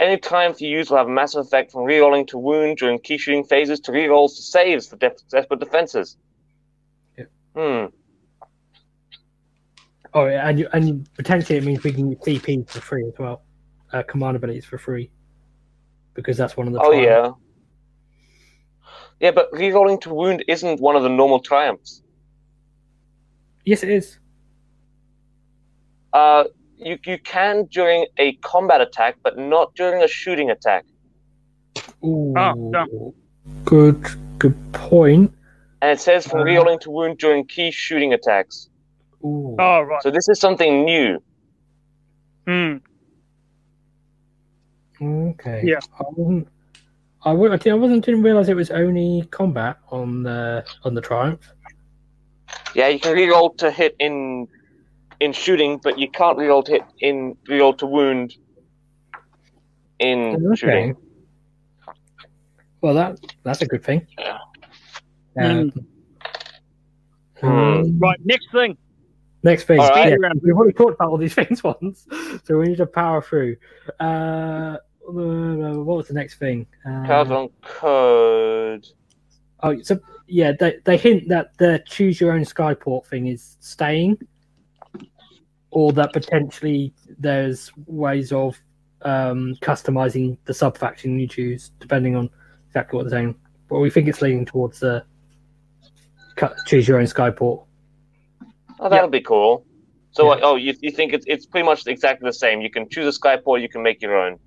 any 0.00 0.16
time 0.16 0.54
to 0.54 0.64
use 0.64 0.88
will 0.88 0.96
have 0.96 1.08
a 1.08 1.10
massive 1.10 1.44
effect 1.44 1.72
from 1.72 1.82
rerolling 1.82 2.26
to 2.28 2.38
wound 2.38 2.78
during 2.78 3.00
key 3.00 3.18
shooting 3.18 3.44
phases 3.44 3.80
to 3.80 3.92
rerolls 3.92 4.36
to 4.36 4.42
saves 4.42 4.88
for 4.88 4.96
def- 4.96 5.28
desperate 5.28 5.60
defenses. 5.60 6.16
Yeah. 7.18 7.24
Hmm. 7.54 7.86
Oh, 10.14 10.24
yeah, 10.24 10.48
and 10.48 10.58
you, 10.58 10.68
and 10.72 11.06
potentially 11.16 11.58
it 11.58 11.64
means 11.64 11.84
we 11.84 11.92
can 11.92 12.12
use 12.12 12.18
CP 12.20 12.70
for 12.70 12.80
free 12.80 13.06
as 13.06 13.18
well. 13.18 13.42
Uh, 13.92 14.02
command 14.04 14.38
abilities 14.38 14.64
for 14.64 14.78
free 14.78 15.10
because 16.14 16.38
that's 16.38 16.56
one 16.56 16.66
of 16.66 16.72
the. 16.72 16.80
Oh 16.80 16.92
yeah. 16.92 17.32
Yeah, 19.20 19.32
but 19.32 19.50
rerolling 19.52 20.00
to 20.02 20.10
wound 20.14 20.44
isn't 20.48 20.80
one 20.80 20.94
of 20.96 21.02
the 21.02 21.08
normal 21.08 21.40
triumphs. 21.40 22.02
Yes, 23.64 23.82
it 23.82 23.90
is. 23.90 24.18
Uh, 26.12 26.44
you 26.76 26.98
you 27.04 27.18
can 27.18 27.64
during 27.66 28.06
a 28.18 28.32
combat 28.36 28.80
attack, 28.80 29.16
but 29.22 29.36
not 29.36 29.74
during 29.74 30.02
a 30.02 30.08
shooting 30.08 30.50
attack. 30.50 30.84
Ooh, 32.04 32.32
Oh, 32.36 32.70
yeah. 32.72 32.86
Good, 33.64 34.00
good 34.38 34.54
point. 34.72 35.32
And 35.82 35.90
it 35.90 36.00
says 36.00 36.26
from 36.26 36.40
Uh. 36.40 36.44
rerolling 36.44 36.80
to 36.80 36.90
wound 36.90 37.18
during 37.18 37.46
key 37.46 37.70
shooting 37.70 38.12
attacks. 38.12 38.68
Ooh. 39.24 39.56
Oh 39.58 39.80
right. 39.82 40.02
So 40.02 40.10
this 40.10 40.28
is 40.28 40.38
something 40.40 40.84
new. 40.84 41.18
Hmm. 42.46 42.76
Okay. 45.00 45.62
Yeah. 45.64 45.80
I 47.24 47.32
wasn't. 47.32 47.66
I, 47.66 47.70
wa- 47.70 47.76
I 47.76 47.78
wasn't 47.80 48.04
didn't 48.04 48.22
realize 48.22 48.48
it 48.48 48.54
was 48.56 48.70
only 48.70 49.26
combat 49.30 49.78
on 49.90 50.22
the 50.22 50.64
on 50.84 50.94
the 50.94 51.00
Triumph. 51.00 51.52
Yeah, 52.74 52.88
you 52.88 52.98
can 53.00 53.14
reroll 53.16 53.56
to 53.58 53.70
hit 53.70 53.96
in 53.98 54.46
in 55.20 55.32
shooting, 55.32 55.80
but 55.82 55.98
you 55.98 56.10
can't 56.10 56.38
reroll 56.38 56.64
to 56.66 56.72
hit 56.72 56.82
in 57.00 57.36
reroll 57.48 57.76
to 57.78 57.86
wound 57.86 58.36
in 59.98 60.46
Okay. 60.46 60.54
shooting. 60.56 60.96
Well, 62.80 62.94
that 62.94 63.18
that's 63.42 63.62
a 63.62 63.66
good 63.66 63.82
thing. 63.82 64.06
Yeah. 64.18 64.38
Um, 65.40 65.72
um, 67.42 67.98
Right. 67.98 68.18
Next 68.24 68.50
thing. 68.52 68.76
Next 69.42 69.64
thing. 69.64 69.78
All 69.80 69.88
right. 69.90 70.16
Yeah, 70.20 70.32
we've 70.42 70.54
already 70.54 70.72
talked 70.72 70.94
about 70.94 71.10
all 71.10 71.16
these 71.16 71.34
things 71.40 71.62
once, 71.64 72.06
so 72.44 72.58
we 72.58 72.66
need 72.68 72.78
to 72.78 72.86
power 72.86 73.22
through. 73.22 73.56
Uh, 73.98 74.76
what 75.12 75.96
was 75.96 76.08
the 76.08 76.14
next 76.14 76.36
thing? 76.36 76.66
Uh, 76.84 77.06
Cards 77.06 77.30
on 77.30 77.48
code. 77.62 78.86
Oh, 79.62 79.80
so 79.82 79.98
yeah, 80.26 80.52
they 80.58 80.78
they 80.84 80.96
hint 80.96 81.28
that 81.28 81.56
the 81.58 81.82
choose 81.86 82.20
your 82.20 82.32
own 82.32 82.42
skyport 82.42 83.06
thing 83.06 83.26
is 83.26 83.56
staying, 83.60 84.18
or 85.70 85.92
that 85.92 86.12
potentially 86.12 86.92
there's 87.18 87.72
ways 87.86 88.32
of 88.32 88.56
um, 89.02 89.54
customizing 89.60 90.36
the 90.44 90.54
sub 90.54 90.76
faction 90.76 91.18
you 91.18 91.26
choose 91.26 91.70
depending 91.80 92.14
on 92.16 92.30
exactly 92.68 92.96
what 92.96 93.04
they're 93.08 93.18
saying. 93.18 93.34
But 93.68 93.80
we 93.80 93.90
think 93.90 94.08
it's 94.08 94.22
leaning 94.22 94.44
towards 94.44 94.80
the 94.80 95.04
choose 96.66 96.86
your 96.86 96.98
own 96.98 97.06
skyport. 97.06 97.64
Oh, 98.80 98.88
that'll 98.88 99.08
be 99.08 99.20
cool. 99.20 99.64
So, 100.12 100.24
Yeah. 100.24 100.30
like, 100.30 100.40
oh, 100.42 100.56
you, 100.56 100.74
you 100.80 100.90
think 100.90 101.12
it's 101.12 101.24
it's 101.28 101.46
pretty 101.46 101.64
much 101.66 101.86
exactly 101.86 102.26
the 102.28 102.32
same? 102.32 102.60
You 102.60 102.70
can 102.70 102.88
choose 102.88 103.14
a 103.14 103.18
Skyport, 103.18 103.60
you 103.60 103.68
can 103.68 103.82
make 103.82 104.00
your 104.00 104.16
own. 104.16 104.38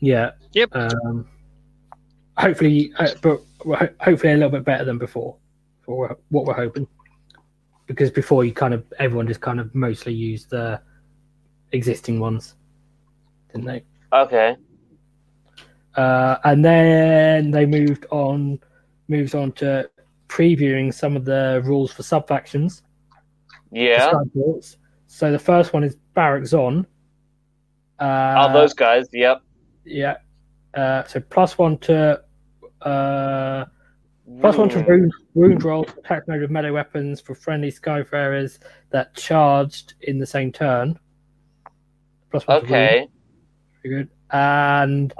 Yeah. 0.00 0.32
Yep. 0.52 0.70
Um, 0.74 1.28
hopefully, 2.36 2.92
uh, 2.98 3.10
but 3.22 3.40
hopefully 4.00 4.32
a 4.32 4.36
little 4.36 4.50
bit 4.50 4.64
better 4.64 4.84
than 4.84 4.98
before 4.98 5.36
for 5.82 6.16
what 6.30 6.46
we're 6.46 6.54
hoping. 6.54 6.86
Because 7.86 8.10
before 8.10 8.44
you 8.44 8.52
kind 8.52 8.72
of 8.72 8.84
everyone 8.98 9.26
just 9.26 9.40
kind 9.40 9.60
of 9.60 9.74
mostly 9.74 10.14
used 10.14 10.50
the 10.50 10.80
existing 11.72 12.20
ones, 12.20 12.54
didn't 13.52 13.66
they? 13.66 13.84
Okay. 14.12 14.56
Uh, 15.96 16.36
and 16.44 16.64
then 16.64 17.50
they 17.50 17.66
moved 17.66 18.06
on, 18.10 18.58
moves 19.08 19.34
on 19.34 19.52
to 19.52 19.90
previewing 20.28 20.94
some 20.94 21.16
of 21.16 21.24
the 21.24 21.60
rules 21.64 21.92
for 21.92 22.04
sub 22.04 22.28
factions. 22.28 22.82
Yeah. 23.72 24.12
So 25.08 25.32
the 25.32 25.38
first 25.38 25.72
one 25.72 25.82
is 25.82 25.96
Barak-Zon. 26.14 26.86
Uh, 27.98 28.48
oh, 28.48 28.52
those 28.52 28.72
guys. 28.72 29.08
Yep. 29.12 29.42
Yeah. 29.90 30.16
Uh, 30.74 31.04
so 31.04 31.20
plus 31.20 31.58
one 31.58 31.78
to 31.78 32.22
uh, 32.82 33.64
Plus 34.40 34.56
one 34.56 34.68
to 34.68 34.80
wound, 34.82 35.12
wound 35.34 35.64
roll, 35.64 35.84
attack 35.98 36.28
mode 36.28 36.40
with 36.40 36.50
melee 36.50 36.70
weapons 36.70 37.20
for 37.20 37.34
friendly 37.34 37.70
Skyfarers 37.70 38.60
that 38.90 39.14
charged 39.16 39.94
in 40.02 40.18
the 40.18 40.26
same 40.26 40.52
turn. 40.52 40.98
Plus 42.30 42.46
one 42.46 42.60
to. 42.60 42.66
Okay. 42.66 43.08
Very 43.82 43.96
good. 43.96 44.08
And 44.30 45.12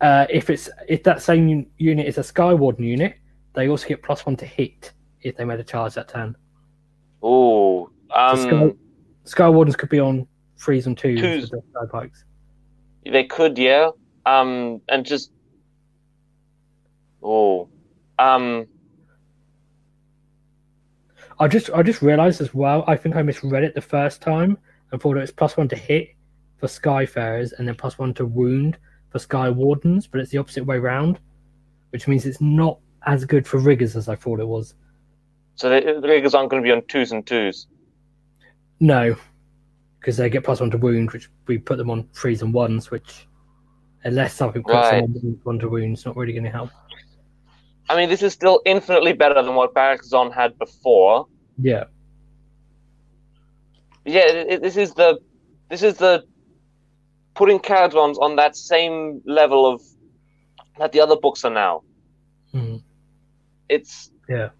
uh, 0.00 0.26
if 0.30 0.48
it's 0.48 0.70
if 0.88 1.02
that 1.02 1.20
same 1.20 1.66
unit 1.76 2.06
is 2.06 2.16
a 2.16 2.22
Skywarden 2.22 2.80
unit, 2.80 3.16
they 3.54 3.68
also 3.68 3.86
get 3.86 4.02
plus 4.02 4.24
one 4.24 4.36
to 4.36 4.46
hit 4.46 4.92
if 5.20 5.36
they 5.36 5.44
made 5.44 5.60
a 5.60 5.64
charge 5.64 5.94
that 5.94 6.08
turn. 6.08 6.34
Ooh. 7.22 7.90
So 8.10 8.36
Sky, 8.36 8.50
Um, 8.50 8.78
Skywardens 9.24 9.76
could 9.76 9.90
be 9.90 10.00
on 10.00 10.26
threes 10.58 10.86
and 10.86 10.96
twos, 10.96 11.20
Twos. 11.20 11.48
Sky 11.48 11.60
Pikes. 11.92 12.24
They 13.10 13.24
could, 13.24 13.58
yeah. 13.58 13.90
Um, 14.26 14.80
and 14.88 15.04
just. 15.04 15.32
Oh. 17.22 17.68
Um. 18.18 18.66
I 21.40 21.46
just 21.46 21.70
I 21.70 21.82
just 21.82 22.02
realised 22.02 22.40
as 22.40 22.52
well. 22.52 22.84
I 22.86 22.96
think 22.96 23.14
I 23.14 23.22
misread 23.22 23.62
it 23.62 23.74
the 23.74 23.80
first 23.80 24.20
time 24.20 24.58
and 24.90 25.00
thought 25.00 25.16
it 25.16 25.20
was 25.20 25.30
plus 25.30 25.56
one 25.56 25.68
to 25.68 25.76
hit 25.76 26.08
for 26.58 26.66
Skyfarers 26.66 27.52
and 27.58 27.68
then 27.68 27.76
plus 27.76 27.98
one 27.98 28.12
to 28.14 28.26
wound 28.26 28.76
for 29.10 29.18
Skywardens, 29.18 30.08
but 30.10 30.20
it's 30.20 30.30
the 30.30 30.38
opposite 30.38 30.66
way 30.66 30.78
round, 30.78 31.20
which 31.90 32.08
means 32.08 32.26
it's 32.26 32.40
not 32.40 32.78
as 33.06 33.24
good 33.24 33.46
for 33.46 33.58
riggers 33.58 33.96
as 33.96 34.08
I 34.08 34.16
thought 34.16 34.40
it 34.40 34.48
was. 34.48 34.74
So 35.54 35.68
the, 35.68 36.00
the 36.00 36.08
riggers 36.08 36.34
aren't 36.34 36.50
going 36.50 36.62
to 36.62 36.66
be 36.66 36.72
on 36.72 36.82
twos 36.86 37.12
and 37.12 37.26
twos. 37.26 37.68
No, 38.80 39.16
because 40.00 40.16
they 40.16 40.28
get 40.30 40.44
plus 40.44 40.60
one 40.60 40.70
to 40.70 40.78
wound, 40.78 41.10
which 41.12 41.28
we 41.46 41.58
put 41.58 41.76
them 41.78 41.90
on 41.90 42.08
threes 42.14 42.42
and 42.42 42.52
ones, 42.54 42.90
which 42.90 43.26
unless 44.04 44.34
something 44.34 44.62
puts 44.62 44.74
Right. 44.74 45.00
them 45.02 45.14
on 45.24 45.40
one 45.42 45.58
to 45.58 45.68
wound, 45.68 45.94
it's 45.94 46.06
not 46.06 46.16
really 46.16 46.32
going 46.32 46.44
to 46.44 46.50
help. 46.50 46.70
I 47.90 47.96
mean, 47.96 48.08
this 48.08 48.22
is 48.22 48.32
still 48.32 48.60
infinitely 48.66 49.12
better 49.14 49.42
than 49.42 49.54
what 49.54 49.74
Barak-Zon 49.74 50.30
had 50.30 50.58
before. 50.58 51.26
Yeah, 51.60 51.84
Yeah, 54.04 54.26
it, 54.26 54.46
it- 54.52 54.62
this 54.62 54.76
is 54.76 54.94
the 54.94 55.18
this 55.68 55.82
is 55.82 55.94
the 55.98 56.24
putting 57.34 57.58
Kharadrons 57.58 58.16
on 58.18 58.36
that 58.36 58.56
same 58.56 59.20
level 59.26 59.66
of 59.66 59.82
that 60.78 60.92
the 60.92 61.00
other 61.00 61.16
books 61.16 61.44
are 61.44 61.50
now. 61.52 61.82
Mhm. 62.54 62.82
It's 63.68 64.10
Yeah. 64.28 64.50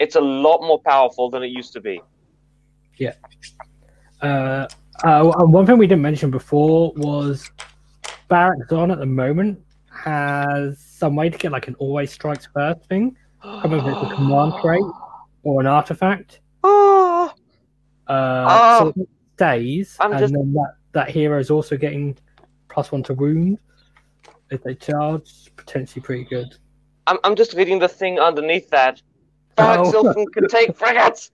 it's 0.00 0.16
a 0.16 0.20
lot 0.20 0.62
more 0.62 0.80
powerful 0.80 1.30
than 1.30 1.42
it 1.44 1.48
used 1.48 1.72
to 1.74 1.80
be. 1.80 2.00
Uh, 4.22 4.66
uh, 5.04 5.32
and 5.38 5.52
one 5.52 5.66
thing 5.66 5.78
we 5.78 5.86
didn't 5.86 6.02
mention 6.02 6.30
before 6.30 6.92
was 6.96 7.50
Barak-Zon 8.28 8.90
at 8.90 8.98
the 8.98 9.06
moment 9.06 9.58
has 9.90 10.78
some 10.78 11.16
way 11.16 11.28
to 11.28 11.36
get 11.36 11.52
like 11.52 11.68
an 11.68 11.74
always 11.76 12.12
strikes 12.12 12.48
first 12.54 12.84
thing. 12.88 13.16
I 13.42 13.62
don't 13.66 13.72
know 13.72 13.78
if 13.78 13.86
it's 14.02 14.12
a 14.12 14.14
command 14.14 14.54
trait 14.62 14.82
or 15.42 15.60
an 15.60 15.66
artifact. 15.66 16.40
Ah, 16.64 17.34
Uh, 18.08 18.46
Oh. 18.48 18.92
so 18.96 19.06
stays, 19.36 19.96
I'm 20.00 20.12
and 20.12 20.20
just- 20.20 20.32
then 20.32 20.52
that, 20.54 20.74
that 20.92 21.10
hero 21.10 21.38
is 21.38 21.50
also 21.50 21.76
getting 21.76 22.16
plus 22.68 22.90
one 22.92 23.02
to 23.04 23.14
wound 23.14 23.58
if 24.50 24.62
they 24.62 24.74
charge. 24.74 25.50
Potentially 25.56 26.02
pretty 26.02 26.24
good. 26.24 26.48
I'm 27.06 27.18
I'm 27.24 27.34
just 27.36 27.54
reading 27.54 27.78
the 27.78 27.88
thing 27.88 28.18
underneath 28.18 28.68
that. 28.70 29.00
Barracks 29.56 29.90
Oh. 29.94 30.14
Can 30.32 30.48
take 30.48 30.76
frigates. 30.76 31.30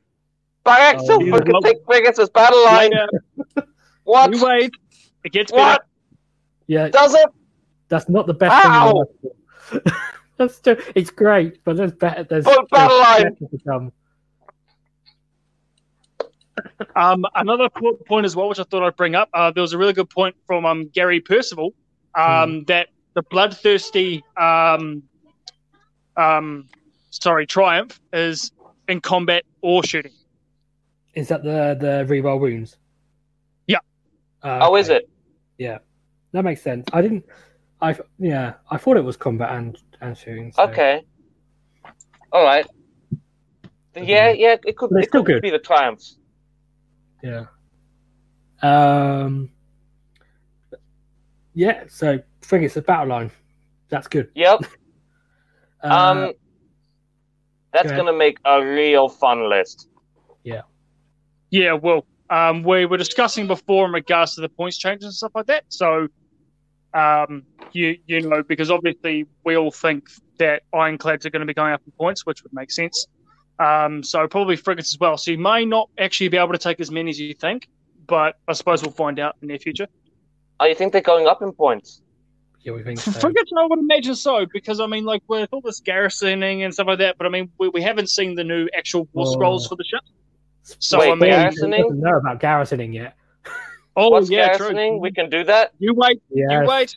Barracks 0.69 1.03
Oh, 1.09 1.19
Zilfin 1.19 1.45
can 1.47 1.55
you- 1.55 1.61
take 1.63 1.77
frigates 1.87 2.19
as 2.19 2.29
battle 2.31 2.63
line. 2.65 2.91
Later. 2.91 3.69
What? 4.05 4.35
You 4.35 4.45
wait. 4.45 4.71
It 5.25 5.33
gets 5.33 5.51
What 5.53 5.59
better. 5.59 5.85
Yeah, 6.67 6.89
Does 6.89 7.15
it? 7.15 7.29
that's 7.89 8.09
not 8.09 8.27
the 8.27 8.35
best 8.35 8.55
Ow! 8.67 8.89
the 8.89 8.95
world. 8.95 9.93
that's 10.37 10.55
still, 10.55 10.77
it's 10.95 11.11
great, 11.11 11.65
but 11.65 11.77
there's 11.77 11.93
better. 11.93 12.25
There's, 12.25 12.45
Full 12.45 12.67
battle 12.71 12.99
line. 12.99 13.23
better 13.35 13.51
to 13.51 13.59
come. 13.67 13.93
Um, 16.97 17.25
another 17.35 17.69
po- 17.69 17.99
point 18.07 18.27
as 18.27 18.35
well, 18.37 18.49
which 18.49 18.59
I 18.59 18.65
thought 18.65 18.83
I'd 18.83 18.97
bring 18.97 19.15
up. 19.15 19.29
Uh, 19.33 19.51
there 19.51 19.63
was 19.63 19.73
a 19.73 19.79
really 19.79 19.93
good 19.93 20.11
point 20.11 20.35
from 20.47 20.67
um, 20.67 20.89
Gary 20.89 21.21
Percival 21.21 21.73
um, 22.15 22.65
that 22.65 22.89
the 23.15 23.23
bloodthirsty, 23.23 24.25
um, 24.37 25.03
um, 26.17 26.69
sorry, 27.11 27.47
triumph 27.47 28.01
is 28.13 28.51
in 28.89 29.01
combat 29.01 29.45
or 29.63 29.85
shooting. 29.85 30.13
Is 31.19 31.27
that 31.29 31.43
the 31.43 31.77
the 31.81 32.07
reroll 32.09 32.39
wounds? 32.39 32.77
Yeah. 33.67 33.79
Uh, 34.43 34.61
Oh, 34.63 34.77
is 34.77 34.89
it? 34.89 35.09
Yeah, 35.59 35.79
that 36.31 36.45
makes 36.45 36.63
sense. 36.63 36.87
I 36.93 37.03
didn't. 37.03 37.25
I 37.81 37.97
yeah, 38.21 38.55
I 38.71 38.77
thought 38.77 38.97
it 38.97 39.03
was 39.05 39.17
combat 39.17 39.51
and 39.51 39.77
and 40.01 40.17
shooting. 40.17 40.53
so- 40.53 40.63
Okay. 40.65 41.03
All 42.33 42.45
right. 42.45 42.67
Yeah, 43.97 44.31
yeah, 44.31 44.55
it 44.65 44.77
could, 44.77 44.93
it 44.93 45.09
still 45.09 45.25
could 45.25 45.27
good. 45.35 45.43
be 45.43 45.51
the 45.51 45.59
triumphs. 45.59 46.19
Yeah. 47.25 47.47
Um. 48.63 49.51
Yeah. 51.55 51.85
So 51.89 52.21
think 52.43 52.63
it's 52.65 52.77
of 52.77 52.87
battle 52.87 53.09
line. 53.09 53.33
That's 53.89 54.07
good. 54.07 54.31
Yep. 54.35 54.61
Uh, 55.81 55.89
Um, 55.89 56.33
that's 57.73 57.91
go 57.93 57.97
gonna 57.99 58.13
make 58.13 58.39
a 58.45 58.61
real 58.65 59.09
fun 59.09 59.49
list. 59.49 59.89
Yeah, 60.43 60.63
well, 61.53 62.07
um, 62.31 62.63
we 62.63 62.85
were 62.87 62.97
discussing 62.99 63.47
before 63.47 63.87
in 63.87 63.93
regards 63.93 64.35
to 64.35 64.41
the 64.41 64.49
points 64.49 64.77
changes 64.79 65.05
and 65.05 65.15
stuff 65.15 65.33
like 65.35 65.47
that. 65.47 65.65
So, 65.69 66.09
um, 66.95 67.45
you 67.73 67.97
you 68.07 68.21
know, 68.23 68.43
because 68.43 68.71
obviously 68.71 69.27
we 69.45 69.57
all 69.57 69.71
think 69.71 70.05
that 70.39 70.63
ironclads 70.73 71.27
are 71.27 71.31
going 71.31 71.41
to 71.41 71.47
be 71.47 71.55
going 71.55 71.73
up 71.73 71.83
in 71.87 71.93
points, 71.93 72.25
which 72.27 72.43
would 72.43 72.53
make 72.53 72.71
sense. 72.71 73.07
Um, 73.59 74.03
so 74.03 74.27
probably 74.29 74.57
frigates 74.57 74.95
as 74.95 75.01
well. 75.01 75.17
So 75.17 75.33
you 75.33 75.39
may 75.39 75.65
not 75.65 75.91
actually 75.99 76.29
be 76.29 76.37
able 76.37 76.53
to 76.53 76.59
take 76.59 76.81
as 76.81 76.91
many 76.91 77.11
as 77.11 77.19
you 77.19 77.35
think, 77.35 77.69
but 78.07 78.37
I 78.47 78.53
suppose 78.53 78.83
we'll 78.83 78.93
find 78.93 79.19
out 79.19 79.35
in 79.43 79.49
the 79.49 79.53
near 79.53 79.59
future. 79.59 79.87
Oh, 80.61 80.65
you 80.67 80.75
think 80.75 80.93
they're 80.93 81.03
going 81.03 81.27
up 81.27 81.43
in 81.43 81.53
points? 81.53 82.01
yeah, 82.61 82.73
we 82.73 82.83
think 82.83 83.01
For 83.01 83.11
so. 83.13 83.21
frigates, 83.21 83.51
I 83.57 83.67
would 83.67 83.79
imagine 83.81 84.15
so, 84.15 84.47
because 84.53 84.81
I 84.81 84.87
mean, 84.87 85.05
like 85.05 85.23
with 85.29 85.49
all 85.53 85.61
this 85.61 85.81
garrisoning 85.81 86.63
and 86.63 86.73
stuff 86.73 86.87
like 86.87 86.99
that. 86.99 87.17
But 87.19 87.27
I 87.27 87.31
mean, 87.31 87.51
we, 87.59 87.69
we 87.69 87.83
haven't 87.83 88.11
seen 88.11 88.35
the 88.37 88.45
new 88.45 88.69
actual 88.77 89.09
war 89.13 89.27
Oh. 89.29 89.33
scrolls 89.33 89.67
for 89.67 89.77
the 89.77 89.85
ship. 89.85 90.01
So 90.79 90.99
Wait, 90.99 91.11
I 91.11 91.15
mean, 91.15 91.31
garrisoning? 91.31 91.83
doesn't 91.83 92.01
know 92.01 92.17
about 92.19 92.41
garrisoning 92.41 92.93
yet. 92.93 93.17
oh 93.97 94.11
What's 94.11 94.31
yeah, 94.31 94.49
garrisoning? 94.57 94.93
true. 94.95 95.01
We 95.01 95.13
can 95.13 95.29
do 95.31 95.45
that. 95.45 95.73
You 95.79 95.95
wait, 95.95 96.21
Yeah. 96.31 96.61
you 96.63 96.67
wait, 96.69 96.97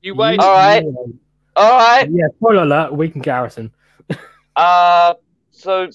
you 0.00 0.14
wait. 0.14 0.40
All 0.40 0.52
right. 0.52 0.84
All 1.56 1.78
right. 1.78 2.08
Yeah. 2.10 2.26
Spoiler 2.36 2.62
alert: 2.62 2.92
we 2.94 3.08
can 3.08 3.20
garrison. 3.20 3.72
Uh, 4.54 5.14
so 5.50 5.88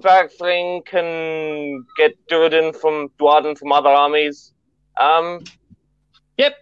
Barak-Thryng 0.00 0.84
can 0.86 1.84
get 1.96 2.12
Duardin 2.28 2.74
from 2.76 3.08
Duardin 3.18 3.58
from 3.58 3.72
other 3.72 3.88
armies. 3.88 4.52
Um, 4.96 5.40
Yep. 6.38 6.54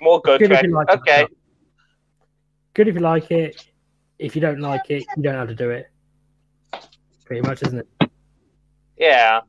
more 0.00 0.20
good 0.20 0.38
Good 0.40 0.52
if 0.52 0.60
track. 0.60 0.64
you 0.64 0.80
it. 0.80 0.88
Okay. 0.90 1.26
Good 2.74 2.88
if 2.88 2.94
you 2.94 3.00
like 3.00 3.30
it. 3.32 3.64
If 4.18 4.34
you 4.36 4.40
don't 4.40 4.60
like 4.60 4.90
it, 4.90 5.04
you 5.16 5.22
don't 5.22 5.34
have 5.34 5.48
to 5.48 5.54
do 5.54 5.70
it. 5.70 5.90
Pretty 7.26 7.42
much, 7.42 7.62
isn't 7.64 7.80
it? 8.00 8.10
Yeah. 8.96 9.40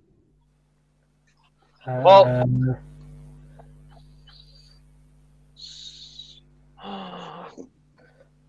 Well- 1.88 2.26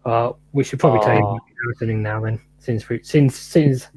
Uh, 0.05 0.33
we 0.53 0.65
should 0.65 0.79
probably 0.81 1.01
tell 1.01 1.15
you 1.17 1.23
Oh. 1.25 1.31
about 1.33 1.41
garrisoning 1.65 2.03
now 2.03 2.21
then, 2.21 2.41
since 2.59 2.89
we, 2.89 3.03
since 3.03 3.37
since 3.37 3.89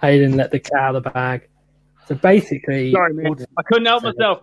Hayden 0.00 0.36
let 0.36 0.50
the 0.50 0.60
cat 0.60 0.78
out 0.80 0.96
of 0.96 1.04
the 1.04 1.10
bag. 1.10 1.48
So 2.06 2.14
basically, 2.14 2.92
Sorry, 2.92 3.12
man. 3.14 3.34
I 3.56 3.62
couldn't 3.62 3.86
help 3.86 4.02
myself. 4.02 4.42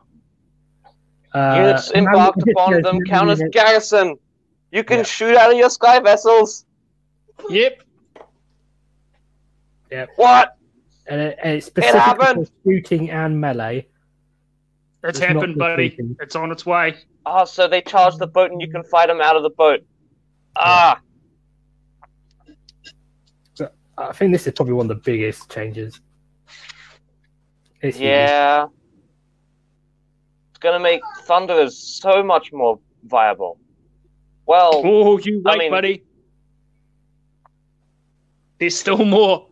uh, 1.34 1.56
Units 1.58 1.92
now 1.94 2.00
embarked 2.00 2.38
we 2.38 2.44
can 2.44 2.52
upon 2.54 2.82
them 2.82 3.00
now 3.04 3.10
count 3.20 3.30
as 3.32 3.42
garrison. 3.52 4.16
You 4.72 4.84
can 4.84 4.98
Yeah. 5.00 5.04
shoot 5.04 5.36
out 5.38 5.52
of 5.52 5.58
your 5.58 5.70
sky 5.70 6.00
vessels. 6.00 6.66
Yep. 7.50 7.82
What? 10.16 10.56
and 11.08 11.22
it, 11.22 11.38
and 11.44 11.54
it's 11.58 11.68
specifically 11.68 12.00
happened. 12.00 12.48
for 12.48 12.54
shooting 12.72 13.10
and 13.12 13.40
melee. 13.40 13.88
It's 15.04 15.20
It's 15.20 15.20
happened, 15.20 15.56
buddy. 15.58 15.90
thinking. 15.90 16.18
It's 16.20 16.36
on 16.36 16.52
its 16.52 16.66
way. 16.66 16.96
Oh, 17.28 17.46
so 17.46 17.68
they 17.68 17.82
charge 17.82 18.16
the 18.18 18.28
boat 18.28 18.52
and 18.52 18.60
you 18.62 18.70
can 18.72 18.84
fight 18.86 19.08
them 19.08 19.22
out 19.22 19.36
of 19.36 19.44
the 19.44 19.50
boat. 19.52 19.82
Ah, 20.58 21.00
I 23.98 24.12
think 24.12 24.34
this 24.34 24.46
is 24.46 24.54
probably 24.54 24.74
one 24.74 24.90
of 24.90 24.98
the 24.98 25.02
biggest 25.12 25.50
changes. 25.50 26.02
It's 27.82 27.98
huge. 27.98 28.08
yeah. 28.10 28.66
It's 30.50 30.60
gonna 30.60 30.80
make 30.80 31.02
Thunderers 31.26 31.78
so 32.02 32.22
much 32.24 32.52
more 32.52 32.80
viable. 33.06 33.58
Well, 34.48 34.82
Oh, 34.84 35.18
you 35.20 35.42
I 35.46 35.52
wait, 35.52 35.60
mean- 35.60 35.72
buddy. 35.72 36.04
There's 38.60 38.78
still 38.78 39.04
more. 39.06 39.48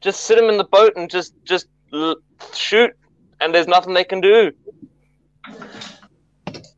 Just 0.00 0.20
sit 0.24 0.36
them 0.36 0.48
in 0.48 0.56
the 0.58 0.64
boat 0.64 0.92
and 0.96 1.10
just 1.10 1.34
just 1.44 1.66
shoot, 2.54 2.90
and 3.40 3.54
there's 3.54 3.66
nothing 3.68 3.94
they 3.94 4.04
can 4.04 4.20
do. 4.20 4.52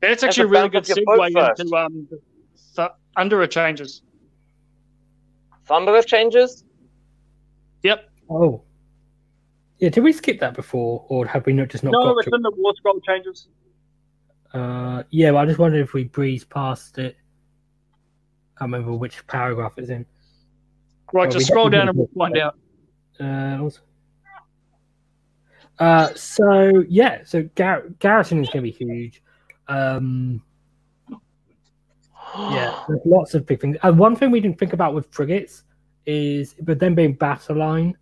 That's 0.00 0.20
to 0.22 0.28
actually 0.28 0.44
a 0.44 0.46
really 0.48 0.68
good 0.68 0.82
off 0.90 0.96
your 0.96 1.04
boat 1.06 1.20
segue 1.20 1.32
first. 1.34 1.60
into 1.60 1.76
um, 1.76 2.08
th- 2.76 2.88
Undera 3.18 3.50
changes. 3.50 4.02
Thunderous 5.66 6.06
changes. 6.06 6.64
Yep. 7.82 8.08
Oh. 8.30 8.62
Yeah, 9.78 9.88
did 9.88 10.02
we 10.04 10.12
skip 10.12 10.40
that 10.40 10.54
before, 10.54 11.04
or 11.08 11.26
have 11.26 11.46
we 11.46 11.52
not 11.52 11.68
just 11.68 11.84
not 11.84 11.92
No, 11.92 12.12
got 12.14 12.18
it's 12.18 12.28
to 12.28 12.34
in 12.34 12.42
the 12.42 12.52
war 12.56 12.74
scroll 12.76 13.00
changes. 13.00 13.48
Uh, 14.52 15.02
yeah, 15.10 15.30
well, 15.30 15.42
I 15.42 15.46
just 15.46 15.58
wondered 15.58 15.80
if 15.80 15.92
we 15.94 16.04
breezed 16.04 16.50
past 16.50 16.98
it. 16.98 17.16
can't 18.58 18.70
remember 18.72 18.92
which 18.94 19.26
paragraph 19.26 19.72
it's 19.76 19.88
in. 19.90 20.04
Right, 21.12 21.28
Oh, 21.28 21.30
just 21.30 21.46
scroll 21.46 21.68
down 21.70 21.88
and 21.88 21.96
we'll 21.96 22.06
did. 22.08 22.14
find 22.16 22.38
out. 22.38 22.58
Uh, 23.20 23.58
also- 23.62 23.80
uh, 25.78 26.12
so 26.14 26.84
yeah, 26.88 27.22
so 27.24 27.42
Gar- 27.54 27.88
Garrison 27.98 28.42
is 28.42 28.48
going 28.50 28.64
to 28.64 28.70
be 28.70 28.84
huge. 28.84 29.22
Um, 29.68 30.42
yeah, 32.36 32.84
there's 32.86 33.00
lots 33.06 33.34
of 33.34 33.46
big 33.46 33.60
things. 33.60 33.78
And 33.82 33.98
one 33.98 34.14
thing 34.14 34.30
we 34.30 34.40
didn't 34.40 34.58
think 34.58 34.72
about 34.74 34.94
with 34.94 35.10
frigates 35.10 35.64
is, 36.04 36.54
but 36.60 36.78
then 36.78 36.94
being 36.94 37.14
battle 37.14 37.56
line, 37.56 37.96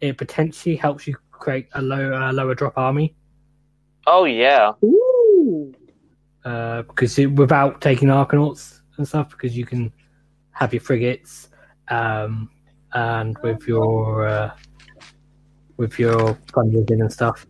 it 0.00 0.16
potentially 0.16 0.76
helps 0.76 1.06
you 1.06 1.16
create 1.32 1.68
a 1.74 1.82
low, 1.82 2.12
uh, 2.12 2.32
lower 2.32 2.54
drop 2.54 2.78
army. 2.78 3.16
Oh 4.06 4.24
yeah. 4.24 4.72
Ooh. 4.84 5.74
uh, 6.44 6.82
because 6.82 7.18
it, 7.18 7.26
without 7.26 7.80
taking 7.80 8.08
Arkanauts 8.08 8.80
and 8.96 9.06
stuff, 9.06 9.30
because 9.30 9.56
you 9.56 9.66
can 9.66 9.92
have 10.52 10.72
your 10.72 10.80
frigates, 10.80 11.48
um, 11.88 12.48
and 12.94 13.36
with 13.42 13.66
your 13.66 14.26
uh, 14.26 14.50
with 15.76 15.98
your 15.98 16.34
thunders 16.54 16.86
in 16.90 17.00
and 17.00 17.12
stuff. 17.12 17.46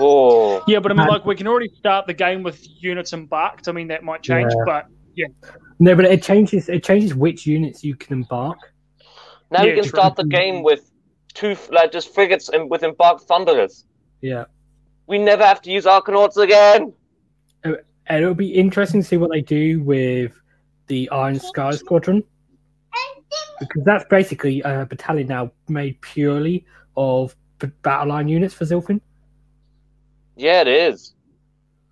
Oh. 0.00 0.62
Yeah, 0.68 0.78
but 0.78 0.92
I 0.92 0.94
mean, 0.94 1.06
Man. 1.06 1.08
like, 1.08 1.24
we 1.26 1.34
can 1.34 1.48
already 1.48 1.70
start 1.76 2.06
the 2.06 2.14
game 2.14 2.42
with 2.44 2.64
units 2.80 3.12
embarked. 3.12 3.68
I 3.68 3.72
mean, 3.72 3.88
that 3.88 4.04
might 4.04 4.22
change, 4.22 4.52
Yeah. 4.56 4.62
but 4.64 4.86
yeah. 5.16 5.26
No, 5.80 5.94
but 5.96 6.04
it 6.04 6.22
changes. 6.22 6.68
It 6.68 6.84
changes 6.84 7.14
which 7.14 7.46
units 7.46 7.82
you 7.82 7.96
can 7.96 8.12
embark. 8.12 8.58
Now 9.50 9.62
Yeah, 9.62 9.70
you 9.70 9.74
can 9.74 9.84
true. 9.84 9.98
start 9.98 10.14
the 10.16 10.24
game 10.24 10.62
with 10.62 10.90
two, 11.34 11.56
like 11.70 11.90
just 11.90 12.14
frigates 12.14 12.48
and 12.48 12.70
with 12.70 12.82
embarked 12.84 13.22
thunderers. 13.22 13.86
Yeah, 14.20 14.44
We 15.06 15.18
never 15.18 15.44
have 15.44 15.60
to 15.62 15.70
use 15.70 15.84
Arkanauts 15.84 16.36
again. 16.36 16.92
and 17.64 17.76
it'll 18.10 18.34
be 18.34 18.52
interesting 18.54 19.00
to 19.02 19.06
see 19.06 19.16
what 19.16 19.30
they 19.30 19.40
do 19.40 19.80
with 19.82 20.32
the 20.86 21.08
Iron 21.10 21.38
Sky 21.38 21.70
Squadron, 21.72 22.22
because 23.60 23.82
that's 23.84 24.04
basically 24.08 24.60
a 24.62 24.84
battalion 24.86 25.26
now 25.28 25.50
made 25.68 26.00
purely 26.00 26.64
of 26.96 27.34
b- 27.58 27.68
battle 27.82 28.08
line 28.08 28.28
units 28.28 28.54
for 28.54 28.64
Zilfin. 28.64 29.00
Yeah, 30.36 30.60
it 30.62 30.68
is. 30.68 31.14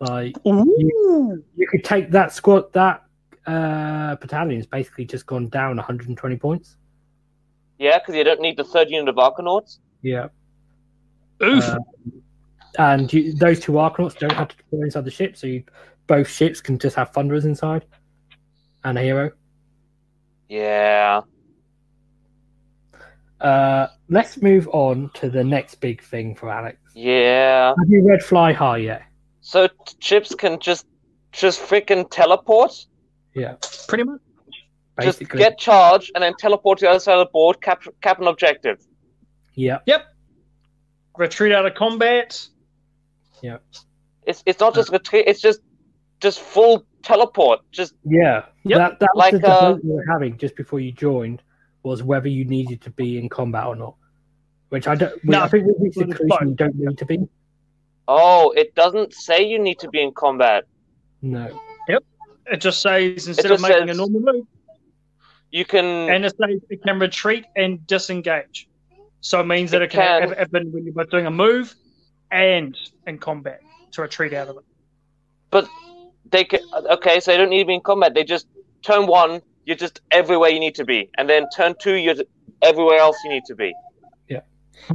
Like 0.01 0.37
Ooh. 0.47 1.43
you 1.57 1.67
could 1.69 1.85
take 1.85 2.11
that 2.11 2.33
squad 2.33 2.73
that 2.75 3.03
uh 3.47 4.17
battalion's 4.17 4.67
basically 4.67 5.05
just 5.05 5.25
gone 5.27 5.49
down 5.49 5.77
120 5.77 6.37
points 6.37 6.77
Yeah, 7.79 7.99
because 7.99 8.14
you 8.14 8.25
don't 8.25 8.41
need 8.41 8.57
the 8.57 8.64
third 8.64 8.91
unit 8.91 9.09
of 9.09 9.14
Arkanauts. 9.17 9.79
yeah 10.03 10.29
Oof. 11.43 11.62
Uh, 11.64 11.79
and 12.79 13.11
you, 13.12 13.35
those 13.35 13.61
two 13.61 13.73
arkanauts 13.73 14.19
don't 14.19 14.33
have 14.33 14.49
to 14.49 14.57
deploy 14.57 14.83
inside 14.83 15.05
the 15.05 15.11
ship 15.11 15.37
so 15.37 15.47
you, 15.47 15.62
both 16.09 16.29
ships 16.29 16.61
can 16.61 16.79
just 16.79 16.97
have 16.97 17.11
thunderers 17.11 17.45
inside 17.47 17.85
and 18.85 18.99
a 18.99 19.03
hero 19.03 19.31
Yeah. 20.49 21.23
Uh 23.41 23.87
let's 24.09 24.41
move 24.41 24.66
on 24.72 25.11
to 25.14 25.28
the 25.28 25.45
next 25.45 25.74
big 25.76 26.03
thing 26.03 26.34
for 26.34 26.49
alex 26.51 26.78
Yeah. 26.95 27.74
have 27.78 27.89
you 27.89 28.03
read 28.05 28.22
fly 28.22 28.53
high 28.53 28.78
yet 28.78 29.03
So 29.41 29.66
t- 29.68 29.74
chips 30.01 30.34
can 30.34 30.59
just 30.59 30.87
just 31.32 31.61
freaking 31.61 32.09
teleport. 32.11 32.72
yeah 33.34 33.55
Pretty 33.89 34.05
much. 34.05 34.20
basically 34.97 35.26
Just 35.41 35.51
get 35.51 35.59
charged 35.59 36.11
and 36.14 36.22
then 36.24 36.32
teleport 36.39 36.78
to 36.78 36.87
the 36.87 36.91
other 36.91 36.99
side 37.01 37.18
of 37.18 37.26
the 37.26 37.30
board, 37.30 37.61
cap, 37.61 37.82
cap 38.01 38.18
an 38.20 38.26
objective. 38.26 38.78
yeah 39.55 39.78
Yep. 39.87 40.03
Retreat 41.18 41.53
out 41.53 41.66
of 41.66 41.74
combat. 41.74 42.47
It's 43.43 44.43
it's 44.47 44.61
not 44.61 44.74
just 44.74 44.91
retreat. 44.91 45.24
It's 45.28 45.41
just 45.41 45.61
just 46.20 46.41
full 46.41 46.84
teleport. 47.03 47.61
Just 47.70 47.95
yeah 48.05 48.47
Yep. 48.64 48.78
that, 48.78 49.01
that 49.01 49.11
was 49.14 49.22
Like, 49.22 49.32
the 49.32 49.39
debate 49.39 49.53
uh, 49.62 49.76
we 49.84 49.91
were 49.93 50.05
having 50.11 50.37
just 50.39 50.57
before 50.57 50.80
you 50.80 50.91
joined 50.93 51.43
was 51.87 52.03
whether 52.11 52.28
you 52.39 52.45
needed 52.57 52.78
to 52.87 52.91
be 53.01 53.09
in 53.20 53.28
combat 53.39 53.64
or 53.72 53.76
not 53.84 53.95
which 54.74 54.87
i 54.93 54.95
don't 54.95 55.14
No, 55.24 55.39
i 55.45 55.49
think 55.49 55.62
we 55.68 55.74
reached 55.84 55.99
the 55.99 56.07
conclusion 56.07 56.49
you 56.51 56.55
don't 56.62 56.76
need 56.84 56.99
to 56.99 57.07
be 57.12 57.16
oh, 58.09 58.45
it 58.62 58.74
doesn't 58.82 59.11
say 59.26 59.39
you 59.53 59.59
need 59.68 59.78
to 59.84 59.89
be 59.95 60.01
in 60.07 60.12
combat. 60.24 60.64
no 61.22 61.45
Yep. 61.89 62.03
It 62.55 62.61
just 62.66 62.78
says 62.87 63.26
instead 63.28 63.51
of 63.51 63.59
just 63.59 63.68
making 63.68 63.91
a 63.91 63.95
normal 63.95 64.20
move, 64.28 64.47
You 65.59 65.64
can. 65.64 65.84
and 66.12 66.24
it 66.24 66.32
says 66.41 66.61
it 66.74 66.80
can 66.87 66.99
retreat 67.01 67.45
and 67.62 67.84
disengage. 67.93 68.68
So 69.28 69.41
it 69.41 69.47
means 69.55 69.70
that 69.72 69.82
It 69.82 69.87
it 69.87 69.91
can, 69.99 70.28
can. 70.28 70.39
happen 70.43 70.62
when 70.72 70.84
you're 70.84 70.95
both 71.01 71.11
doing 71.11 71.26
a 71.26 71.30
move 71.47 71.74
and 72.30 72.76
in 73.09 73.18
combat 73.18 73.61
to 73.93 74.03
retreat 74.03 74.32
out 74.41 74.49
of 74.53 74.57
it. 74.61 74.64
but 75.55 75.64
they 76.32 76.45
can. 76.51 76.61
Okay, 76.97 77.18
so 77.20 77.30
they 77.32 77.37
don't 77.41 77.51
need 77.51 77.64
to 77.66 77.70
be 77.72 77.74
in 77.80 77.84
combat. 77.91 78.14
They 78.14 78.24
just 78.37 78.47
turn 78.89 79.03
one. 79.22 79.32
You're 79.67 79.77
just 79.77 80.01
everywhere 80.12 80.49
you 80.51 80.61
need 80.61 80.75
to 80.77 80.85
be, 80.85 81.11
and 81.19 81.29
then 81.29 81.47
turn 81.55 81.75
two. 81.81 81.95
You're 81.97 82.14
everywhere 82.62 82.99
else 82.99 83.17
you 83.25 83.31
need 83.31 83.45
to 83.47 83.55
be. 83.55 83.75
Yeah, 84.29 84.41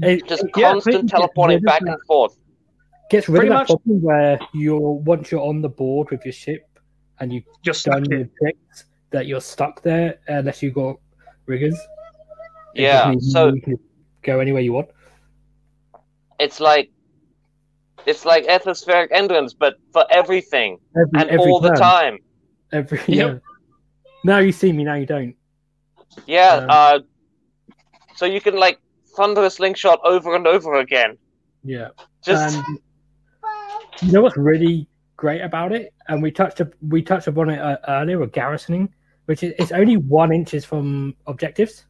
it- 0.01 0.25
Just 0.27 0.45
it- 0.45 0.51
yeah, 0.57 0.71
constant 0.71 1.03
it 1.05 1.07
teleporting 1.09 1.57
rid 1.57 1.65
back 1.65 1.81
and 1.81 1.97
forth. 2.07 2.37
Gets 3.09 3.27
rid 3.29 3.39
Pretty 3.41 3.47
of 3.49 3.53
that 3.53 3.59
much- 3.59 3.67
problem 3.83 4.01
where 4.01 4.39
you're 4.53 4.93
once 4.93 5.29
you're 5.31 5.41
on 5.41 5.61
the 5.61 5.69
board 5.69 6.09
with 6.09 6.23
your 6.25 6.31
ship 6.31 6.65
and 7.19 7.31
you've 7.33 7.43
You're 7.63 7.73
stuck 7.75 7.95
done 7.95 8.05
your 8.09 8.29
tricks 8.39 8.85
that 9.11 9.27
you're 9.27 9.41
stuck 9.41 9.83
there 9.83 10.19
unless 10.27 10.63
you 10.63 10.71
got 10.71 10.95
riggers. 11.45 11.77
It 12.73 12.83
Yeah, 12.83 13.13
so- 13.19 13.53
you 13.53 13.61
can 13.61 13.79
go 14.23 14.39
anywhere 14.39 14.61
you 14.61 14.73
want. 14.73 14.89
It's 16.39 16.59
like. 16.59 16.89
It's 18.07 18.25
like 18.25 18.47
atmospheric 18.47 19.11
entrance, 19.13 19.53
but 19.53 19.75
for 19.93 20.05
everything 20.09 20.79
Every, 20.95 21.11
and 21.19 21.29
every 21.29 21.51
all 21.51 21.59
the 21.59 21.69
time. 21.73 22.17
Every 22.71 22.99
Yep. 23.07 23.41
Now 24.23 24.39
you 24.39 24.51
see 24.51 24.71
me, 24.71 24.83
now 24.83 24.95
you 24.95 25.05
don't. 25.05 25.35
Yeah. 26.25 26.55
Um, 26.55 26.67
uh, 26.69 26.99
so 28.15 28.25
you 28.25 28.41
can 28.41 28.55
like 28.55 28.79
thunder 29.15 29.43
a 29.43 29.49
slingshot 29.49 29.99
over 30.03 30.35
and 30.35 30.47
over 30.47 30.75
again. 30.75 31.17
Yeah. 31.63 31.89
Just 32.23 32.57
And 32.57 32.79
you 34.01 34.11
know 34.11 34.21
what's 34.21 34.37
really 34.37 34.87
great 35.17 35.41
about 35.41 35.71
it? 35.71 35.93
And 36.07 36.21
we 36.21 36.31
touched 36.31 36.61
up, 36.61 36.69
we 36.87 37.01
touched 37.01 37.27
upon 37.27 37.49
it 37.49 37.59
uh, 37.59 37.77
earlier 37.87 38.19
with 38.19 38.31
garrisoning, 38.31 38.93
which 39.25 39.43
is 39.43 39.53
it's 39.59 39.71
only 39.71 39.97
one 39.97 40.33
inches 40.33 40.65
from 40.65 41.15
objectives, 41.27 41.85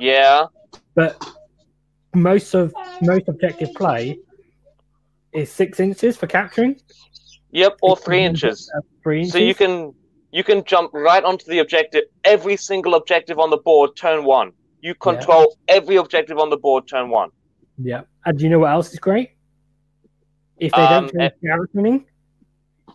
yeah. 0.00 0.46
but 0.94 1.22
most 2.14 2.54
of 2.54 2.74
most 3.02 3.28
objective 3.28 3.72
play 3.74 4.18
is 5.32 5.50
six 5.50 5.80
inches 5.80 6.16
for 6.16 6.26
capturing. 6.26 6.80
Yep. 7.50 7.78
Or 7.82 7.96
three 7.96 8.24
inches. 8.24 8.70
Three 9.02 9.20
inches. 9.20 9.32
So 9.32 9.38
you 9.38 9.54
can 9.54 9.94
you 10.34 10.42
can 10.42 10.64
jump 10.64 10.90
right 10.92 11.22
onto 11.22 11.46
the 11.46 11.60
objective. 11.60 12.02
Every 12.24 12.56
single 12.56 12.96
objective 12.96 13.38
on 13.38 13.50
the 13.50 13.56
board, 13.56 13.90
turn 13.94 14.24
one. 14.24 14.50
You 14.80 14.92
control 14.96 15.56
every 15.68 15.94
objective 15.94 16.38
on 16.38 16.50
the 16.50 16.56
board, 16.56 16.88
turn 16.88 17.08
one. 17.08 17.30
Yeah. 17.78 18.02
And 18.26 18.36
do 18.36 18.42
you 18.42 18.50
know 18.50 18.58
what 18.58 18.72
else 18.72 18.92
is 18.92 18.98
great? 18.98 19.30
If 20.58 20.72
they 20.72 20.82
Um, 20.82 21.06
don't 21.06 21.12
change 21.16 21.32
garrisoning, 21.40 22.06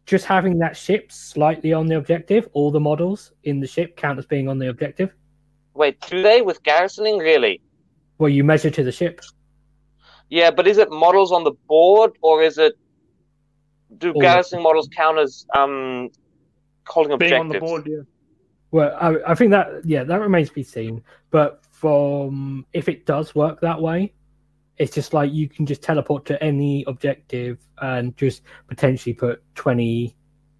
just 0.05 0.25
having 0.25 0.59
that 0.59 0.75
ship 0.75 1.13
slightly 1.13 1.71
on 1.71 1.87
the 1.87 1.95
objective, 1.95 2.49
all 2.51 2.71
the 2.71 2.79
models 2.81 3.31
in 3.43 3.61
the 3.61 3.67
ship 3.67 3.95
count 3.95 4.19
as 4.19 4.25
being 4.25 4.49
on 4.49 4.59
the 4.59 4.67
objective. 4.67 5.09
Wait, 5.75 5.95
do 6.09 6.21
they 6.21 6.41
with 6.41 6.61
garrisoning 6.63 7.19
really? 7.19 7.61
Well, 8.17 8.29
you 8.29 8.43
measure 8.43 8.69
to 8.69 8.83
the 8.83 8.91
ship. 8.91 9.21
Yeah, 10.29 10.51
but 10.51 10.67
is 10.67 10.77
it 10.77 10.91
models 10.91 11.31
on 11.31 11.45
the 11.45 11.53
board 11.69 12.11
or 12.21 12.43
is 12.43 12.57
it 12.57 12.73
do 13.97 14.11
All. 14.11 14.21
garrisoning 14.21 14.61
models 14.61 14.89
count 14.93 15.17
as 15.17 15.45
um 15.57 16.09
holding 16.89 17.17
Being 17.17 17.33
on 17.33 17.49
the 17.49 17.59
board, 17.59 17.87
yeah. 17.87 18.01
Well, 18.71 18.95
I, 18.99 19.31
I 19.31 19.35
think 19.35 19.51
that 19.51 19.67
yeah, 19.83 20.03
that 20.03 20.19
remains 20.21 20.49
to 20.49 20.55
be 20.55 20.63
seen. 20.63 21.03
But 21.31 21.63
from 21.71 22.65
if 22.73 22.87
it 22.89 23.05
does 23.05 23.33
work 23.33 23.61
that 23.61 23.81
way, 23.81 24.13
it's 24.77 24.93
just 24.93 25.13
like 25.13 25.31
you 25.31 25.49
can 25.49 25.65
just 25.65 25.81
teleport 25.81 26.25
to 26.25 26.41
any 26.43 26.83
objective 26.87 27.57
and 27.81 28.15
just 28.15 28.43
potentially 28.67 29.13
put 29.13 29.41
20, 29.55 30.15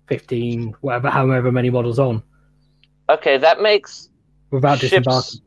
15, 0.07 0.75
whatever, 0.81 1.09
however 1.09 1.51
many 1.51 1.69
models 1.69 1.99
on 1.99 2.21
Okay, 3.09 3.37
that 3.37 3.61
makes 3.61 4.09
without 4.51 4.79
disembarking. 4.79 5.21
ships 5.21 5.41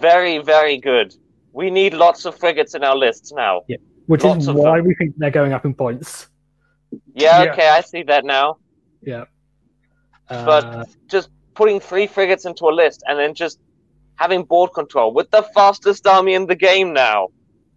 very, 0.00 0.38
very 0.38 0.78
good. 0.78 1.14
We 1.52 1.70
need 1.70 1.94
lots 1.94 2.24
of 2.24 2.36
frigates 2.36 2.74
in 2.74 2.82
our 2.82 2.96
lists 2.96 3.32
now. 3.32 3.62
Which 4.06 4.24
lots 4.24 4.44
is 4.46 4.50
why 4.50 4.78
them. 4.78 4.86
we 4.86 4.94
think 4.94 5.14
they're 5.18 5.30
going 5.30 5.52
up 5.52 5.64
in 5.64 5.74
points. 5.74 6.28
Yeah, 7.14 7.42
Yeah. 7.44 7.52
okay, 7.52 7.68
I 7.68 7.80
see 7.82 8.02
that 8.04 8.24
now. 8.24 8.56
Yeah. 9.02 9.24
But- 10.28 10.64
Uh, 10.64 10.84
Just 11.08 11.30
putting 11.54 11.80
three 11.80 12.06
frigates 12.06 12.44
into 12.46 12.64
a 12.66 12.72
list 12.72 13.02
and 13.06 13.18
then 13.18 13.34
just 13.34 13.58
having 14.16 14.44
board 14.44 14.70
control 14.74 15.12
with 15.12 15.30
the 15.30 15.42
fastest 15.54 16.06
army 16.06 16.34
in 16.34 16.46
the 16.46 16.54
game 16.56 16.92
now. 16.92 17.28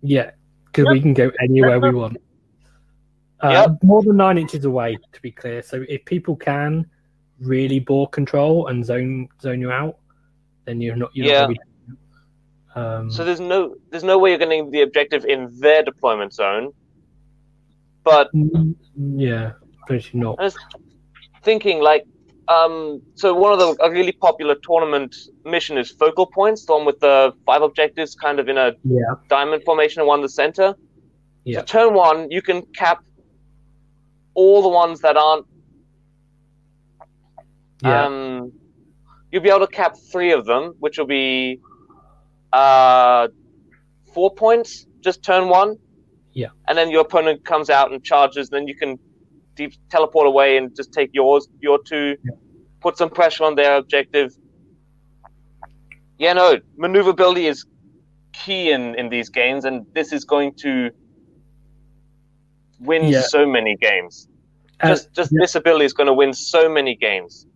yeah, 0.01 0.31
because 0.65 0.85
we 0.91 1.01
can 1.01 1.13
go 1.13 1.31
anywhere 1.41 1.79
we 1.79 1.91
want. 1.91 2.17
Uh, 3.41 3.49
Yep. 3.67 3.83
More 3.83 4.01
than 4.03 4.17
nine 4.17 4.37
inches 4.37 4.63
away, 4.65 4.97
to 5.13 5.21
be 5.21 5.31
clear. 5.31 5.61
So 5.63 5.83
if 5.89 6.05
people 6.05 6.35
can 6.35 6.85
really 7.39 7.79
board 7.79 8.11
control 8.11 8.67
and 8.67 8.85
zone 8.85 9.27
zone 9.41 9.59
you 9.59 9.71
out, 9.71 9.97
then 10.65 10.79
you're 10.81 10.95
not. 10.95 11.09
You're 11.15 11.27
Yeah. 11.27 11.47
not 11.47 11.57
um, 12.77 13.09
So 13.11 13.23
there's 13.25 13.39
no 13.41 13.75
there's 13.89 14.03
no 14.03 14.17
way 14.19 14.29
you're 14.31 14.39
getting 14.39 14.69
the 14.71 14.81
objective 14.81 15.25
in 15.25 15.49
their 15.59 15.81
deployment 15.83 16.33
zone. 16.33 16.71
But 18.03 18.31
mm, 18.33 18.75
yeah, 19.15 19.53
pretty 19.87 20.17
not. 20.17 20.37
Thinking 21.45 21.79
like 21.81 22.03
um 22.47 23.01
so 23.15 23.33
one 23.33 23.53
of 23.53 23.59
the 23.59 23.69
a 23.83 23.89
really 23.91 24.11
popular 24.27 24.55
tournament 24.67 25.15
mission 25.45 25.77
is 25.77 25.91
focal 25.91 26.25
points, 26.25 26.65
the 26.65 26.73
one 26.73 26.85
with 26.85 26.99
the 26.99 27.33
five 27.45 27.61
objectives 27.61 28.15
kind 28.15 28.39
of 28.39 28.49
in 28.49 28.57
a 28.57 28.73
Yeah, 28.83 29.15
diamond 29.29 29.63
formation 29.63 30.01
and 30.01 30.07
one 30.07 30.19
in 30.19 30.23
the 30.23 30.35
center. 30.43 30.75
Yeah. 31.43 31.59
So 31.59 31.65
turn 31.65 31.93
one, 31.93 32.29
you 32.31 32.41
can 32.41 32.63
cap 32.81 32.99
all 34.33 34.61
the 34.61 34.69
ones 34.83 34.99
that 35.01 35.15
aren't 35.17 35.45
yeah, 37.83 38.05
Um, 38.05 38.51
you'll 39.31 39.43
be 39.43 39.49
able 39.49 39.65
to 39.67 39.67
cap 39.81 39.95
three 40.11 40.31
of 40.31 40.45
them, 40.45 40.73
which 40.79 40.97
will 40.97 41.05
be 41.05 41.59
uh, 42.53 43.27
four 44.13 44.33
points. 44.33 44.87
Just 45.01 45.23
turn 45.23 45.49
one. 45.49 45.77
Yeah. 46.33 46.47
And 46.67 46.77
then 46.77 46.89
your 46.89 47.01
opponent 47.01 47.45
comes 47.45 47.69
out 47.69 47.91
and 47.91 48.03
charges. 48.03 48.49
Then 48.49 48.67
you 48.67 48.75
can 48.75 48.97
deep 49.55 49.73
teleport 49.89 50.27
away 50.27 50.57
and 50.57 50.75
just 50.75 50.91
take 50.91 51.09
yours, 51.13 51.47
your 51.61 51.79
two, 51.83 52.15
Yeah. 52.23 52.31
put 52.81 52.97
some 52.97 53.09
pressure 53.09 53.43
on 53.43 53.55
their 53.55 53.77
objective. 53.77 54.35
Yeah, 56.17 56.33
no, 56.33 56.59
maneuverability 56.77 57.47
is 57.47 57.65
key 58.33 58.71
in 58.71 58.95
in 58.95 59.09
these 59.09 59.29
games, 59.29 59.65
and 59.65 59.85
this 59.93 60.11
is 60.13 60.23
going 60.25 60.53
to 60.55 60.91
win 62.79 63.05
Yeah. 63.05 63.21
so 63.21 63.45
many 63.45 63.75
games. 63.75 64.27
Uh, 64.81 64.89
Just 64.89 65.13
just 65.13 65.31
yeah. 65.31 65.39
this 65.41 65.55
ability 65.55 65.85
is 65.85 65.93
going 65.93 66.07
to 66.07 66.13
win 66.13 66.33
so 66.33 66.67
many 66.69 66.95
games. 66.95 67.47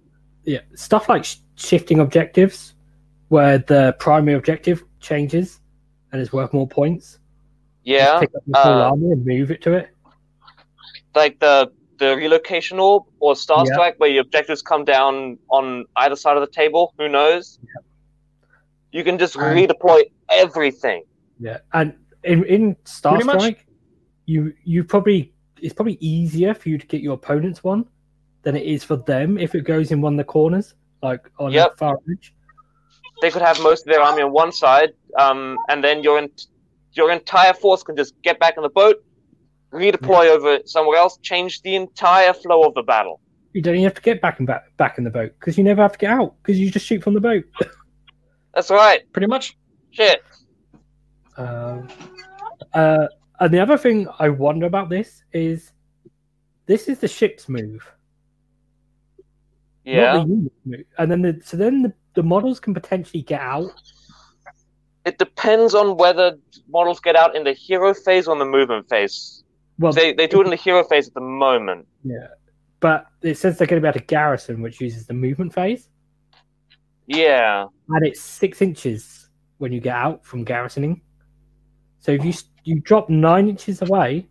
yeah. 0.45 0.62
Stuff 0.76 1.10
like 1.10 1.26
sh- 1.26 1.38
shifting 1.56 2.00
objectives, 2.00 2.74
where 3.28 3.58
the 3.60 3.95
primary 4.00 4.36
objective 4.38 4.84
changes 5.00 5.60
and 6.12 6.22
is 6.22 6.32
worth 6.34 6.54
more 6.54 6.68
points. 6.68 7.20
Yeah, 7.84 8.20
Pick 8.20 8.30
up 8.36 8.43
the 8.47 8.58
whole 8.58 8.74
uh, 8.82 8.89
army 8.91 9.12
and 9.12 9.26
move 9.26 9.52
it 9.52 9.62
to 9.64 9.74
it. 9.74 9.89
like 11.16 11.39
the 11.39 11.72
the 12.00 12.16
relocation 12.16 12.80
orb 12.80 13.04
or 13.20 13.36
star 13.36 13.60
Yeah. 13.66 13.74
strike, 13.74 13.95
where 14.00 14.10
your 14.10 14.22
objectives 14.22 14.62
come 14.62 14.84
down 14.86 15.38
on 15.50 15.86
either 15.97 16.16
side 16.16 16.38
of 16.38 16.41
the 16.41 16.52
table. 16.52 16.93
Who 16.97 17.08
knows? 17.10 17.60
You 18.91 19.04
can 19.04 19.18
just 19.18 19.38
Um, 19.38 19.43
redeploy 19.56 20.04
everything. 20.30 21.04
Yeah, 21.39 21.60
and 21.74 21.93
in 22.24 22.43
in 22.45 22.76
Star 22.86 23.14
Pretty 23.14 23.26
much- 23.28 23.39
Strike, 23.41 23.66
you 24.26 24.54
you 24.64 24.84
probably 24.84 25.34
it's 25.62 25.74
probably 25.74 25.97
easier 26.00 26.54
for 26.54 26.70
you 26.70 26.78
to 26.78 26.88
get 26.88 27.02
your 27.02 27.14
opponent's 27.14 27.64
one 27.64 27.86
than 28.43 28.56
it 28.56 28.66
is 28.66 28.84
for 28.84 28.95
them 28.95 29.38
if 29.38 29.54
it 29.54 29.62
goes 29.66 29.91
in 29.91 30.00
one 30.02 30.14
of 30.14 30.18
the 30.18 30.24
corners, 30.24 30.74
like 31.04 31.30
on 31.38 31.52
Yep. 31.52 31.72
the 31.72 31.78
far 31.78 32.00
edge. 32.10 32.34
They 33.22 33.30
could 33.30 33.41
have 33.41 33.62
most 33.62 33.86
of 33.86 33.91
their 33.91 34.02
army 34.02 34.22
on 34.22 34.32
one 34.32 34.52
side, 34.54 34.93
um, 35.18 35.58
and 35.68 35.84
then 35.84 36.02
your 36.04 36.18
en- 36.18 36.32
your 36.93 37.12
entire 37.12 37.54
force 37.54 37.84
can 37.84 37.95
just 37.97 38.20
get 38.22 38.39
back 38.39 38.56
in 38.58 38.64
the 38.64 38.70
boat, 38.70 39.04
redeploy 39.72 40.28
over 40.30 40.59
somewhere 40.65 40.97
else, 40.97 41.17
change 41.22 41.61
the 41.61 41.76
entire 41.76 42.34
flow 42.34 42.63
of 42.63 42.74
the 42.74 42.84
battle. 42.84 43.22
You 43.53 43.61
don't 43.61 43.76
even 43.76 43.84
have 43.86 43.95
to 43.95 44.01
get 44.01 44.22
back 44.22 44.39
and 44.39 44.47
back 44.47 44.76
back 44.78 44.97
in 44.97 45.03
the 45.03 45.09
boat 45.09 45.34
because 45.39 45.57
you 45.57 45.63
never 45.63 45.82
have 45.82 45.93
to 45.93 45.97
get 45.97 46.11
out 46.11 46.36
because 46.41 46.59
you 46.59 46.70
just 46.70 46.86
shoot 46.86 47.03
from 47.03 47.13
the 47.13 47.22
boat. 47.22 47.43
That's 48.53 48.70
right. 48.70 49.01
Pretty 49.11 49.28
much. 49.28 49.57
Shit. 49.91 50.22
Um, 51.38 51.88
uh, 52.74 53.07
and 53.39 53.53
the 53.53 53.59
other 53.59 53.78
thing 53.78 54.07
I 54.20 54.30
wonder 54.30 54.65
about 54.65 54.89
this 54.89 55.24
is 55.34 55.72
this 56.65 56.88
is 56.88 56.99
the 56.99 57.07
ship's 57.07 57.49
move, 57.49 57.82
Yeah. 59.86 60.13
not 60.13 60.28
the 60.28 60.34
unit's 60.34 60.55
move. 60.65 60.84
And 60.97 61.11
then 61.11 61.22
the, 61.22 61.41
so 61.43 61.57
then 61.57 61.82
the, 61.82 61.93
the 62.13 62.22
models 62.22 62.59
can 62.59 62.74
potentially 62.74 63.24
get 63.24 63.41
out. 63.41 63.72
It 65.05 65.17
depends 65.17 65.74
on 65.74 65.97
whether 65.97 66.38
models 66.70 66.99
get 66.99 67.15
out 67.15 67.36
in 67.36 67.43
the 67.43 67.53
hero 67.53 67.93
phase 67.93 68.28
or 68.28 68.34
in 68.34 68.39
the 68.39 68.45
movement 68.45 68.88
phase. 68.89 69.38
Well, 69.80 69.93
They 69.93 70.13
they 70.13 70.27
do 70.27 70.41
it 70.41 70.43
in 70.43 70.49
the 70.49 70.55
hero 70.57 70.84
phase 70.84 71.07
at 71.07 71.13
the 71.13 71.21
moment. 71.21 71.88
Yeah, 72.03 72.27
but 72.82 73.07
it 73.21 73.38
says 73.38 73.57
they're 73.57 73.65
going 73.67 73.82
to 73.82 73.86
be 73.86 73.89
able 73.89 73.99
to 73.99 74.05
garrison, 74.05 74.61
which 74.61 74.80
uses 74.82 75.07
the 75.07 75.13
movement 75.13 75.53
phase, 75.53 75.89
Yeah. 77.07 77.65
and 77.89 78.05
it's 78.05 78.21
six 78.21 78.61
inches 78.61 79.30
when 79.57 79.71
you 79.71 79.80
get 79.80 79.95
out 79.95 80.25
from 80.25 80.43
garrisoning. 80.43 81.01
So 82.01 82.11
if 82.11 82.23
you 82.25 82.34
you 82.65 82.82
drop 82.82 83.09
nine 83.09 83.47
inches 83.49 83.82
away, 83.82 84.27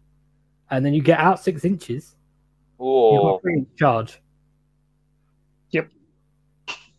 and 0.70 0.84
then 0.84 0.92
you 0.94 1.02
get 1.02 1.18
out 1.18 1.40
six 1.40 1.64
inches, 1.64 2.14
you've 2.78 3.22
got 3.22 3.40
Ooh. 3.44 3.62
a 3.62 3.76
charge. 3.78 4.20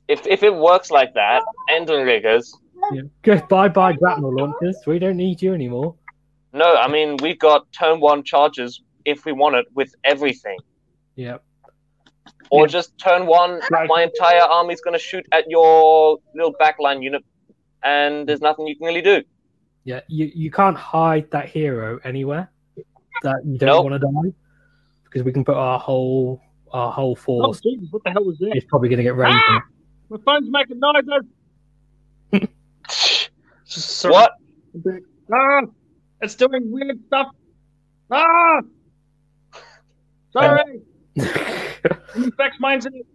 If 0.08 0.26
if 0.26 0.41
it 0.41 0.56
works 0.56 0.89
like 0.89 1.14
that, 1.14 1.43
Endrinriggers. 1.70 2.47
Yeah. 2.91 3.02
Go 3.22 3.39
bye 3.47 3.68
bye 3.70 3.93
grapnel 3.93 4.34
launchers. 4.36 4.76
We 4.88 4.97
don't 4.97 5.18
need 5.18 5.39
you 5.39 5.54
anymore. 5.54 5.93
No, 6.54 6.76
I 6.76 6.88
mean 6.88 7.18
we've 7.22 7.39
got 7.39 7.72
turn 7.72 8.00
one 8.00 8.24
charges 8.24 8.82
if 9.06 9.26
we 9.26 9.32
want 9.32 9.56
it 9.56 9.66
with 9.74 9.93
everything. 10.04 10.58
Yeah, 11.16 11.38
Or 12.52 12.62
Yeah. 12.66 12.68
just 12.68 12.97
turn 12.97 13.26
one, 13.28 13.60
Right. 13.72 13.88
my 13.88 14.04
entire 14.04 14.41
army's 14.41 14.82
gonna 14.82 14.97
shoot 15.00 15.26
at 15.32 15.50
your 15.50 16.18
little 16.36 16.54
backline 16.54 17.04
unit 17.04 17.24
and 17.84 18.28
there's 18.28 18.41
nothing 18.41 18.68
you 18.68 18.76
can 18.78 18.86
really 18.88 19.02
do. 19.02 19.24
yeah. 19.86 20.02
You 20.08 20.26
you 20.36 20.52
can't 20.52 20.78
hide 20.78 21.30
that 21.32 21.47
hero 21.50 22.00
anywhere 22.04 22.52
that 23.24 23.38
you 23.45 23.58
don't 23.58 23.68
Nope. 23.68 23.84
want 23.86 23.95
to 24.02 24.08
die 24.08 24.34
because 25.04 25.24
we 25.24 25.32
can 25.32 25.43
put 25.45 25.56
our 25.56 25.80
whole 25.80 26.41
our 26.72 26.91
whole 26.91 27.12
Oh, 27.12 27.16
force. 27.16 27.62
Jesus, 27.62 27.88
what 27.91 28.04
the 28.04 28.12
hell 28.12 28.24
was 28.24 28.38
that? 28.39 28.52
It's 28.56 28.66
probably 28.66 28.89
going 28.89 28.97
to 28.97 29.04
get 29.04 29.16
raised. 29.16 29.36
Ah! 29.47 29.62
My 30.10 30.18
phone's 30.24 30.50
making 30.52 30.80
noises. 30.80 31.26
Sorry. 33.66 34.14
What? 34.14 34.32
Ah! 35.34 35.62
It's 36.22 36.36
doing 36.36 36.72
weird 36.72 37.00
stuff. 37.08 37.28
Ah! 38.12 38.62
Sorry. 40.32 40.82
Infects 42.16 42.60
mine's 42.60 42.86
in 42.86 42.96
it. 42.96 43.06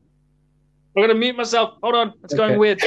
I'm 0.96 1.02
gonna 1.02 1.14
mute 1.14 1.36
myself. 1.36 1.78
Hold 1.82 1.94
on. 1.94 2.12
It's 2.22 2.34
going 2.34 2.52
Okay. 2.52 2.58
weird. 2.58 2.82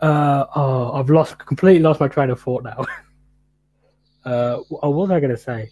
Uh, 0.00 0.46
oh, 0.56 0.92
I've 0.94 1.10
lost 1.10 1.38
completely 1.38 1.80
lost 1.80 2.00
my 2.00 2.08
train 2.08 2.30
of 2.30 2.40
thought 2.40 2.64
now. 2.64 2.84
uh, 4.24 4.58
oh, 4.58 4.90
what 4.90 4.92
was 4.94 5.10
I 5.12 5.20
going 5.20 5.30
to 5.30 5.36
say? 5.36 5.70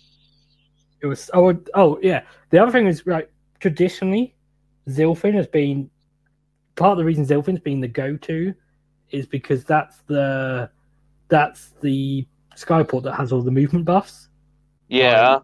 It 1.03 1.07
was 1.07 1.31
oh 1.35 1.59
oh 1.75 1.99
yeah. 2.03 2.23
The 2.51 2.59
other 2.59 2.71
thing 2.71 2.87
is 2.87 3.03
like 3.07 3.33
traditionally, 3.59 4.37
Zilfin 4.89 5.35
has 5.35 5.47
been 5.49 5.91
part 6.77 6.93
of 6.93 6.99
the 6.99 7.05
reason 7.05 7.27
Zilfin's 7.27 7.61
been 7.61 7.81
the 7.81 7.89
go-to 7.89 8.55
is 9.11 9.27
because 9.27 9.65
that's 9.65 10.03
the 10.07 10.71
that's 11.29 11.71
the 11.81 12.27
skyport 12.57 13.03
that 13.05 13.15
has 13.15 13.33
all 13.33 13.43
the 13.43 13.51
movement 13.51 13.85
buffs, 13.85 14.29
Yeah. 14.89 15.39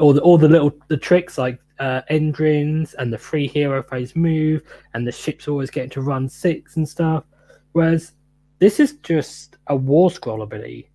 all 0.00 0.12
the 0.12 0.20
all 0.22 0.38
the 0.38 0.48
little 0.48 0.72
the 0.88 0.96
tricks 0.96 1.38
like 1.38 1.58
uh, 1.78 2.00
Endrins 2.10 2.94
and 2.98 3.12
the 3.12 3.18
free 3.18 3.46
hero 3.46 3.82
phase 3.82 4.16
move, 4.16 4.62
and 4.94 5.06
the 5.06 5.12
ships 5.12 5.46
always 5.48 5.70
getting 5.70 5.90
to 5.90 6.00
run 6.00 6.28
six 6.28 6.76
and 6.76 6.88
stuff. 6.88 7.24
Whereas 7.72 8.12
this 8.58 8.80
is 8.80 8.94
just 9.02 9.58
a 9.66 9.76
war 9.76 10.10
scroll 10.10 10.42
ability, 10.42 10.90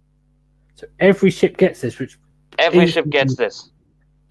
so 0.76 0.88
every 0.99 1.30
ship 1.30 1.58
gets 1.58 1.82
this, 1.82 1.99
which 1.99 2.18
Every 2.60 2.84
Is- 2.84 2.91
ship 2.93 3.10
gets 3.10 3.36
this. 3.36 3.72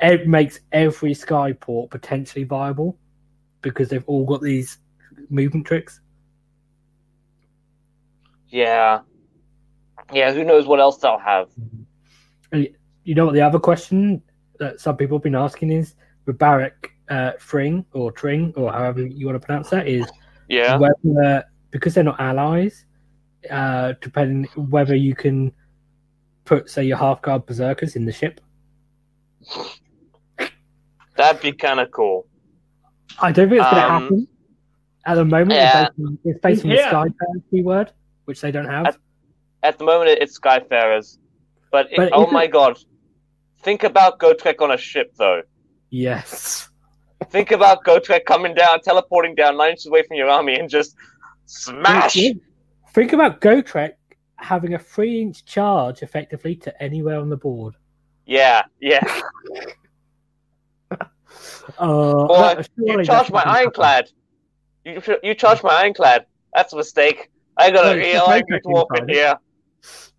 it 0.01 0.27
makes 0.29 0.61
every 0.73 1.13
skyport 1.15 1.91
potentially 1.91 2.45
viable 2.45 2.99
because 3.63 3.89
they've 3.89 4.05
all 4.07 4.25
got 4.27 4.43
these 4.43 4.79
movement 5.31 5.67
tricks. 5.67 6.01
Yeah. 8.49 9.01
Yeah, 10.13 10.33
who 10.33 10.45
knows 10.45 10.67
what 10.67 10.81
else 10.81 10.99
they'll 10.99 11.19
have. 11.19 11.49
You 12.53 13.15
know 13.15 13.27
what 13.27 13.35
the 13.35 13.41
other 13.43 13.59
question 13.59 14.23
that 14.59 14.81
some 14.81 14.97
people 14.97 15.17
have 15.19 15.23
been 15.23 15.35
asking 15.35 15.71
is 15.73 15.95
with 16.27 16.39
Barak 16.39 16.91
uh, 17.09 17.33
Fring 17.39 17.85
or 17.93 18.13
Tring 18.13 18.53
or 18.57 18.73
however 18.73 19.07
you 19.07 19.27
want 19.27 19.41
to 19.41 19.45
pronounce 19.47 19.71
that 19.71 19.89
is 19.89 20.07
Yeah. 20.49 20.77
whether 20.79 21.45
because 21.71 21.95
they're 21.95 22.05
not 22.05 22.21
allies, 22.21 22.85
uh, 23.51 23.95
depending 24.01 24.45
whether 24.57 24.95
you 24.95 25.15
can 25.15 25.53
put 26.45 26.69
say 26.69 26.85
your 26.85 26.99
Hearthguard 26.99 27.47
berserkers 27.47 27.97
in 27.97 28.05
the 28.05 28.13
ship. 28.13 28.41
That'd 31.17 31.41
be 31.43 31.53
kind 31.53 31.81
of 31.81 31.91
cool. 31.91 32.27
I 33.21 33.33
don't 33.33 33.49
think 33.49 33.61
it's 33.61 33.71
going 33.71 33.83
to 33.83 33.93
Um, 33.93 34.03
happen 34.03 34.29
at 35.07 35.15
the 35.15 35.25
moment. 35.25 35.53
yeah. 35.53 35.89
It's 35.89 35.91
based 35.97 36.01
on, 36.07 36.19
it's 36.25 36.41
based 36.41 36.65
on 36.65 36.69
the 36.71 36.77
Yeah. 36.77 36.91
Skyfarer 36.93 37.43
keyword, 37.51 37.93
which 38.25 38.41
they 38.41 38.51
don't 38.51 38.67
have. 38.69 38.87
At- 38.87 38.97
At 39.63 39.79
the 39.79 39.85
moment, 39.85 40.11
it's 40.21 40.39
Skyfarers. 40.39 41.19
But, 41.71 41.87
it- 41.93 41.97
But 41.97 42.11
oh 42.13 42.31
my 42.31 42.45
it- 42.45 42.51
god. 42.53 42.79
Think 43.63 43.85
about 43.85 44.19
Gotrek 44.19 44.63
on 44.63 44.71
a 44.71 44.79
ship, 44.79 45.13
though. 45.19 45.43
yes. 45.91 46.67
Think 47.29 47.51
about 47.51 47.85
Gotrek 47.85 48.25
coming 48.25 48.55
down, 48.55 48.81
teleporting 48.81 49.35
down 49.35 49.59
nine 49.59 49.73
inches 49.73 49.87
away 49.87 50.03
from 50.05 50.17
your 50.17 50.29
army, 50.31 50.55
and 50.59 50.71
just 50.71 50.97
smash. 51.45 52.15
Think 52.95 53.13
about 53.13 53.43
Gotrek 53.43 53.93
having 54.37 54.73
a 54.73 54.79
three 54.79 55.21
inch 55.21 55.45
charge 55.45 56.03
effectively 56.03 56.57
to 56.57 56.83
anywhere 56.83 57.21
on 57.21 57.29
the 57.29 57.37
board. 57.37 57.75
Yeah, 58.25 58.63
yeah. 58.81 59.01
Uh, 61.79 62.25
Or 62.27 62.39
that- 62.39 62.69
you 62.77 63.05
charge 63.05 63.31
my 63.31 63.43
ironclad. 63.43 64.11
You 64.85 65.01
you 65.23 65.35
charge 65.35 65.63
my 65.63 65.71
ironclad. 65.83 66.27
That's 66.55 66.73
a 66.73 66.77
mistake. 66.77 67.31
I 67.57 67.71
got 67.71 67.85
No, 67.85 67.93
a 67.93 67.97
it's 67.97 68.07
real 68.15 68.27
the 68.27 68.33
angry 68.33 68.57
Apex 68.57 68.67
dwarf 68.67 68.99
in 68.99 69.09
here. 69.09 69.35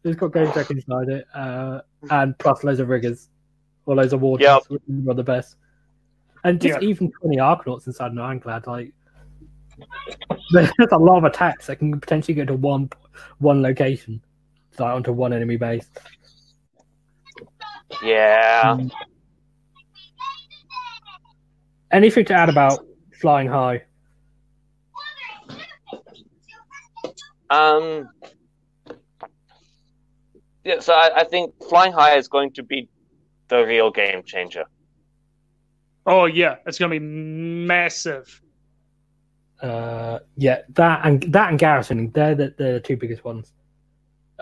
It's 0.03 0.19
got 0.19 0.33
game 0.33 0.51
check 0.53 0.71
inside 0.71 1.09
it, 1.09 1.25
uh, 1.33 1.81
and 2.09 2.37
plus 2.39 2.63
loads 2.63 2.79
of 2.79 2.89
riggers, 2.89 3.29
or 3.85 3.95
loads 3.95 4.13
of 4.13 4.23
Yep. 4.23 4.63
are 5.07 5.13
the 5.13 5.23
best. 5.23 5.57
And 6.43 6.59
just 6.59 6.81
Yeah. 6.81 6.87
even 6.87 7.11
20 7.11 7.37
Arkanauts 7.37 7.85
inside 7.85 8.11
an 8.11 8.17
Ironclad, 8.17 8.65
like 8.65 8.93
there's 10.51 10.71
just 10.79 10.91
a 10.91 10.97
lot 10.97 11.17
of 11.19 11.23
attacks 11.23 11.67
that 11.67 11.77
can 11.77 11.99
potentially 11.99 12.33
go 12.33 12.45
to 12.45 12.55
one 12.55 12.89
one 13.37 13.61
location, 13.61 14.21
like 14.79 14.93
onto 14.93 15.11
one 15.11 15.33
enemy 15.33 15.57
base. 15.57 15.89
Yeah. 18.01 18.77
Anything 21.91 22.25
to 22.25 22.33
add 22.33 22.49
about 22.49 22.79
flying 23.19 23.47
high? 23.47 23.83
Um. 27.49 28.09
Yeah, 30.63 30.79
so 30.79 30.93
I, 30.93 31.21
I 31.21 31.23
think 31.23 31.53
flying 31.69 31.91
high 31.91 32.15
is 32.17 32.27
going 32.27 32.51
to 32.53 32.63
be 32.63 32.87
the 33.47 33.65
real 33.65 33.91
game 33.91 34.23
changer. 34.23 34.65
Oh 36.05 36.25
yeah, 36.25 36.55
it's 36.65 36.77
gonna 36.77 36.91
be 36.91 36.99
massive. 36.99 38.41
Uh, 39.61 40.19
yeah, 40.37 40.61
that 40.69 41.01
and 41.03 41.21
that 41.33 41.49
and 41.49 41.59
garrisoning, 41.59 42.09
they're 42.11 42.33
the, 42.35 42.53
the 42.57 42.79
two 42.83 42.97
biggest 42.97 43.23
ones. 43.23 43.53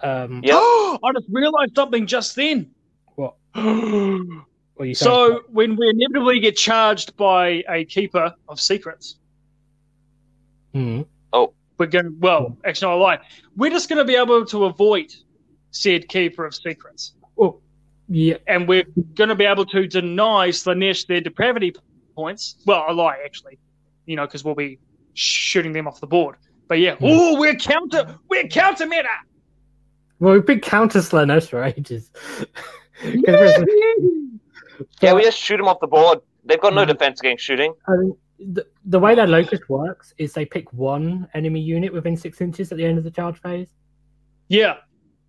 Um, 0.01 0.41
Yep. 0.43 0.55
I 1.03 1.11
just 1.13 1.27
realized 1.29 1.75
something 1.75 2.07
just 2.07 2.35
then. 2.35 2.71
What? 3.15 3.35
so 3.55 3.61
what 4.75 4.83
are 4.83 4.85
you 4.85 4.95
saying? 4.95 5.39
when 5.49 5.75
we 5.75 5.89
inevitably 5.89 6.39
get 6.39 6.55
charged 6.55 7.17
by 7.17 7.63
a 7.69 7.83
keeper 7.85 8.33
of 8.47 8.59
secrets, 8.59 9.17
Hmm. 10.73 11.01
Oh 11.33 11.53
we're 11.79 11.87
going. 11.87 12.17
Well, 12.19 12.57
actually, 12.65 12.89
no, 12.89 13.01
I 13.01 13.03
lie. 13.15 13.19
We're 13.55 13.71
just 13.71 13.89
going 13.89 13.97
to 13.97 14.05
be 14.05 14.15
able 14.15 14.45
to 14.45 14.65
avoid 14.65 15.13
said 15.71 16.07
keeper 16.09 16.45
of 16.45 16.53
secrets, 16.55 17.13
Well, 17.35 17.61
yeah, 18.07 18.37
and 18.47 18.67
we're 18.67 18.85
going 19.15 19.29
to 19.29 19.35
be 19.35 19.45
able 19.45 19.65
to 19.67 19.87
deny 19.87 20.49
Slaanesh 20.49 21.05
their 21.07 21.21
depravity 21.21 21.73
points. 22.15 22.55
Well, 22.65 22.85
a 22.87 22.93
lie 22.93 23.17
actually, 23.23 23.59
you 24.05 24.15
know, 24.15 24.25
because 24.25 24.43
we'll 24.43 24.55
be 24.55 24.79
shooting 25.13 25.71
them 25.73 25.87
off 25.87 25.99
the 25.99 26.07
board. 26.07 26.37
But 26.67 26.79
yeah, 26.79 26.95
Hmm. 26.95 27.05
oh, 27.05 27.39
we're 27.39 27.55
counter, 27.55 28.15
we're 28.29 28.47
counter 28.47 28.85
meta. 28.87 29.07
well, 30.19 30.33
we've 30.33 30.45
been 30.45 30.59
counter 30.59 30.99
Slaanesh 30.99 31.49
for 31.49 31.63
ages. 31.63 32.11
'Cause 33.01 33.63
we're- 33.63 34.29
Yeah, 35.01 35.13
we 35.13 35.21
just 35.23 35.37
shoot 35.39 35.57
them 35.57 35.67
off 35.67 35.79
the 35.79 35.87
board. 35.87 36.19
They've 36.45 36.59
got 36.59 36.73
no 36.73 36.83
Mhm. 36.83 36.87
defense 36.89 37.19
against 37.19 37.43
shooting. 37.43 37.73
I 37.87 37.91
mean, 37.97 38.15
the, 38.53 38.65
the 38.85 38.99
way 38.99 39.15
that 39.15 39.29
Locus 39.29 39.59
works 39.69 40.13
is 40.17 40.33
they 40.33 40.45
pick 40.45 40.71
one 40.73 41.27
enemy 41.33 41.59
unit 41.61 41.91
within 41.93 42.15
six 42.17 42.39
inches 42.41 42.71
at 42.71 42.77
the 42.77 42.85
end 42.85 42.97
of 42.97 43.03
the 43.03 43.11
charge 43.11 43.39
phase. 43.41 43.69
Yeah, 44.47 44.77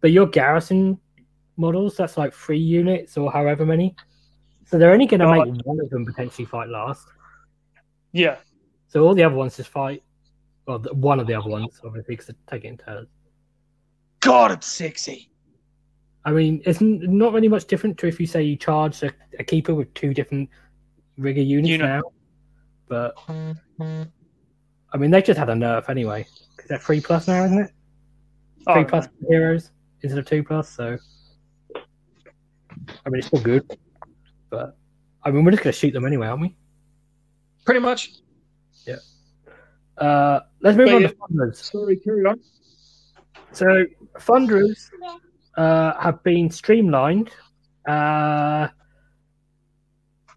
But 0.00 0.12
your 0.12 0.26
garrison 0.26 0.98
models, 1.56 1.96
that's 1.96 2.16
like 2.16 2.32
three 2.32 2.58
units 2.58 3.16
or 3.16 3.30
however 3.30 3.66
many. 3.66 3.94
So 4.66 4.78
they're 4.78 4.92
only 4.92 5.06
going 5.06 5.20
to 5.20 5.26
Oh. 5.26 5.44
make 5.44 5.66
one 5.66 5.80
of 5.80 5.90
them 5.90 6.06
potentially 6.06 6.46
fight 6.46 6.68
last. 6.68 7.06
yeah. 8.12 8.36
So 8.88 9.04
all 9.06 9.14
the 9.14 9.22
other 9.22 9.36
ones 9.36 9.56
just 9.56 9.68
fight. 9.70 10.02
Well, 10.66 10.80
one 10.92 11.20
of 11.20 11.26
the 11.28 11.34
other 11.34 11.48
ones, 11.48 11.80
obviously, 11.84 12.14
because 12.16 12.26
they 12.26 12.34
take 12.48 12.64
it 12.64 12.68
in 12.68 12.76
turns. 12.76 13.08
God, 14.20 14.50
it's 14.50 14.66
sexy. 14.66 15.30
I 16.24 16.32
mean, 16.32 16.60
it's 16.66 16.80
not 16.80 17.32
really 17.32 17.48
much 17.48 17.66
different 17.66 17.96
to 17.98 18.06
if 18.08 18.18
you 18.20 18.26
say 18.26 18.42
you 18.42 18.56
charge 18.56 19.02
a, 19.04 19.10
a 19.38 19.44
keeper 19.44 19.74
with 19.74 19.92
two 19.94 20.12
different 20.12 20.50
rigger 21.18 21.40
units 21.40 21.68
Unit. 21.70 21.86
now. 21.86 22.02
But 22.88 23.14
I 24.92 24.96
mean, 24.98 25.10
they 25.12 25.22
just 25.22 25.38
had 25.38 25.48
a 25.50 25.54
nerf 25.54 25.88
anyway 25.88 26.26
because 26.56 26.68
they're 26.68 26.78
three 26.78 27.00
plus 27.00 27.28
now, 27.28 27.44
isn't 27.44 27.58
it? 27.58 27.70
Oh, 28.66 28.74
Three 28.74 28.84
plus 28.84 29.08
heroes 29.28 29.70
instead 30.02 30.18
of 30.18 30.26
two 30.26 30.42
plus. 30.42 30.68
So 30.68 30.96
I 31.76 33.08
mean, 33.10 33.18
it's 33.18 33.26
still 33.28 33.40
good, 33.42 33.64
but 34.50 34.76
I 35.22 35.30
mean, 35.30 35.44
we're 35.44 35.50
just 35.52 35.62
gonna 35.62 35.72
shoot 35.72 35.92
them 35.92 36.04
anyway, 36.06 36.26
aren't 36.28 36.42
we? 36.42 36.56
pretty 37.66 37.80
much. 37.80 38.14
Yeah. 38.86 38.96
Uh, 39.98 40.40
let's 40.60 40.76
move 40.76 40.86
But 40.86 40.94
on 40.94 41.02
yeah- 41.02 41.08
to 41.08 41.14
funders. 41.14 41.56
Sorry, 41.56 41.96
carry 41.96 42.24
on. 42.24 42.40
So 43.52 43.84
funders 44.18 44.88
uh, 45.56 46.00
have 46.00 46.22
been 46.24 46.50
streamlined, 46.50 47.30
uh, 47.86 48.68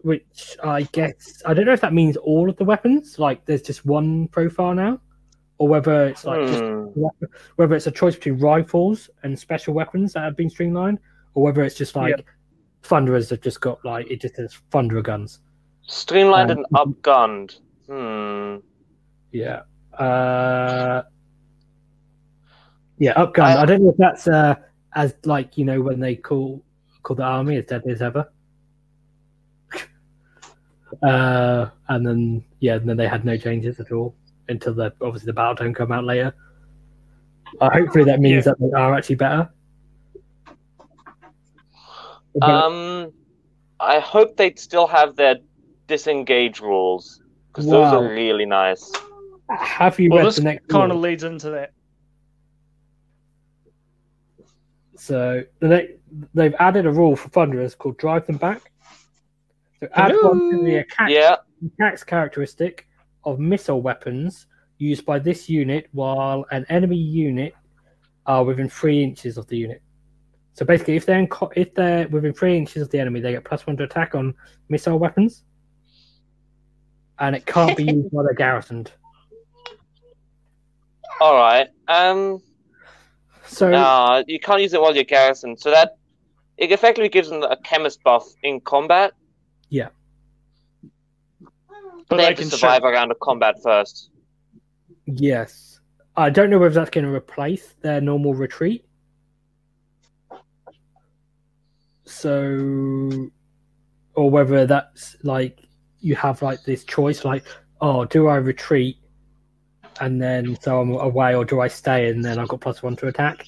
which 0.02 0.56
I 0.62 0.82
guess 0.92 1.42
I 1.46 1.54
don't 1.54 1.64
know 1.64 1.72
if 1.72 1.80
that 1.80 1.94
means 1.94 2.16
all 2.16 2.48
of 2.50 2.56
the 2.56 2.64
weapons. 2.64 3.18
Like, 3.18 3.44
there's 3.46 3.62
just 3.62 3.84
one 3.86 4.28
profile 4.28 4.74
now, 4.74 5.00
or 5.58 5.68
whether 5.68 6.06
it's 6.08 6.24
like 6.24 6.46
just 6.48 6.62
Hmm. 6.64 6.86
whether 7.56 7.74
it's 7.74 7.86
a 7.86 7.90
choice 7.90 8.14
between 8.16 8.38
rifles 8.38 9.08
and 9.22 9.38
special 9.38 9.74
weapons 9.74 10.12
that 10.12 10.20
have 10.20 10.36
been 10.36 10.50
streamlined, 10.50 10.98
or 11.34 11.44
whether 11.44 11.62
it's 11.62 11.76
just 11.76 11.94
like 11.96 12.24
Thunderers 12.82 13.30
have 13.30 13.40
just 13.40 13.60
got 13.60 13.82
like 13.84 14.10
it 14.10 14.20
just 14.20 14.36
says 14.36 14.58
Thunderer 14.70 15.02
guns. 15.02 15.40
Streamlined 15.82 16.50
Um, 16.50 16.58
and 16.58 16.66
upgunned. 17.02 17.58
Hmm. 17.86 18.56
Yeah. 19.32 19.62
Uh, 19.98 21.02
yeah, 22.98 23.14
upgun. 23.14 23.44
I- 23.44 23.62
I, 23.62 23.66
don't 23.66 23.82
know 23.82 23.90
if 23.90 23.96
that's 23.96 24.26
uh, 24.26 24.54
as 24.94 25.14
like 25.24 25.56
you 25.56 25.64
know 25.64 25.80
when 25.80 26.00
they 26.00 26.16
call 26.16 26.62
call 27.02 27.16
the 27.16 27.22
army 27.22 27.56
as 27.56 27.66
deadly 27.66 27.92
as 27.92 28.02
ever. 28.02 28.30
uh, 31.02 31.66
and 31.88 32.06
then 32.06 32.44
yeah, 32.60 32.74
and 32.74 32.88
then 32.88 32.96
they 32.96 33.08
had 33.08 33.24
no 33.24 33.36
changes 33.36 33.78
at 33.80 33.92
all 33.92 34.14
until 34.48 34.74
the 34.74 34.92
obviously 35.00 35.26
the 35.26 35.38
battletome 35.38 35.74
come 35.74 35.92
out 35.92 36.04
later. 36.04 36.34
Uh, 37.60 37.70
hopefully 37.70 38.04
that 38.04 38.20
means 38.20 38.46
Yeah. 38.46 38.52
that 38.52 38.60
they 38.60 38.72
are 38.76 38.94
actually 38.94 39.14
better. 39.16 39.48
Um, 42.42 43.12
I 43.78 44.00
hope 44.00 44.36
they'd 44.36 44.58
still 44.58 44.86
have 44.88 45.14
their 45.16 45.36
disengage 45.86 46.60
rules 46.60 47.20
because 47.48 47.66
those 47.66 47.92
are 47.92 48.02
really 48.08 48.46
nice. 48.46 48.92
have 49.50 49.98
you 50.00 50.08
Well, 50.10 50.18
read 50.20 50.26
this 50.28 50.36
the 50.36 50.42
next 50.42 50.66
kind 50.68 50.90
of 50.90 50.98
leads 50.98 51.22
into 51.22 51.50
that. 51.50 51.72
So 54.96 55.42
the 55.60 55.68
ne- 55.68 55.96
they've 56.34 56.54
added 56.58 56.86
a 56.86 56.90
rule 56.90 57.14
for 57.16 57.28
Thunderers 57.28 57.74
called 57.74 57.98
drive 57.98 58.26
them 58.26 58.36
back. 58.38 58.72
So 59.80 59.88
add 59.94 60.12
one 60.22 60.50
to 60.50 60.56
the 60.64 60.70
Hello. 60.70 60.78
attack 60.80 61.10
Yeah, 61.10 61.36
attacks 61.78 62.04
characteristic 62.04 62.88
of 63.24 63.38
missile 63.38 63.80
weapons 63.80 64.46
used 64.78 65.04
by 65.06 65.18
this 65.18 65.48
unit 65.48 65.88
while 65.92 66.44
an 66.50 66.66
enemy 66.68 66.96
unit 66.96 67.54
are 68.26 68.44
within 68.44 68.68
three 68.68 69.02
inches 69.02 69.36
of 69.38 69.46
the 69.48 69.56
unit. 69.56 69.82
So 70.52 70.64
basically, 70.64 70.96
if 70.96 71.04
they're 71.04 71.18
in 71.18 71.26
co- 71.26 71.52
if 71.56 71.74
they're 71.74 72.08
within 72.08 72.32
three 72.32 72.56
inches 72.56 72.82
of 72.82 72.90
the 72.90 72.98
enemy, 72.98 73.20
they 73.20 73.32
get 73.32 73.44
plus 73.44 73.66
one 73.66 73.76
to 73.78 73.84
attack 73.84 74.14
on 74.14 74.34
missile 74.68 74.98
weapons, 74.98 75.44
and 77.18 77.34
it 77.34 77.44
can't 77.44 77.76
be 77.76 77.84
used 77.84 78.08
while 78.12 78.24
they're 78.24 78.34
garrisoned. 78.34 78.92
all 81.20 81.34
right. 81.34 81.68
Um, 81.88 82.40
So 83.46 83.70
no, 83.70 84.22
you 84.26 84.38
can't 84.38 84.62
use 84.62 84.74
it 84.74 84.80
while 84.80 84.94
you're 84.94 85.04
garrisoned. 85.04 85.58
So 85.60 85.70
that 85.70 85.96
it 86.56 86.70
effectively 86.70 87.08
gives 87.08 87.30
them 87.30 87.42
a 87.42 87.56
chemist 87.56 88.02
buff 88.04 88.26
in 88.42 88.60
combat. 88.60 89.12
But 92.08 92.16
they 92.16 92.22
they 92.22 92.28
have 92.28 92.36
to 92.36 92.42
can 92.42 92.50
survive 92.50 92.82
shoot. 92.82 92.88
a 92.88 92.92
round 92.92 93.10
of 93.10 93.18
combat 93.20 93.56
first. 93.62 94.10
yes, 95.06 95.80
I 96.16 96.30
don't 96.30 96.50
know 96.50 96.58
whether 96.58 96.74
that's 96.74 96.90
going 96.90 97.04
to 97.04 97.12
replace 97.12 97.74
their 97.82 98.00
normal 98.00 98.34
retreat. 98.34 98.84
So, 102.04 103.30
or 104.14 104.30
whether 104.30 104.66
that's 104.66 105.16
like 105.22 105.60
you 106.00 106.14
have 106.16 106.42
like 106.42 106.62
this 106.64 106.84
choice, 106.84 107.24
like, 107.24 107.44
oh, 107.80 108.04
do 108.04 108.28
I 108.28 108.36
retreat 108.36 108.98
and 110.00 110.20
then 110.20 110.56
so 110.60 110.80
I'm 110.80 110.92
away, 110.92 111.34
or 111.34 111.44
do 111.44 111.60
I 111.60 111.68
stay 111.68 112.08
and 112.08 112.24
then 112.24 112.38
I've 112.38 112.48
got 112.48 112.60
plus 112.60 112.82
one 112.82 112.96
to 112.96 113.08
attack? 113.08 113.46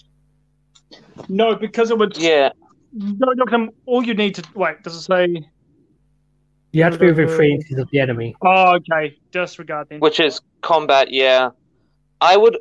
No, 1.29 1.55
because 1.55 1.91
it 1.91 1.99
would. 1.99 2.17
Yeah, 2.17 2.51
No, 2.93 3.33
no, 3.35 3.69
all 3.87 4.03
you 4.03 4.15
need 4.15 4.35
to 4.37 4.45
wait. 4.55 4.83
Does 4.83 4.95
it 4.97 5.03
say? 5.03 5.49
You 6.77 6.83
have 6.83 6.93
to 6.93 6.99
be 6.99 7.07
within 7.07 7.29
three 7.29 7.53
inches 7.57 7.79
of 7.79 7.89
the 7.91 7.99
enemy. 8.01 8.37
Oh, 8.43 8.75
okay. 8.77 9.17
Disregard 9.31 9.89
then. 9.89 9.99
which 10.01 10.21
is 10.21 10.43
combat. 10.61 11.11
Yeah, 11.11 11.51
I 12.21 12.37
would 12.37 12.59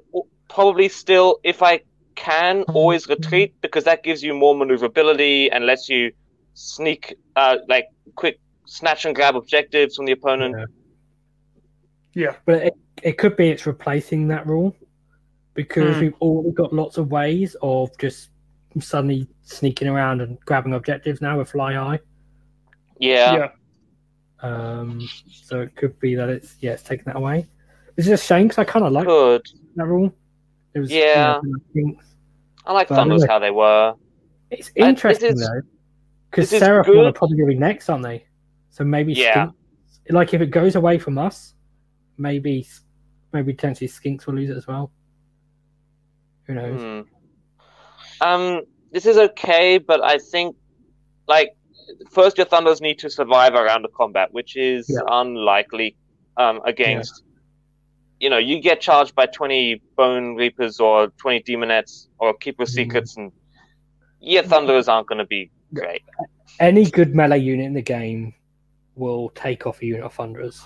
probably 0.50 0.88
still, 0.88 1.40
if 1.44 1.62
I 1.62 1.82
can, 2.16 2.62
always 2.74 3.10
retreat 3.10 3.54
because 3.62 3.84
that 3.84 4.04
gives 4.04 4.24
you 4.24 4.34
more 4.34 4.56
maneuverability 4.56 5.52
and 5.52 5.66
lets 5.66 5.90
you 5.90 6.14
sneak, 6.54 7.14
uh, 7.36 7.58
like 7.68 7.88
quick 8.16 8.40
snatch 8.66 9.04
and 9.04 9.14
grab 9.14 9.36
objectives 9.36 9.98
from 9.98 10.06
the 10.06 10.14
opponent. 10.14 10.56
Yeah. 12.14 12.24
Yeah. 12.24 12.36
But 12.46 12.64
it, 12.68 12.74
it 13.04 13.18
could 13.18 13.36
be 13.36 13.50
it's 13.50 13.66
replacing 13.68 14.30
that 14.30 14.48
rule 14.48 14.74
because 15.56 15.96
Hmm. 15.96 16.02
we've 16.04 16.14
already 16.22 16.52
got 16.52 16.72
lots 16.72 16.98
of 16.98 17.12
ways 17.12 17.58
of 17.62 17.90
just 17.98 18.30
suddenly 18.80 19.28
sneaking 19.42 19.90
around 19.90 20.22
and 20.22 20.40
grabbing 20.46 20.74
objectives 20.74 21.20
now 21.20 21.38
with 21.38 21.50
fly 21.52 21.74
high. 21.74 22.00
Yeah. 22.98 23.36
yeah. 23.36 23.48
Um, 24.42 25.08
so 25.32 25.62
it 25.62 25.76
could 25.76 26.00
be 26.00 26.16
that 26.16 26.30
it's 26.30 26.56
yeah, 26.60 26.72
it's 26.72 26.84
taking 26.84 27.06
that 27.06 27.16
away. 27.16 27.48
It's 27.98 28.08
just 28.08 28.24
a 28.24 28.28
shame 28.28 28.48
because 28.48 28.58
I 28.60 28.64
kind 28.66 28.86
of 28.86 28.92
like 28.92 29.08
that 29.08 29.86
rule. 29.86 30.14
It 30.74 30.80
was 30.80 30.92
Yeah. 30.92 31.40
you 31.74 31.86
know. 31.88 31.96
I 32.66 32.74
like 32.74 32.90
Well, 32.90 33.00
Thunders 33.00 33.26
how 33.26 33.40
they 33.40 33.52
were. 33.52 33.94
It's 34.52 34.68
this 34.72 34.86
interesting 34.86 35.32
is- 35.34 35.40
though, 35.40 35.62
because 36.30 36.50
this 36.50 36.62
is 36.62 36.68
good. 36.68 36.98
are 36.98 37.14
probably 37.14 37.38
going 37.38 37.50
to 37.50 37.56
be 37.56 37.60
next, 37.60 37.90
aren't 37.90 38.04
they? 38.04 38.26
So 38.72 38.84
maybe 38.84 39.14
Yeah. 39.14 39.48
Skinks, 39.48 39.54
like 40.10 40.34
if 40.34 40.42
it 40.42 40.48
goes 40.48 40.76
away 40.76 40.98
from 41.00 41.18
us, 41.18 41.54
maybe 42.18 42.68
maybe 43.34 43.54
potentially 43.54 43.88
Skinks 43.88 44.26
will 44.28 44.36
lose 44.36 44.50
it 44.50 44.58
as 44.58 44.68
well. 44.68 44.92
Who 46.48 46.54
knows? 46.56 46.82
Hmm. 48.22 48.28
Um, 48.28 48.62
this 48.92 49.06
is 49.06 49.18
okay, 49.18 49.78
but 49.78 50.04
I 50.04 50.18
think 50.18 50.56
like 51.28 51.56
first 52.12 52.38
your 52.38 52.46
Thunders 52.46 52.82
need 52.82 53.00
to 53.00 53.10
survive 53.10 53.54
around 53.54 53.82
the 53.84 53.90
combat, 53.90 54.30
which 54.32 54.56
is 54.56 54.90
Yeah. 54.90 55.00
unlikely 55.22 55.96
um, 56.38 56.62
against. 56.66 57.24
You 58.20 58.30
know, 58.30 58.38
you 58.38 58.60
get 58.62 58.82
charged 58.82 59.14
by 59.16 59.26
twenty 59.26 59.82
Bonereapers 59.98 60.80
or 60.80 61.08
twenty 61.18 61.42
Daemonettes 61.44 62.08
or 62.20 62.34
Keeper 62.34 62.64
of 62.64 62.70
Mhm. 62.70 62.72
Secrets, 62.72 63.18
and 63.18 63.32
yeah, 64.22 64.42
Thunderers 64.42 64.88
aren't 64.88 65.08
going 65.08 65.20
to 65.20 65.26
be 65.26 65.52
great. 65.74 66.02
Any 66.60 66.86
good 66.90 67.14
melee 67.16 67.40
unit 67.40 67.66
in 67.66 67.74
the 67.74 67.82
game 67.82 68.34
will 68.96 69.30
take 69.30 69.68
off 69.68 69.82
a 69.82 69.86
unit 69.86 70.04
of 70.04 70.14
Thunderers, 70.14 70.66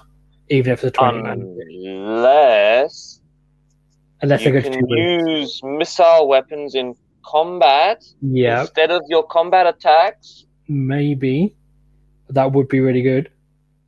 even 0.50 0.72
if 0.74 0.84
it's 0.84 0.96
a 0.96 1.00
twenty 1.00 1.22
man, 1.24 1.42
Unless 1.42 3.22
unless 4.22 4.44
you 4.46 4.62
can 4.62 4.88
use 4.90 5.62
missile 5.64 6.28
weapons 6.28 6.76
in 6.76 6.94
combat 7.26 8.04
Yeah, 8.22 8.62
instead 8.62 8.92
of 8.92 9.02
your 9.08 9.24
combat 9.24 9.66
attacks. 9.68 10.46
Maybe 10.70 11.56
that 12.30 12.52
would 12.52 12.68
be 12.68 12.80
really 12.80 13.02
good. 13.02 13.30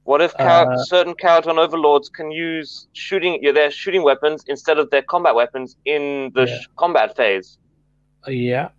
What 0.03 0.19
if 0.19 0.33
Uh, 0.39 0.75
certain 0.85 1.13
Kharadron 1.13 1.59
Overlords 1.59 2.09
can 2.09 2.31
use 2.31 2.87
shooting 2.93 3.37
yeah, 3.41 3.51
their 3.51 3.69
shooting 3.69 4.01
weapons 4.03 4.43
instead 4.47 4.79
of 4.79 4.89
their 4.89 5.03
combat 5.03 5.35
weapons 5.35 5.77
in 5.85 6.31
the 6.33 6.47
Yeah. 6.47 6.57
sh- 6.59 6.67
combat 6.75 7.15
phase? 7.15 7.59
Uh, 8.27 8.31
Yeah, 8.31 8.69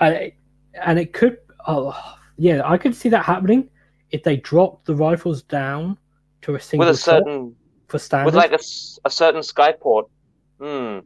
and 0.00 0.14
it, 0.14 0.34
and 0.74 0.98
it 0.98 1.12
could. 1.12 1.38
Oh, 1.66 1.92
yeah, 2.38 2.62
I 2.64 2.78
could 2.78 2.94
see 2.94 3.08
that 3.08 3.24
happening 3.24 3.68
if 4.12 4.22
they 4.22 4.36
drop 4.36 4.84
the 4.84 4.94
rifles 4.94 5.42
down 5.42 5.98
to 6.42 6.54
a 6.54 6.60
single 6.60 6.86
With 6.86 6.94
a 6.96 6.98
certain, 6.98 7.56
for 7.88 7.98
standard. 7.98 8.26
with 8.26 8.34
like 8.36 8.52
a 8.52 9.10
certain 9.10 9.40
skyport. 9.42 10.08
Hmm. 10.60 11.00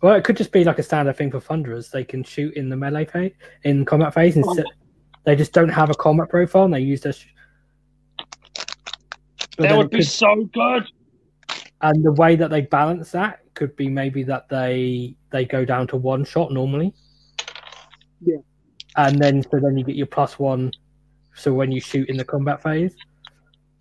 Well, 0.00 0.14
it 0.16 0.24
could 0.24 0.36
just 0.38 0.50
be 0.52 0.64
like 0.64 0.78
a 0.78 0.82
standard 0.82 1.16
thing 1.16 1.30
for 1.30 1.38
Thunderers. 1.40 1.90
They 1.90 2.02
can 2.02 2.24
shoot 2.24 2.54
in 2.54 2.68
the 2.70 2.76
melee 2.76 3.04
phase, 3.04 3.32
in 3.62 3.84
combat 3.84 4.14
phase. 4.14 4.36
Instead, 4.36 4.64
they 5.24 5.36
just 5.36 5.52
don't 5.52 5.68
have 5.68 5.90
a 5.90 5.94
combat 5.94 6.28
profile, 6.28 6.64
and 6.64 6.74
they 6.74 6.80
use 6.80 7.00
this. 7.00 7.18
Sh- 7.18 7.26
But 9.56 9.68
That 9.68 9.76
would 9.78 9.90
be 9.90 9.98
could- 9.98 10.06
so 10.06 10.44
good. 10.52 10.84
and 11.82 12.04
the 12.04 12.12
way 12.12 12.36
that 12.36 12.50
they 12.50 12.62
balance 12.62 13.10
that 13.12 13.40
could 13.54 13.74
be 13.76 13.88
maybe 13.88 14.22
that 14.24 14.48
they 14.48 15.14
they 15.30 15.44
go 15.44 15.64
down 15.64 15.86
to 15.88 15.96
one 15.96 16.24
shot 16.24 16.52
normally. 16.52 16.94
Yeah. 18.24 18.36
And 18.96 19.18
then 19.18 19.42
so 19.42 19.58
then 19.60 19.76
you 19.76 19.84
get 19.84 19.96
your 19.96 20.06
plus 20.06 20.38
one. 20.38 20.70
So 21.34 21.52
when 21.52 21.70
you 21.72 21.80
shoot 21.80 22.08
in 22.08 22.16
the 22.16 22.24
combat 22.24 22.62
phase. 22.62 22.94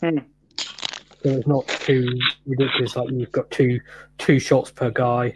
Hmm. 0.02 0.20
So 0.58 1.30
it's 1.30 1.48
not 1.48 1.68
too 1.68 2.08
ridiculous. 2.48 2.96
Like 2.96 3.12
you've 3.12 3.32
got 3.32 3.50
two 3.52 3.80
two 4.18 4.40
shots 4.40 4.72
per 4.72 4.90
guy. 4.92 5.34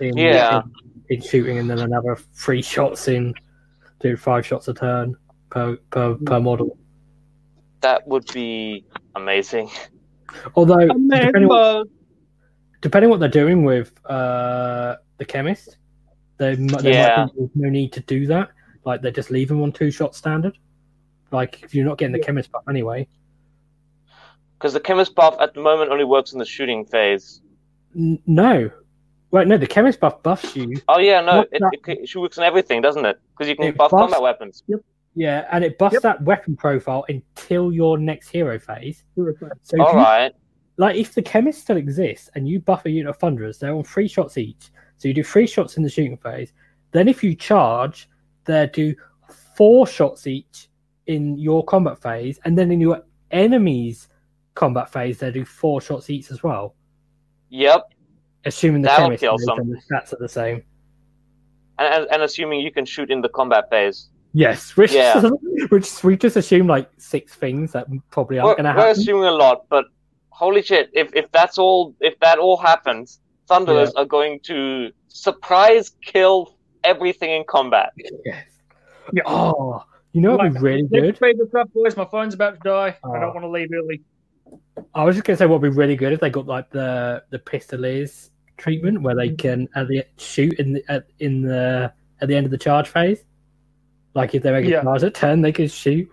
In, 0.00 0.16
Yeah. 0.16 0.62
In, 1.10 1.16
in 1.16 1.20
shooting, 1.22 1.58
and 1.58 1.68
then 1.68 1.80
another 1.80 2.16
three 2.34 2.62
shots 2.74 3.08
in, 3.08 3.34
do 4.02 4.16
five 4.16 4.44
shots 4.46 4.68
a 4.68 4.74
turn 4.74 5.14
per 5.50 5.76
per 5.90 6.14
per 6.16 6.40
model. 6.40 6.76
That 7.80 8.06
would 8.06 8.30
be 8.32 8.84
amazing. 9.14 9.70
Although 10.54 10.88
depending, 10.88 11.48
what, 11.48 11.88
depending 12.80 13.10
what 13.10 13.20
they're 13.20 13.28
doing 13.28 13.64
with 13.64 13.92
uh, 14.06 14.96
the 15.18 15.24
chemist, 15.24 15.76
there, 16.38 16.56
mi- 16.56 16.68
there 16.80 16.92
Yeah. 16.92 17.16
might 17.26 17.34
be 17.34 17.50
no 17.54 17.68
need 17.68 17.92
to 17.94 18.00
do 18.00 18.26
that. 18.28 18.50
Like 18.84 19.02
they're 19.02 19.10
just 19.10 19.30
leave 19.30 19.48
them 19.48 19.62
on 19.62 19.72
two 19.72 19.90
shot 19.90 20.14
standard. 20.14 20.56
Like 21.30 21.62
if 21.62 21.74
you're 21.74 21.84
not 21.84 21.98
getting 21.98 22.12
the 22.12 22.18
chemist 22.18 22.50
buff 22.50 22.62
anyway. 22.68 23.06
Because 24.58 24.72
the 24.72 24.80
chemist 24.80 25.14
buff 25.14 25.36
at 25.40 25.54
the 25.54 25.60
moment 25.60 25.90
only 25.90 26.04
works 26.04 26.32
in 26.32 26.38
the 26.38 26.44
shooting 26.46 26.84
phase. 26.86 27.42
N- 27.96 28.22
no, 28.26 28.70
right? 29.32 29.46
No, 29.48 29.58
the 29.58 29.66
chemist 29.66 29.98
buff 30.00 30.22
buffs 30.22 30.54
you. 30.54 30.74
Oh 30.88 30.98
yeah, 31.00 31.20
no, 31.20 31.38
What's 31.38 31.52
it, 31.52 31.60
that? 31.60 31.72
it, 31.88 31.98
it 32.08 32.16
works 32.16 32.38
on 32.38 32.44
everything, 32.44 32.80
doesn't 32.80 33.04
it? 33.04 33.18
Because 33.32 33.48
you 33.48 33.56
can 33.56 33.66
It 33.66 33.76
buff 33.76 33.90
buffs- 33.90 34.02
combat 34.02 34.22
weapons. 34.22 34.62
Yep. 34.68 34.80
Yeah, 35.14 35.46
and 35.50 35.62
it 35.64 35.76
buffs 35.78 35.94
Yep. 35.94 36.02
that 36.02 36.22
weapon 36.22 36.56
profile 36.56 37.04
until 37.08 37.72
your 37.72 37.98
next 37.98 38.28
hero 38.28 38.58
phase. 38.58 39.04
So 39.16 39.28
if 39.28 39.42
All 39.80 39.92
you- 39.92 39.98
right. 39.98 40.32
like 40.78 40.96
if 40.96 41.14
the 41.14 41.22
chemist 41.22 41.60
still 41.62 41.76
exists 41.76 42.30
and 42.34 42.48
you 42.48 42.60
buff 42.60 42.86
a 42.86 42.90
unit 42.90 43.10
of 43.10 43.18
thunderers, 43.18 43.58
they're 43.58 43.74
on 43.74 43.84
three 43.84 44.08
shots 44.08 44.38
each. 44.38 44.70
So 44.96 45.08
you 45.08 45.14
do 45.14 45.24
three 45.24 45.46
shots 45.46 45.76
in 45.76 45.82
the 45.82 45.90
shooting 45.90 46.16
phase. 46.16 46.52
Then 46.92 47.08
if 47.08 47.22
you 47.24 47.34
charge, 47.34 48.08
they 48.44 48.70
do 48.72 48.94
four 49.56 49.86
shots 49.86 50.26
each 50.26 50.68
in 51.06 51.36
your 51.38 51.64
combat 51.64 52.00
phase, 52.00 52.38
and 52.44 52.56
then 52.56 52.70
in 52.70 52.80
your 52.80 53.02
enemy's 53.32 54.08
combat 54.54 54.90
phase, 54.90 55.18
they 55.18 55.30
do 55.30 55.44
four 55.44 55.80
shots 55.80 56.08
each 56.10 56.30
as 56.30 56.42
well. 56.42 56.74
Yep. 57.50 57.82
Assuming 58.44 58.82
the 58.82 58.88
That'll 58.88 59.06
chemist 59.06 59.20
kill 59.20 59.34
is 59.36 59.44
some. 59.44 59.58
and 59.60 59.72
the 59.72 59.80
stats 59.90 60.12
are 60.12 60.16
the 60.20 60.28
same. 60.28 60.62
And, 61.78 61.94
and, 61.94 62.06
and 62.12 62.22
assuming 62.22 62.60
you 62.60 62.72
can 62.72 62.84
shoot 62.84 63.10
in 63.10 63.20
the 63.20 63.28
combat 63.28 63.70
phase. 63.70 64.08
Yes, 64.34 64.76
which 64.76 64.92
Yeah. 64.92 65.20
which 65.68 66.02
we 66.02 66.16
just 66.16 66.36
assume 66.36 66.66
like 66.66 66.90
six 66.98 67.34
things 67.34 67.72
that 67.72 67.86
probably 68.10 68.36
We're, 68.38 68.44
aren't 68.44 68.56
going 68.58 68.64
to 68.64 68.70
happen. 68.72 68.84
we're 68.84 68.90
assuming 68.90 69.24
a 69.26 69.32
lot, 69.32 69.66
but 69.68 69.84
holy 70.30 70.62
shit! 70.62 70.90
If 70.94 71.14
if 71.14 71.30
that's 71.32 71.58
all, 71.58 71.94
if 72.00 72.18
that 72.20 72.38
all 72.38 72.56
happens, 72.56 73.20
Thunderers 73.46 73.92
are 73.94 74.06
going 74.06 74.40
to 74.44 74.90
surprise 75.08 75.90
kill 76.02 76.56
everything 76.82 77.30
in 77.30 77.44
combat. 77.46 77.92
Yes. 78.24 78.44
Yeah. 79.12 79.22
Oh, 79.26 79.84
you 80.12 80.20
know 80.22 80.36
what 80.36 80.44
would 80.44 80.54
be 80.54 80.60
really 80.60 80.82
good? 80.88 81.16
speed 81.16 81.38
this 81.38 81.54
up, 81.54 81.70
boys. 81.74 81.96
My 81.96 82.06
phone's 82.06 82.34
about 82.34 82.54
to 82.54 82.60
die. 82.68 82.96
I 83.04 83.08
Oh. 83.08 83.12
don't 83.20 83.34
want 83.34 83.42
to 83.44 83.48
leave 83.48 83.68
early. 83.74 84.00
I 84.94 85.04
was 85.04 85.14
just 85.16 85.26
gonna 85.26 85.36
say 85.36 85.44
what 85.46 85.60
would 85.60 85.70
be 85.70 85.76
really 85.76 85.96
good 85.96 86.12
if 86.12 86.20
they 86.20 86.30
got 86.30 86.46
like 86.46 86.70
the 86.70 87.22
the 87.30 87.38
pistoliers 87.38 88.30
treatment 88.62 89.02
where 89.02 89.16
they 89.16 89.30
can 89.30 89.68
at 89.74 89.88
the 89.88 90.04
shoot 90.18 90.52
in 90.60 90.74
the 90.74 90.84
at, 90.88 91.06
in 91.18 91.42
the 91.42 91.92
at 92.20 92.28
the 92.28 92.36
end 92.36 92.46
of 92.46 92.52
the 92.52 92.58
charge 92.58 92.88
phase. 92.88 93.24
Like 94.14 94.34
if 94.34 94.42
they're 94.42 94.52
making 94.52 94.70
Yeah. 94.70 94.82
charge 94.82 95.02
at 95.02 95.14
turn, 95.14 95.40
they 95.42 95.52
can 95.52 95.66
shoot 95.68 96.08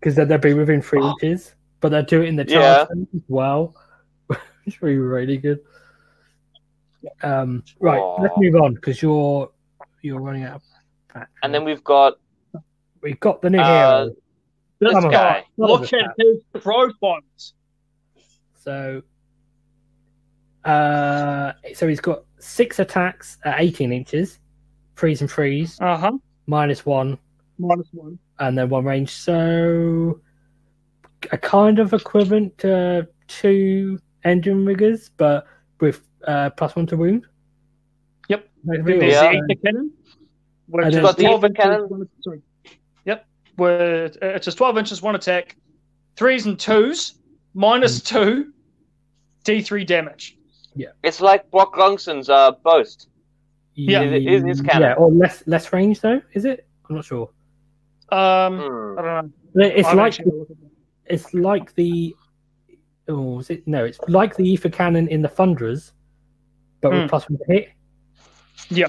because 0.00 0.14
then 0.16 0.28
they'll 0.28 0.38
be 0.38 0.54
within 0.54 0.80
three 0.82 1.02
inches, 1.04 1.54
but 1.80 1.90
they'll 1.90 2.02
do 2.04 2.22
it 2.22 2.28
in 2.28 2.36
the 2.36 2.44
charge 2.44 2.60
Yeah. 2.62 2.84
phase 2.86 3.06
as 3.14 3.22
well. 3.28 3.74
Which 4.64 4.80
would 4.80 4.88
be 4.88 4.96
really 4.98 5.36
good. 5.36 5.60
Um, 7.22 7.64
right, 7.80 8.00
let's 8.20 8.34
move 8.38 8.54
on 8.56 8.74
because 8.74 9.02
you're 9.02 9.50
you're 10.02 10.20
running 10.20 10.44
out 10.44 10.56
of 10.56 10.62
battery. 11.12 11.26
And 11.42 11.52
then 11.54 11.64
we've 11.64 11.84
got 11.84 12.14
we've 13.02 13.20
got 13.20 13.42
the 13.42 13.50
new 13.50 13.58
Uh, 13.58 14.04
hero. 14.04 14.14
this 14.78 14.92
Some 14.92 15.10
guy. 15.10 15.38
us- 15.40 15.44
Look 15.58 15.92
at 15.92 16.14
his 16.18 16.38
profiles. 16.62 17.54
So, 18.56 19.02
uh, 20.64 21.52
so 21.74 21.88
he's 21.88 22.00
got 22.00 22.24
six 22.38 22.78
attacks 22.78 23.38
at 23.44 23.60
18 23.60 23.92
inches, 23.92 24.38
freeze 24.94 25.20
and 25.20 25.30
freeze, 25.30 25.78
Uh 25.80 25.96
huh. 25.96 26.12
minus 26.46 26.84
one, 26.86 27.18
Minus 27.58 27.88
one. 27.92 28.18
and 28.38 28.56
then 28.56 28.68
one 28.68 28.84
range. 28.84 29.10
So, 29.10 30.20
a 31.30 31.38
kind 31.38 31.78
of 31.78 31.92
equivalent 31.92 32.56
to 32.58 33.06
two 33.28 33.98
Endrinriggers, 34.24 35.10
but 35.16 35.46
with 35.80 36.02
uh, 36.26 36.50
plus 36.50 36.76
one 36.76 36.86
to 36.86 36.96
wound. 36.96 37.26
Yep. 38.28 38.48
There's 38.64 39.12
Yeah. 39.12 39.32
the 39.48 39.56
cannon. 39.56 39.92
Which 40.68 40.86
And 40.86 40.94
is 40.94 41.00
Got 41.00 41.18
12 41.18 41.44
inches, 41.44 41.62
cannon? 41.64 41.88
one- 41.88 42.08
Sorry. 42.22 42.40
Yep. 43.04 43.26
Where 43.56 44.04
uh, 44.06 44.08
it's 44.22 44.44
just 44.44 44.56
12 44.58 44.78
inches, 44.78 45.02
one 45.02 45.14
attack, 45.16 45.56
threes 46.16 46.46
and 46.46 46.58
twos, 46.58 47.14
minus 47.54 47.98
Mm. 48.00 48.06
two, 48.06 48.52
D3 49.44 49.84
damage. 49.84 50.38
It's 51.02 51.20
like 51.20 51.50
Brokk 51.50 51.72
Grungsson's 51.74 52.28
uh, 52.28 52.52
boast. 52.64 53.08
Yeah. 53.74 54.02
It 54.02 54.26
is- 54.26 54.42
it 54.44 54.48
is 54.50 54.60
canon. 54.60 54.82
Yeah, 54.82 54.94
or 54.94 55.10
less 55.10 55.42
less 55.46 55.72
range 55.72 56.00
though. 56.00 56.20
Is 56.34 56.44
it? 56.44 56.66
I'm 56.88 56.96
not 56.96 57.04
sure. 57.04 57.30
Um, 58.10 58.58
Hmm. 58.58 58.98
I 58.98 59.02
don't 59.02 59.32
know. 59.54 59.66
It's 59.66 59.88
I've 59.88 59.96
like 59.96 60.06
actually 60.06 60.32
looked 60.38 60.50
at 60.50 60.56
that. 60.60 60.70
it's 61.14 61.34
like 61.34 61.74
the 61.74 62.14
oh 63.08 63.40
is 63.40 63.50
it 63.50 63.66
no 63.66 63.84
it's 63.84 63.98
like 64.08 64.36
the 64.36 64.56
Aethercannon 64.56 65.08
in 65.08 65.22
the 65.22 65.28
thunderers 65.28 65.92
but 66.80 66.90
with 66.92 67.00
Hmm. 67.02 67.06
plus 67.08 67.28
one 67.28 67.38
to 67.38 67.44
hit 67.52 67.68
Yeah. 68.70 68.86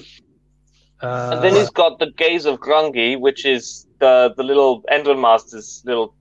uh, 1.02 1.32
And 1.34 1.44
then 1.44 1.54
he's 1.56 1.70
got 1.72 2.00
the 2.00 2.12
gaze 2.12 2.46
of 2.46 2.60
Grungni, 2.60 3.20
which 3.20 3.46
is 3.46 3.88
the 4.00 4.34
the 4.38 4.44
little 4.44 4.84
Endrinmaster's 4.92 5.82
little 5.86 6.14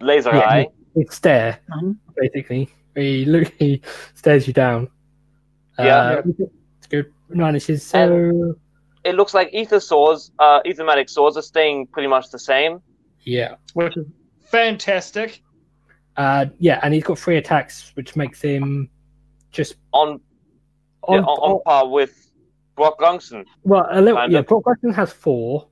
laser 0.00 0.34
Yeah. 0.34 0.48
eye. 0.54 0.66
it's 0.96 1.14
stare 1.16 1.58
Mhm. 1.70 1.96
basically 2.16 2.68
he 2.94 3.24
look 3.24 3.52
he 3.58 3.80
stares 4.14 4.46
you 4.46 4.52
down 4.52 4.88
Yeah. 5.78 5.96
uh, 5.96 6.22
it's 6.78 6.86
good 6.88 7.12
nine 7.28 7.54
inches 7.54 7.84
so 7.84 8.54
It 9.04 9.14
looks 9.14 9.32
like 9.34 9.48
ether 9.54 9.80
swords, 9.80 10.30
uh, 10.38 10.60
aethermatic 10.66 11.08
swords 11.08 11.36
are 11.36 11.42
staying 11.42 11.86
pretty 11.86 12.08
much 12.08 12.30
the 12.30 12.38
same. 12.38 12.80
yeah 13.22 13.54
Which 13.74 13.96
is 13.96 14.06
fantastic. 14.42 15.42
uh 16.16 16.46
yeah 16.58 16.80
and 16.82 16.92
he's 16.94 17.04
got 17.04 17.18
three 17.18 17.36
attacks 17.36 17.92
which 17.94 18.16
makes 18.16 18.40
him 18.42 18.90
just 19.52 19.76
on 19.92 20.20
on, 21.02 21.14
yeah, 21.18 21.20
on, 21.22 21.52
on 21.52 21.62
par 21.64 21.88
with 21.88 22.30
Brokk 22.76 22.98
Grungsson. 22.98 23.44
well 23.64 23.86
a 23.90 24.00
little 24.00 24.28
yeah. 24.30 24.40
of. 24.40 24.46
Brock 24.46 24.64
Lesnar 24.64 24.94
has 24.94 25.12
four. 25.12 25.68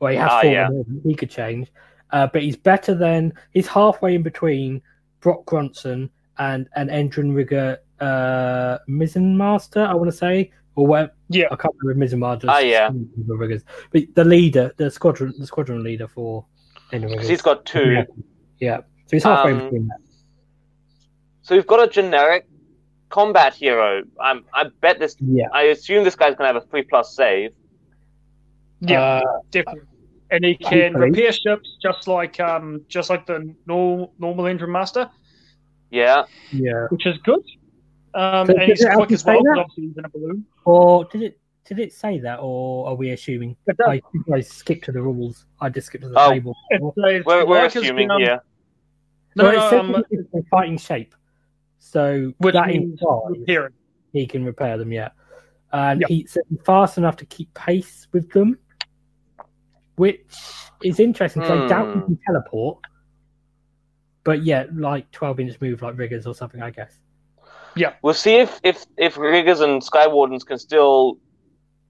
Well, 0.00 0.10
he 0.12 0.18
has 0.18 0.30
Ah, 0.32 0.40
four. 0.42 0.50
yeah. 0.52 0.64
at 0.66 0.68
the 0.70 0.74
moment. 0.78 1.02
He 1.06 1.14
could 1.14 1.30
change, 1.30 1.68
uh, 2.10 2.26
but 2.32 2.42
he's 2.42 2.56
better 2.56 2.94
than 2.94 3.32
he's 3.52 3.66
halfway 3.68 4.14
in 4.16 4.22
between 4.22 4.82
Brokk 5.20 5.44
Grungsson 5.46 6.10
and 6.38 6.68
an 6.76 6.88
Endrinrigger 6.88 7.78
uh, 8.00 8.78
Mizzen 8.88 9.36
Master. 9.36 9.82
I 9.84 9.94
want 9.94 10.10
to 10.10 10.16
say 10.16 10.50
or 10.76 10.86
where 10.86 11.10
Yeah. 11.28 11.46
I 11.50 11.56
can't 11.56 11.74
remember 11.82 12.04
Mizzen 12.06 12.18
Master. 12.18 12.46
Ah, 12.50 12.58
yeah. 12.58 12.90
Riggers, 13.26 13.62
but 13.92 14.02
the 14.14 14.24
leader, 14.24 14.72
the 14.76 14.90
squadron, 14.90 15.32
the 15.38 15.46
squadron 15.46 15.82
leader 15.84 16.08
for 16.08 16.44
Endrin 16.92 17.02
Because 17.02 17.10
Riggers. 17.12 17.28
he's 17.28 17.42
got 17.42 17.64
two. 17.64 17.92
Yeah. 17.92 18.04
yeah. 18.58 18.76
So 18.78 19.16
he's 19.16 19.24
halfway 19.24 19.52
Um, 19.52 19.58
between 19.60 19.86
that. 19.88 19.98
So 21.42 21.54
we've 21.54 21.66
got 21.66 21.82
a 21.86 21.90
generic 21.90 22.46
combat 23.10 23.54
hero. 23.54 24.02
I'm, 24.20 24.44
I 24.54 24.64
bet 24.80 24.98
this. 24.98 25.14
Yeah. 25.20 25.46
I 25.52 25.64
assume 25.64 26.02
this 26.04 26.16
guy's 26.16 26.34
gonna 26.34 26.48
have 26.52 26.56
a 26.56 26.66
three 26.66 26.82
plus 26.82 27.14
save. 27.14 27.50
Yeah, 28.80 29.00
Uh, 29.00 29.22
definitely. 29.50 29.82
And 30.30 30.44
he 30.44 30.56
can 30.56 30.94
repair 30.94 31.30
ships 31.32 31.76
just 31.80 32.08
like 32.08 32.40
um 32.40 32.80
just 32.88 33.08
like 33.10 33.24
the 33.26 33.54
normal 33.66 34.12
normal 34.18 34.46
Endrinmaster, 34.46 35.08
Yeah. 35.94 36.24
yeah. 36.50 36.86
which 36.90 37.06
is 37.06 37.16
good. 37.18 37.40
Um, 38.14 38.46
So 38.48 38.52
and 38.52 38.60
did 38.60 38.68
he's 38.70 38.84
it 38.84 38.92
quick 38.94 39.12
as 39.12 39.24
well. 39.24 39.36
say 39.36 39.42
that? 39.42 39.44
because 39.44 39.58
Obviously, 39.60 39.84
he's 39.84 39.96
in 39.98 40.04
a 40.04 40.08
balloon. 40.08 40.44
Or 40.64 41.04
did 41.06 41.22
it 41.22 41.40
did 41.66 41.78
it 41.78 41.92
say 41.94 42.18
that, 42.20 42.40
or 42.42 42.88
are 42.88 42.94
we 42.94 43.10
assuming? 43.10 43.56
I 43.86 44.00
think 44.12 44.24
I 44.34 44.40
skipped 44.40 44.84
to 44.86 44.92
the 44.92 45.00
rules. 45.00 45.46
I 45.60 45.70
just 45.70 45.86
skipped 45.86 46.02
to 46.04 46.10
the 46.10 46.18
Oh. 46.18 46.30
table. 46.30 46.54
It 46.70 46.82
says 46.98 47.24
We're, 47.24 47.46
we're 47.46 47.64
assuming 47.64 48.08
can, 48.08 48.10
um, 48.10 48.20
here. 48.20 48.40
No, 49.36 49.44
So 49.44 49.50
it 49.50 49.54
no, 49.56 49.70
says 49.70 49.80
um, 49.80 50.04
it's 50.10 50.48
fighting 50.50 50.76
shape. 50.78 51.14
So 51.78 52.32
which 52.38 52.54
that 52.54 52.66
means 52.68 53.00
implies 53.00 53.68
he 54.12 54.26
can 54.26 54.44
repair 54.44 54.76
them, 54.78 54.92
yeah. 54.92 55.10
And 55.72 56.00
Yep. 56.02 56.08
he's 56.08 56.36
fast 56.66 56.98
enough 56.98 57.16
to 57.16 57.26
keep 57.26 57.52
pace 57.54 58.06
with 58.12 58.30
them, 58.32 58.58
which 59.96 60.26
is 60.82 61.00
interesting 61.00 61.42
because 61.42 61.62
I 61.62 61.66
doubt 61.66 61.88
he 61.94 61.98
Hmm. 62.00 62.04
can 62.06 62.18
teleport. 62.26 62.78
But 64.24 64.42
yeah, 64.42 64.64
like 64.74 65.10
12 65.10 65.40
inch 65.40 65.60
move 65.60 65.82
like 65.82 65.98
Riggers 65.98 66.26
or 66.26 66.34
something, 66.34 66.62
I 66.62 66.70
guess. 66.70 66.98
Yeah, 67.76 67.94
we'll 68.02 68.14
see 68.14 68.36
if 68.36 68.58
if 68.62 68.84
if 68.96 69.16
Riggers 69.16 69.60
and 69.60 69.82
Skywardens 69.82 70.44
can 70.46 70.58
still 70.58 71.18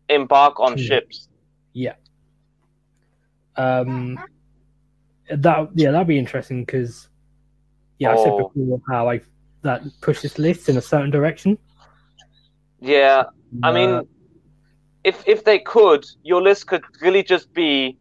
embark 0.09 0.59
on 0.59 0.77
Yeah. 0.77 0.85
ships. 0.85 1.29
Yeah. 1.73 1.95
Um, 3.57 4.19
that 5.31 5.69
yeah, 5.75 5.91
that'd 5.93 6.09
be 6.09 6.19
interesting 6.19 6.65
because 6.65 7.09
yeah, 7.99 8.13
I 8.13 8.17
said 8.17 8.33
Oh. 8.33 8.49
before 8.55 8.81
how 8.89 9.09
I 9.09 9.21
that 9.63 9.83
pushes 10.01 10.39
lists 10.39 10.69
in 10.69 10.77
a 10.77 10.83
certain 10.83 11.11
direction. 11.11 11.57
Yeah. 12.81 13.25
I 13.63 13.73
mean, 13.73 13.91
Uh, 13.91 14.03
if 15.05 15.23
if 15.27 15.45
they 15.45 15.59
could, 15.59 16.05
your 16.23 16.43
list 16.43 16.67
could 16.67 16.83
really 17.01 17.23
just 17.23 17.53
be 17.55 17.97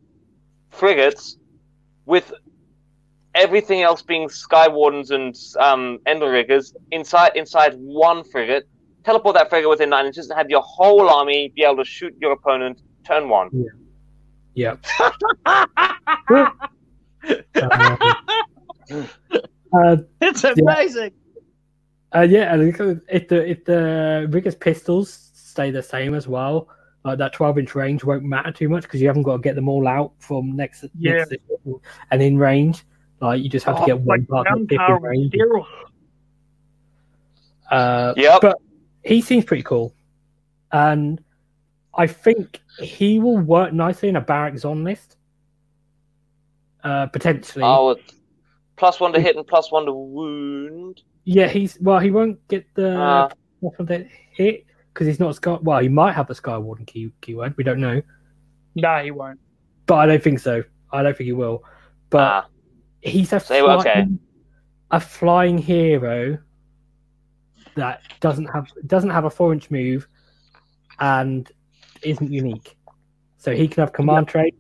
frigates 0.72 1.38
with 2.06 2.34
everything 3.36 3.82
else 3.82 4.02
being 4.02 4.28
Skywardens 4.28 5.12
and 5.12 5.36
um, 5.60 6.00
Endrinriggers 6.08 6.74
inside 6.92 7.32
inside 7.36 7.74
one 7.76 8.24
frigate. 8.24 8.66
Teleport 9.04 9.36
that 9.36 9.50
frigate 9.50 9.70
within 9.70 9.90
nine 9.90 10.06
inches 10.06 10.30
and 10.30 10.38
have 10.38 10.50
your 10.50 10.62
whole 10.62 11.10
army 11.10 11.52
be 11.56 11.64
able 11.64 11.78
to 11.78 11.84
shoot 11.86 12.14
your 12.22 12.32
opponent 12.32 12.82
turn 13.06 13.28
one. 13.28 13.50
yeah. 14.54 14.76
uh, 15.46 16.48
uh, 19.74 19.98
It's 20.22 20.44
amazing. 20.44 21.12
Uh, 22.16 22.22
yeah, 22.22 22.54
and 22.54 22.62
if 23.10 23.28
the 23.28 23.44
if 23.50 23.66
the 23.66 24.28
Riggers 24.30 24.56
pistols 24.56 25.32
stay 25.34 25.72
the 25.72 25.82
same 25.82 26.14
as 26.14 26.28
well, 26.28 26.70
like 27.04 27.18
that 27.18 27.34
twelve 27.34 27.58
inch 27.58 27.74
range 27.76 28.04
won't 28.04 28.24
matter 28.24 28.52
too 28.52 28.70
much 28.70 28.84
because 28.84 29.02
you 29.02 29.08
haven't 29.08 29.24
got 29.24 29.38
to 29.38 29.42
get 29.42 29.56
them 29.56 29.68
all 29.68 29.88
out 29.88 30.14
from 30.20 30.56
next, 30.56 30.86
Yeah. 30.98 31.14
next 31.30 31.34
and 32.12 32.22
in 32.22 32.38
range. 32.38 32.84
Like 33.24 33.42
you 33.42 33.48
just 33.50 33.66
have 33.66 33.78
to 33.78 33.82
Oh, 33.84 33.86
get 33.86 34.00
one 34.02 34.20
like 34.20 34.28
part 34.28 34.48
of 34.48 34.68
the 34.68 35.00
range. 35.02 35.34
Uh, 37.72 38.14
Yep. 38.18 38.42
But- 38.42 38.58
he 39.04 39.22
seems 39.22 39.44
pretty 39.46 39.64
cool, 39.64 39.94
and 40.72 41.22
I 41.94 42.08
think 42.08 42.62
he 42.80 43.20
will 43.20 43.38
work 43.38 43.74
nicely 43.74 44.08
in 44.10 44.16
a 44.16 44.22
Barak-Zon 44.22 44.84
list. 44.86 45.18
Uh, 46.84 47.08
potentially, 47.08 47.64
Oh, 47.66 47.92
it's 47.92 48.14
plus 48.78 49.00
one 49.02 49.12
to 49.14 49.20
hit 49.20 49.36
and 49.36 49.46
plus 49.48 49.72
one 49.72 49.86
to 49.86 49.94
wound. 49.94 51.02
yeah. 51.26 51.48
He's 51.48 51.78
well. 51.82 52.00
He 52.00 52.12
won't 52.12 52.46
get 52.48 52.66
the 52.76 52.98
Uh, 52.98 53.30
of 53.78 53.88
the 53.88 54.08
hit 54.32 54.66
because 54.94 55.08
he's 55.08 55.20
not 55.20 55.36
Sky. 55.36 55.58
Well, 55.62 55.80
he 55.80 55.88
might 55.90 56.14
have 56.14 56.28
the 56.28 56.34
Skywarden 56.34 56.86
key 56.88 57.12
keyword. 57.22 57.56
We 57.58 57.64
don't 57.66 57.80
know, 57.80 58.02
No, 58.76 59.04
he 59.04 59.12
won't. 59.12 59.40
but 59.86 59.96
I 59.96 60.06
don't 60.06 60.24
think 60.24 60.40
so. 60.40 60.64
I 60.92 61.04
don't 61.04 61.16
think 61.18 61.26
he 61.26 61.34
will. 61.34 61.64
But 62.10 62.22
ah, 62.22 62.46
he's 63.04 63.34
a 63.34 63.40
Say, 63.40 63.62
flying, 63.62 63.80
okay. 63.80 64.08
a 64.92 65.00
flying 65.00 65.58
hero 65.58 66.38
that 67.76 68.02
doesn't 68.20 68.46
have 68.46 68.68
doesn't 68.88 69.10
have 69.10 69.26
a 69.26 69.30
four 69.30 69.52
inch 69.54 69.70
move 69.72 70.08
and 71.00 71.52
isn't 72.04 72.32
unique. 72.32 72.76
So 73.38 73.54
he 73.56 73.68
can 73.68 73.82
have 73.82 73.94
command 73.94 74.28
traits 74.28 74.58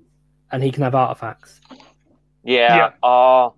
and 0.52 0.64
he 0.64 0.72
can 0.72 0.84
have 0.84 0.96
artifacts. 0.96 1.62
yeah. 2.44 2.76
Yeah. 2.76 2.92
Oh, 3.02 3.54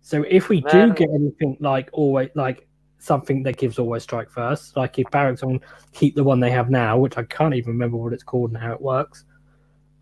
So 0.00 0.24
if 0.28 0.48
we 0.48 0.60
do 0.62 0.92
get 0.92 1.08
anything 1.10 1.56
like 1.60 1.88
always 1.92 2.30
like 2.34 2.66
something 2.98 3.42
that 3.44 3.56
gives 3.56 3.78
always 3.78 4.02
strike 4.02 4.30
first, 4.30 4.76
like 4.76 4.98
if 4.98 5.10
Barak-Zon 5.10 5.60
keep 5.92 6.14
the 6.16 6.24
one 6.24 6.40
they 6.40 6.50
have 6.50 6.68
now, 6.70 6.98
which 6.98 7.16
I 7.16 7.22
can't 7.24 7.54
even 7.54 7.72
remember 7.72 7.96
what 7.96 8.12
it's 8.12 8.22
called 8.24 8.50
and 8.50 8.60
how 8.60 8.72
it 8.72 8.80
works, 8.80 9.24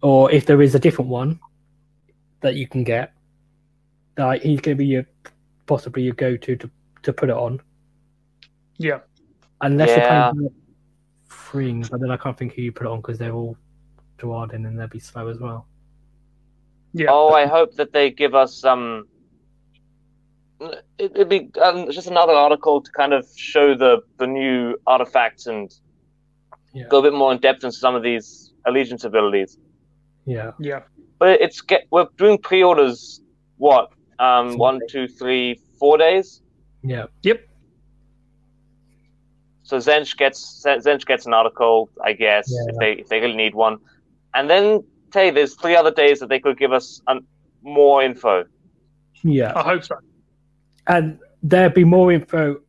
or 0.03 0.31
if 0.33 0.47
there 0.47 0.63
is 0.63 0.75
a 0.75 0.79
different 0.79 1.11
one 1.11 1.39
that 2.41 2.55
you 2.55 2.67
can 2.67 2.85
get, 2.85 3.13
like 4.19 4.43
he's 4.43 4.61
going 4.61 4.77
to 4.77 4.79
be 4.79 4.87
your 4.87 5.07
possibly 5.67 6.03
your 6.03 6.15
go 6.15 6.37
to 6.37 6.57
to 6.57 6.71
to 7.03 7.13
put 7.13 7.29
it 7.31 7.37
on, 7.37 7.61
Yeah. 8.79 9.01
unless 9.61 9.89
Yeah. 9.91 9.97
you're 9.97 10.33
playing 10.35 10.55
freeing, 11.27 11.83
but 11.91 12.01
then 12.01 12.11
I 12.11 12.17
can't 12.17 12.37
think 12.37 12.55
who 12.55 12.63
you 12.63 12.73
put 12.73 12.87
it 12.87 12.91
on 12.91 13.01
because 13.01 13.19
they're 13.19 13.33
all 13.35 13.57
Duardin 14.19 14.67
and 14.67 14.79
they'll 14.79 14.89
be 14.89 14.99
slow 14.99 15.29
as 15.29 15.39
well. 15.39 15.67
Yeah. 16.93 17.09
oh, 17.11 17.31
I 17.33 17.47
hope 17.47 17.75
that 17.77 17.93
they 17.93 18.11
give 18.11 18.35
us 18.35 18.55
some. 18.59 19.07
It, 20.61 20.83
it'd 20.99 21.29
be 21.29 21.51
um, 21.63 21.91
just 21.91 22.09
another 22.09 22.33
article 22.33 22.81
to 22.81 22.91
kind 22.93 23.13
of 23.13 23.27
show 23.37 23.75
the 23.77 24.01
the 24.19 24.27
new 24.27 24.77
artifacts 24.87 25.47
and 25.47 25.73
Yeah. 26.75 26.89
go 26.89 26.99
a 26.99 27.03
bit 27.03 27.13
more 27.13 27.33
in 27.33 27.39
depth 27.39 27.63
into 27.65 27.77
some 27.77 27.95
of 27.95 28.03
these 28.03 28.53
allegiance 28.67 29.05
abilities. 29.05 29.59
Yeah, 30.27 30.53
Yeah. 30.59 30.83
But 31.19 31.41
it's 31.41 31.61
get 31.61 31.87
we're 31.91 32.09
doing 32.17 32.39
pre-orders. 32.39 33.21
What? 33.59 33.91
Um, 34.19 34.51
Four 34.51 34.59
one, 34.59 35.99
days. 35.99 36.43
Yeah. 36.83 37.07
Yep. 37.23 37.47
So 39.63 39.77
Tzeentch 39.77 40.17
gets 40.17 40.65
Tzeentch 40.65 41.05
gets 41.07 41.27
an 41.27 41.35
article, 41.35 41.91
I 42.03 42.13
guess, 42.15 42.49
Yeah. 42.51 42.73
if 42.73 42.79
they 42.79 42.93
if 43.03 43.09
they 43.09 43.21
really 43.21 43.37
need 43.37 43.55
one. 43.55 43.79
And 44.35 44.49
then 44.49 44.83
hey, 45.13 45.31
there's 45.31 45.55
three 45.55 45.77
other 45.77 45.91
days 45.91 46.21
that 46.21 46.29
they 46.29 46.39
could 46.41 46.59
give 46.59 46.73
us 46.73 47.01
um, 47.07 47.21
more 47.63 48.03
info. 48.03 48.45
yeah. 49.23 49.53
I 49.57 49.63
hope 49.63 49.85
so. 49.85 49.97
and 50.87 51.19
there'll 51.43 51.71
be 51.73 51.85
more 51.85 52.11
info 52.13 52.61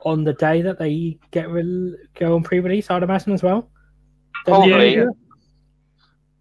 on 0.00 0.24
the 0.24 0.32
day 0.34 0.62
that 0.62 0.78
they 0.78 1.18
get 1.30 1.48
re- 1.50 1.96
go 2.14 2.34
on 2.36 2.42
pre-release. 2.42 2.90
I'd 2.90 3.02
imagine 3.02 3.32
as 3.32 3.42
well. 3.42 3.70
Then- 4.46 4.54
Probably. 4.54 4.94
Yeah, 4.96 5.04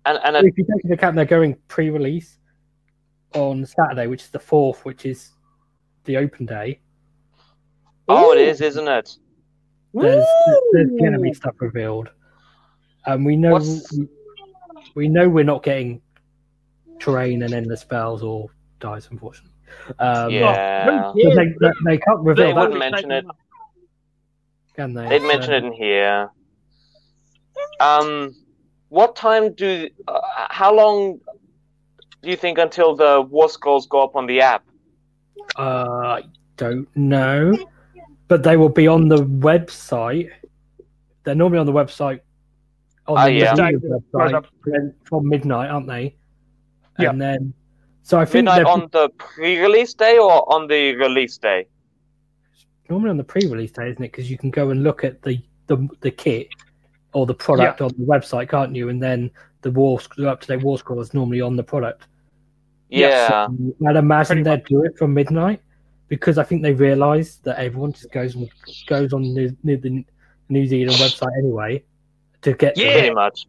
And 0.05 0.19
and 0.23 0.35
a, 0.37 0.39
If 0.39 0.57
you 0.57 0.65
take 0.65 0.83
into 0.83 0.93
account 0.93 1.15
they're 1.15 1.25
going 1.25 1.55
pre-release 1.67 2.37
on 3.35 3.65
Saturday, 3.65 4.07
which 4.07 4.23
is 4.23 4.29
the 4.29 4.39
fourth, 4.39 4.83
which 4.85 5.05
is 5.05 5.31
the 6.05 6.17
open 6.17 6.45
day. 6.45 6.79
oh, 8.07 8.31
it 8.33 8.39
is, 8.39 8.61
isn't 8.61 8.87
it? 8.87 9.17
There's 9.93 10.25
there's 10.73 10.89
going 10.99 11.13
to 11.13 11.19
be 11.19 11.33
stuff 11.33 11.55
revealed, 11.59 12.09
and 13.05 13.25
we 13.25 13.35
know 13.35 13.53
What's- 13.53 13.91
we, 13.97 14.07
we 14.95 15.07
know 15.07 15.27
we're 15.29 15.43
not 15.45 15.63
getting 15.63 16.01
terrain 16.99 17.43
and 17.43 17.53
endless 17.53 17.81
spells 17.81 18.21
or 18.23 18.47
dice, 18.79 19.07
unfortunately. 19.09 19.51
Um, 19.99 20.29
Yeah. 20.31 21.11
so 21.13 21.13
they, 21.35 21.45
they, 21.59 21.71
they 21.85 21.97
can't 21.97 22.19
reveal 22.21 22.47
They 22.47 22.53
that, 22.53 22.59
wouldn't 22.59 22.79
mention 22.79 23.11
it. 23.11 23.25
can 24.75 24.93
they? 24.93 25.07
They'd 25.09 25.23
mention 25.27 25.53
it 25.53 25.63
in 25.63 25.73
here. 25.73 26.29
Um, 27.79 28.35
what 28.89 29.15
time 29.15 29.53
do? 29.53 29.89
Uh, 30.07 30.19
how 30.49 30.73
long 30.73 31.19
do 32.25 32.31
you 32.31 32.35
think 32.35 32.57
until 32.57 32.95
the 32.95 33.21
war 33.21 33.47
scrolls 33.47 33.85
go 33.87 34.03
up 34.03 34.15
on 34.15 34.25
the 34.25 34.41
app? 34.41 34.65
Uh, 35.57 36.17
I 36.19 36.23
don't 36.57 36.87
know, 36.97 37.55
but 38.27 38.41
they 38.41 38.57
will 38.57 38.69
be 38.69 38.87
on 38.87 39.07
the 39.07 39.23
website. 39.23 40.31
They're 41.23 41.35
normally 41.35 41.59
on 41.59 41.67
the 41.67 41.71
website. 41.71 42.21
On 43.07 43.17
Oh, 43.17 43.25
the 43.25 43.31
yeah. 43.31 43.53
website 43.55 44.93
from 45.03 45.29
midnight, 45.29 45.69
aren't 45.69 45.87
they? 45.87 46.15
Yeah. 46.97 47.11
And 47.11 47.21
then, 47.21 47.53
so 48.01 48.19
I 48.19 48.25
think 48.25 48.45
Midnight 48.45 48.55
they're 48.63 48.67
on 48.67 48.89
the 48.91 49.09
pre-release 49.19 49.93
day 49.93 50.17
or 50.17 50.51
on 50.51 50.67
the 50.67 50.95
release 50.95 51.37
day? 51.37 51.67
normally 52.89 53.09
on 53.11 53.17
the 53.17 53.23
pre-release 53.23 53.71
day, 53.71 53.89
isn't 53.89 54.03
it? 54.03 54.11
Because 54.11 54.29
you 54.31 54.37
can 54.37 54.49
go 54.49 54.71
and 54.71 54.83
look 54.83 55.03
at 55.03 55.21
the 55.21 55.39
the, 55.67 55.87
the 56.01 56.11
kit 56.11 56.47
or 57.13 57.25
the 57.25 57.33
product 57.33 57.81
on 57.81 57.89
the 57.97 58.05
website, 58.05 58.49
can't 58.49 58.75
you? 58.75 58.89
And 58.89 59.01
then 59.01 59.29
the 59.61 59.71
war 59.71 59.99
the 60.17 60.29
up 60.29 60.41
to 60.41 60.47
date 60.47 60.63
war 60.63 60.77
score 60.79 60.99
is 61.01 61.13
normally 61.13 61.41
on 61.41 61.55
the 61.55 61.63
product. 61.63 62.07
Yeah. 62.89 63.47
So 63.47 63.75
I'd 63.87 63.95
imagine 63.95 64.43
Pretty 64.43 64.49
they'd 64.61 64.65
do 64.65 64.83
it 64.83 64.97
from 64.97 65.13
midnight 65.13 65.61
because 66.07 66.37
I 66.37 66.43
think 66.43 66.61
they 66.61 66.73
realise 66.73 67.37
that 67.37 67.57
everyone 67.59 67.93
just 67.93 68.11
goes 68.11 68.35
and 68.35 68.49
goes 68.87 69.11
on 69.13 69.21
New, 69.21 69.55
New, 69.63 69.77
the 69.77 70.05
New 70.49 70.65
Zealand 70.67 70.97
website 70.99 71.35
anyway 71.39 71.83
to 72.43 72.53
get 72.53 72.77
Yeah. 72.77 72.91
Pretty 72.93 73.11
much. 73.13 73.47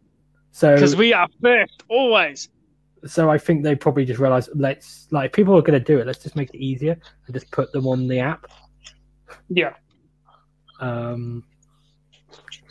so 0.51 0.73
Because 0.73 0.95
we 0.95 1.13
are 1.13 1.27
first, 1.41 1.83
always. 1.87 2.49
so 3.05 3.29
I 3.29 3.37
think 3.37 3.63
they 3.63 3.75
probably 3.75 4.05
just 4.05 4.19
realised 4.19 4.49
let's 4.55 5.07
like 5.11 5.33
people 5.33 5.55
are 5.55 5.61
going 5.61 5.79
to 5.79 5.85
do 5.85 5.99
it. 5.99 6.07
Let's 6.07 6.23
just 6.23 6.35
make 6.35 6.51
it 6.53 6.59
easier 6.59 6.97
and 7.27 7.33
just 7.33 7.51
put 7.51 7.71
them 7.71 7.85
on 7.85 8.07
the 8.07 8.19
app. 8.19 8.47
Yeah. 9.49 9.73
Um, 10.79 11.43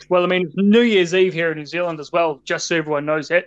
Well, 0.09 0.23
I 0.23 0.27
mean, 0.27 0.47
it's 0.47 0.55
New 0.57 0.81
Year's 0.81 1.13
Eve 1.13 1.33
here 1.33 1.51
in 1.51 1.57
New 1.57 1.65
Zealand 1.65 1.99
as 1.99 2.11
well, 2.11 2.39
just 2.43 2.67
so 2.67 2.75
everyone 2.77 3.05
knows 3.05 3.27
that. 3.29 3.45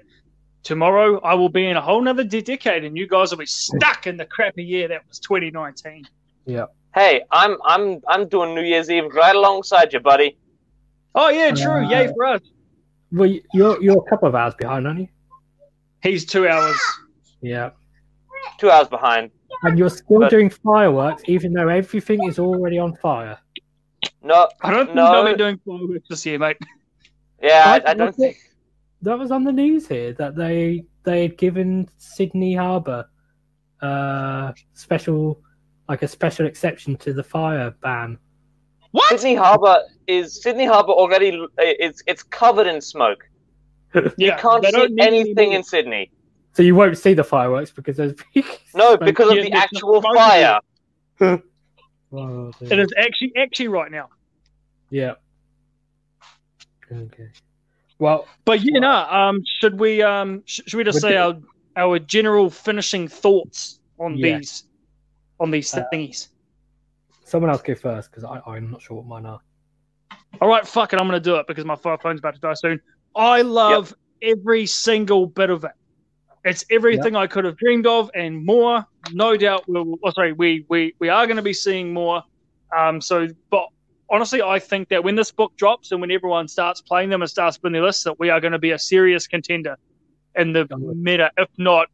Tomorrow, 0.62 1.20
I 1.20 1.34
will 1.34 1.48
be 1.48 1.66
in 1.66 1.76
a 1.76 1.80
whole 1.80 2.00
nother 2.02 2.24
decade, 2.24 2.84
and 2.84 2.96
you 2.96 3.06
guys 3.08 3.30
will 3.30 3.38
be 3.38 3.46
stuck 3.46 4.06
in 4.06 4.16
the 4.16 4.26
crappy 4.26 4.62
year 4.62 4.88
that 4.88 5.06
was 5.08 5.18
2019. 5.20 6.06
yeah. 6.46 6.66
Hey, 6.92 7.22
I'm 7.30 7.56
I'm 7.64 8.00
I'm 8.08 8.26
doing 8.28 8.52
New 8.52 8.62
Year's 8.62 8.90
Eve 8.90 9.14
right 9.14 9.34
alongside 9.36 9.92
you, 9.92 10.00
buddy. 10.00 10.36
Oh, 11.14 11.28
yeah, 11.28 11.52
true. 11.52 11.84
Uh, 11.86 11.88
Yay 11.88 12.12
for 12.12 12.24
us. 12.26 12.40
Well, 13.12 13.26
you- 13.28 13.42
you're 13.54 13.80
you're 13.80 13.98
a 14.04 14.10
couple 14.10 14.26
of 14.26 14.34
hours 14.34 14.54
behind, 14.56 14.88
aren't 14.88 14.98
you? 15.00 15.08
He's 16.02 16.24
two 16.26 16.48
hours. 16.48 16.76
Yeah. 17.42 17.70
Two 18.58 18.70
hours 18.72 18.88
behind. 18.88 19.30
And 19.62 19.78
you're 19.78 19.88
still 19.88 20.18
But- 20.20 20.30
doing 20.30 20.50
fireworks, 20.50 21.22
even 21.26 21.52
though 21.52 21.68
everything 21.68 22.24
is 22.28 22.40
already 22.40 22.78
on 22.80 22.96
fire. 22.96 23.38
No, 24.24 24.48
I 24.60 24.72
don't 24.72 24.86
think 24.86 24.96
No. 24.96 25.12
they'll 25.24 25.32
be 25.32 25.38
doing 25.38 25.60
fireworks 25.64 26.08
this 26.08 26.26
year, 26.26 26.38
mate. 26.40 26.56
yeah, 27.40 27.70
Right, 27.70 27.82
I, 27.86 27.90
I 27.92 27.94
don't 27.94 28.14
think. 28.16 28.36
That 29.02 29.18
was 29.18 29.30
on 29.30 29.44
the 29.44 29.52
news 29.52 29.88
here 29.88 30.12
that 30.14 30.36
they 30.36 30.84
they 31.04 31.22
had 31.22 31.38
given 31.38 31.88
Sydney 31.98 32.54
Harbour 32.54 33.08
uh 33.80 34.52
special 34.74 35.40
like 35.88 36.02
a 36.02 36.08
special 36.08 36.46
exception 36.46 36.96
to 36.98 37.12
the 37.12 37.22
fire 37.24 37.70
ban. 37.82 38.18
What? 38.92 39.08
Sydney 39.08 39.36
Harbour 39.36 39.82
is 40.06 40.42
Sydney 40.42 40.66
Harbour 40.66 40.92
already. 40.92 41.40
It's 41.58 42.02
it's 42.06 42.22
covered 42.22 42.66
in 42.66 42.80
smoke. 42.80 43.24
Yeah, 43.94 44.10
you 44.18 44.32
can't 44.38 44.64
see 44.64 44.70
don't 44.72 45.00
any 45.00 45.20
anything 45.20 45.52
in 45.52 45.62
Sydney. 45.64 46.12
So 46.52 46.62
you 46.62 46.74
won't 46.74 46.98
see 46.98 47.14
the 47.14 47.24
fireworks 47.24 47.70
because 47.70 47.96
there's 47.96 48.14
No, 48.74 48.96
smoke. 48.96 49.00
because 49.04 49.30
of 49.30 49.36
Yeah, 49.38 49.42
the 49.44 49.52
actual 49.54 50.00
no 50.02 50.12
fire. 50.14 50.60
Oh, 52.12 52.50
It 52.60 52.68
dear. 52.68 52.80
is 52.80 52.92
actually 52.98 53.32
actually 53.36 53.68
right 53.68 53.90
now. 53.90 54.08
Yeah. 54.90 55.14
Okay. 56.92 57.28
Well, 58.00 58.26
But 58.46 58.62
you 58.62 58.80
know, 58.80 59.06
um, 59.10 59.42
should 59.60 59.78
we 59.78 60.02
um, 60.02 60.42
sh- 60.46 60.62
should 60.66 60.78
we 60.78 60.84
just 60.84 61.00
say 61.00 61.16
our 61.16 61.36
our 61.76 61.98
general 61.98 62.50
finishing 62.50 63.06
thoughts 63.06 63.78
on 64.00 64.16
Yeah. 64.16 64.38
these 64.38 64.64
on 65.38 65.50
these 65.50 65.72
Uh, 65.72 65.84
thingies? 65.92 66.28
someone 67.24 67.48
else 67.50 67.62
go 67.62 67.76
first 67.76 68.10
because 68.10 68.24
I'm 68.24 68.70
not 68.72 68.82
sure 68.82 68.96
what 68.96 69.06
mine 69.06 69.24
are. 69.26 69.40
All 70.40 70.48
right, 70.48 70.66
fuck 70.66 70.92
it, 70.92 71.00
I'm 71.00 71.06
gonna 71.06 71.20
do 71.20 71.36
it 71.36 71.46
because 71.46 71.64
my 71.64 71.76
phone's 71.76 72.18
about 72.18 72.34
to 72.34 72.40
die 72.40 72.54
soon. 72.54 72.80
I 73.14 73.42
love 73.42 73.94
every 74.22 74.66
single 74.66 75.26
bit 75.26 75.50
of 75.50 75.62
it. 75.64 75.70
It's 76.44 76.64
everything 76.70 77.14
I 77.16 77.26
could 77.26 77.44
have 77.44 77.56
dreamed 77.58 77.86
of 77.86 78.10
and 78.14 78.44
more. 78.44 78.84
No 79.12 79.36
doubt, 79.36 79.64
we'll. 79.68 79.94
Oh, 80.02 80.10
sorry, 80.10 80.32
we 80.32 80.64
we 80.70 80.94
we 80.98 81.08
are 81.10 81.26
going 81.26 81.36
to 81.36 81.42
be 81.42 81.52
seeing 81.52 81.92
more. 81.92 82.22
Um, 82.76 83.00
so, 83.00 83.28
but 83.50 83.66
honestly, 84.10 84.42
I 84.42 84.58
think 84.58 84.88
that 84.88 85.04
when 85.04 85.14
this 85.14 85.30
book 85.32 85.52
drops 85.56 85.92
and 85.92 86.00
when 86.00 86.10
everyone 86.10 86.48
starts 86.48 86.80
playing 86.82 87.10
them 87.10 87.22
and 87.22 87.30
starts 87.30 87.58
putting 87.58 87.72
their 87.74 87.82
lists, 87.82 88.04
that 88.04 88.18
we 88.18 88.30
are 88.30 88.40
going 88.40 88.52
to 88.52 88.58
be 88.58 88.72
a 88.72 88.78
serious 88.78 89.26
contender 89.26 89.76
in 90.36 90.52
the 90.52 90.66
Oh. 90.70 90.76
meta, 90.94 91.30
if 91.36 91.48
not 91.58 91.88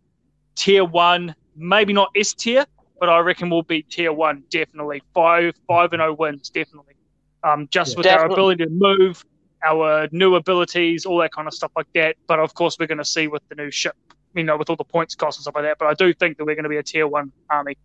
tier 0.57 0.85
one, 0.85 1.35
maybe 1.55 1.93
not 1.93 2.11
S 2.17 2.35
tier, 2.35 2.67
but 2.99 3.09
I 3.09 3.19
reckon 3.21 3.51
we'll 3.51 3.63
be 3.63 3.83
tier 3.83 4.13
one 4.13 4.45
definitely. 4.51 5.03
Five 5.15 5.55
five 5.67 5.93
and 5.93 6.01
zero 6.01 6.15
wins 6.15 6.51
definitely. 6.51 6.95
Um, 7.43 7.69
just 7.71 7.93
Yeah. 7.93 7.99
with 7.99 8.07
our 8.07 8.25
ability 8.27 8.65
to 8.65 8.71
move, 8.71 9.25
our 9.65 10.09
new 10.13 10.35
abilities, 10.35 11.07
all 11.07 11.19
that 11.19 11.33
kind 11.33 11.47
of 11.47 11.55
stuff 11.55 11.73
like 11.77 11.87
that. 11.95 12.17
But 12.27 12.41
of 12.41 12.55
course, 12.55 12.79
we're 12.79 12.87
going 12.87 12.99
to 12.99 13.05
see 13.05 13.29
with 13.29 13.43
the 13.49 13.55
new 13.55 13.71
ship, 13.71 13.95
you 14.35 14.45
know, 14.45 14.57
with 14.57 14.71
all 14.71 14.77
the 14.77 14.85
points 14.85 15.15
cost 15.15 15.39
and 15.39 15.43
stuff 15.43 15.55
like 15.55 15.65
that. 15.65 15.79
But 15.79 15.89
I 15.89 15.95
do 15.95 16.13
think 16.15 16.39
that 16.39 16.45
we're 16.45 16.55
going 16.55 16.65
to 16.65 16.69
be 16.71 16.79
a 16.79 16.83
tier 16.83 17.07
one 17.07 17.33
army. 17.51 17.77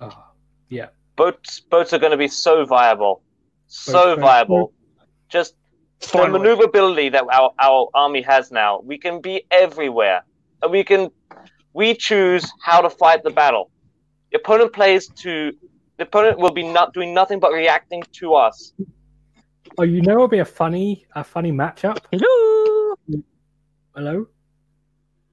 Oh, 0.00 0.24
yeah. 0.68 0.88
Boats 1.16 1.60
boats 1.60 1.92
are 1.92 1.98
going 1.98 2.12
to 2.12 2.16
be 2.16 2.28
so 2.28 2.64
viable, 2.64 3.22
so 3.66 3.92
Boats, 3.92 4.06
boats, 4.06 4.20
viable. 4.20 4.72
Just 5.28 5.54
the 6.12 6.28
maneuverability 6.28 7.10
that 7.10 7.24
our, 7.32 7.52
our 7.58 7.88
army 7.94 8.22
has 8.22 8.50
now. 8.50 8.80
We 8.80 8.98
can 8.98 9.20
be 9.20 9.44
everywhere. 9.50 10.24
And 10.62 10.70
we 10.72 10.84
can 10.84 11.10
we 11.72 11.94
choose 11.94 12.50
how 12.62 12.80
to 12.80 12.90
fight 12.90 13.22
the 13.22 13.30
battle. 13.30 13.70
The 14.30 14.38
opponent 14.38 14.72
plays 14.72 15.08
to 15.08 15.52
the 15.96 16.04
opponent 16.04 16.38
will 16.38 16.52
be 16.52 16.62
not 16.62 16.94
doing 16.94 17.14
nothing 17.14 17.40
but 17.40 17.52
reacting 17.52 18.02
to 18.14 18.34
us. 18.34 18.72
Oh, 19.78 19.84
you 19.84 20.02
know, 20.02 20.12
it'll 20.12 20.28
be 20.28 20.40
a 20.40 20.44
funny, 20.44 21.06
a 21.14 21.24
funny 21.24 21.52
matchup. 21.52 21.98
Hello. 22.10 22.94
Hello. 23.94 24.26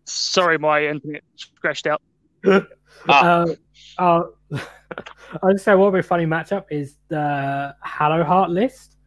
Sorry, 0.05 0.57
my 0.57 0.85
internet 0.85 1.23
crashed 1.59 1.87
out. 1.87 2.01
Ah. 3.07 3.45
Uh, 3.97 4.23
uh, 4.51 4.59
I'd 5.43 5.59
say 5.59 5.75
what 5.75 5.91
would 5.91 5.97
be 5.97 5.99
a 5.99 6.03
funny 6.03 6.25
matchup 6.25 6.65
is 6.69 6.95
the 7.07 7.75
Hallowheart 7.85 8.49
list. 8.49 8.97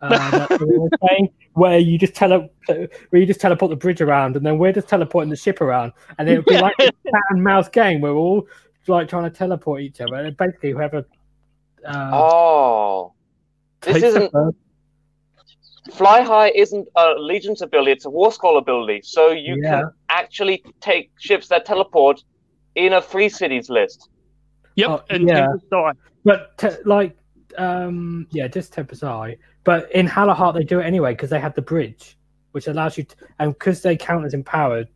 Uh, 0.00 0.46
we 0.60 0.78
were 0.78 0.88
where 1.54 1.78
you 1.78 1.98
just 1.98 2.14
tele- 2.14 2.48
where 2.66 2.88
you 3.20 3.26
just 3.26 3.40
teleport 3.40 3.70
the 3.70 3.76
bridge 3.76 4.00
around, 4.00 4.36
and 4.36 4.46
then 4.46 4.58
we're 4.58 4.72
just 4.72 4.88
teleporting 4.88 5.28
the 5.28 5.36
ship 5.36 5.60
around, 5.60 5.92
and 6.18 6.28
it 6.28 6.36
would 6.36 6.46
be 6.46 6.58
like 6.58 6.74
a 6.80 6.84
cat 6.84 7.22
and 7.30 7.42
mouse 7.42 7.68
game 7.68 8.00
where 8.00 8.14
we're 8.14 8.20
all 8.20 8.46
like 8.86 9.08
trying 9.08 9.24
to 9.24 9.30
teleport 9.30 9.82
each 9.82 10.00
other, 10.00 10.14
and 10.14 10.36
basically 10.36 10.70
whoever 10.70 11.04
uh, 11.86 12.10
Oh. 12.12 13.12
This 13.82 14.02
isn't 14.02 14.32
Fly 15.92 16.20
High 16.22 16.50
isn't 16.50 16.86
allegiance 16.96 17.60
ability, 17.60 17.92
it's 17.92 18.04
a 18.04 18.10
War 18.10 18.30
Scroll 18.30 18.58
ability. 18.58 19.00
So 19.02 19.30
you 19.30 19.56
Yeah. 19.62 19.70
can 19.82 19.90
actually 20.10 20.62
take 20.80 21.10
ships 21.18 21.48
that 21.48 21.64
teleport 21.64 22.22
in 22.74 22.92
a 22.94 23.02
free 23.02 23.28
cities 23.28 23.70
list. 23.70 24.08
Yep, 24.78 24.88
Oh, 24.90 25.02
and 25.10 25.28
yeah. 25.28 25.48
Tempest. 25.48 25.98
But 26.24 26.56
te- 26.56 26.82
like, 26.84 27.16
um, 27.58 28.28
yeah, 28.30 28.46
just 28.46 28.72
Tempest 28.72 29.02
Eye. 29.02 29.36
But 29.64 29.90
in 29.92 30.06
Hallowheart, 30.06 30.54
they 30.54 30.62
do 30.62 30.78
it 30.78 30.84
anyway 30.84 31.14
because 31.14 31.30
they 31.30 31.40
have 31.40 31.54
the 31.54 31.62
bridge, 31.62 32.16
which 32.52 32.68
allows 32.68 32.96
you, 32.96 33.02
to, 33.02 33.16
and 33.40 33.52
because 33.54 33.82
they 33.82 33.96
count 33.96 34.24
as 34.24 34.34
empowered, 34.34 34.86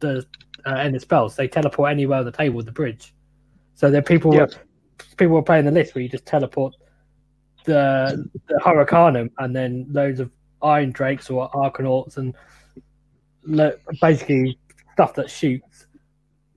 the 0.00 0.26
uh, 0.66 0.74
endless 0.74 1.02
spells, 1.04 1.36
they 1.36 1.48
teleport 1.48 1.90
anywhere 1.90 2.18
on 2.18 2.26
the 2.26 2.32
table 2.32 2.56
with 2.56 2.66
the 2.66 2.72
bridge. 2.72 3.14
So 3.74 3.90
then 3.90 4.02
people, 4.02 4.34
Yeah. 4.34 4.46
people 5.16 5.34
were 5.34 5.42
playing 5.42 5.64
the 5.64 5.70
list 5.70 5.94
where 5.94 6.02
you 6.02 6.08
just 6.10 6.26
teleport 6.26 6.74
the 7.64 8.28
the 8.48 8.60
Hurricanum 8.62 9.30
and 9.38 9.56
then 9.56 9.86
loads 9.90 10.20
of 10.20 10.30
Irondrakes 10.62 11.30
or 11.30 11.50
Arkanauts 11.52 12.18
and 12.18 12.34
lo- 13.44 13.76
basically 14.02 14.58
stuff 14.92 15.14
that 15.14 15.30
shoots 15.30 15.86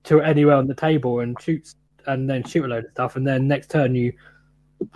to 0.04 0.20
anywhere 0.20 0.56
on 0.56 0.66
the 0.66 0.74
table 0.74 1.20
and 1.20 1.40
shoots 1.40 1.76
and 2.06 2.28
then 2.28 2.44
shoot 2.44 2.64
a 2.64 2.68
load 2.68 2.84
of 2.84 2.90
stuff, 2.90 3.16
and 3.16 3.26
then 3.26 3.48
next 3.48 3.70
turn 3.70 3.94
you 3.94 4.12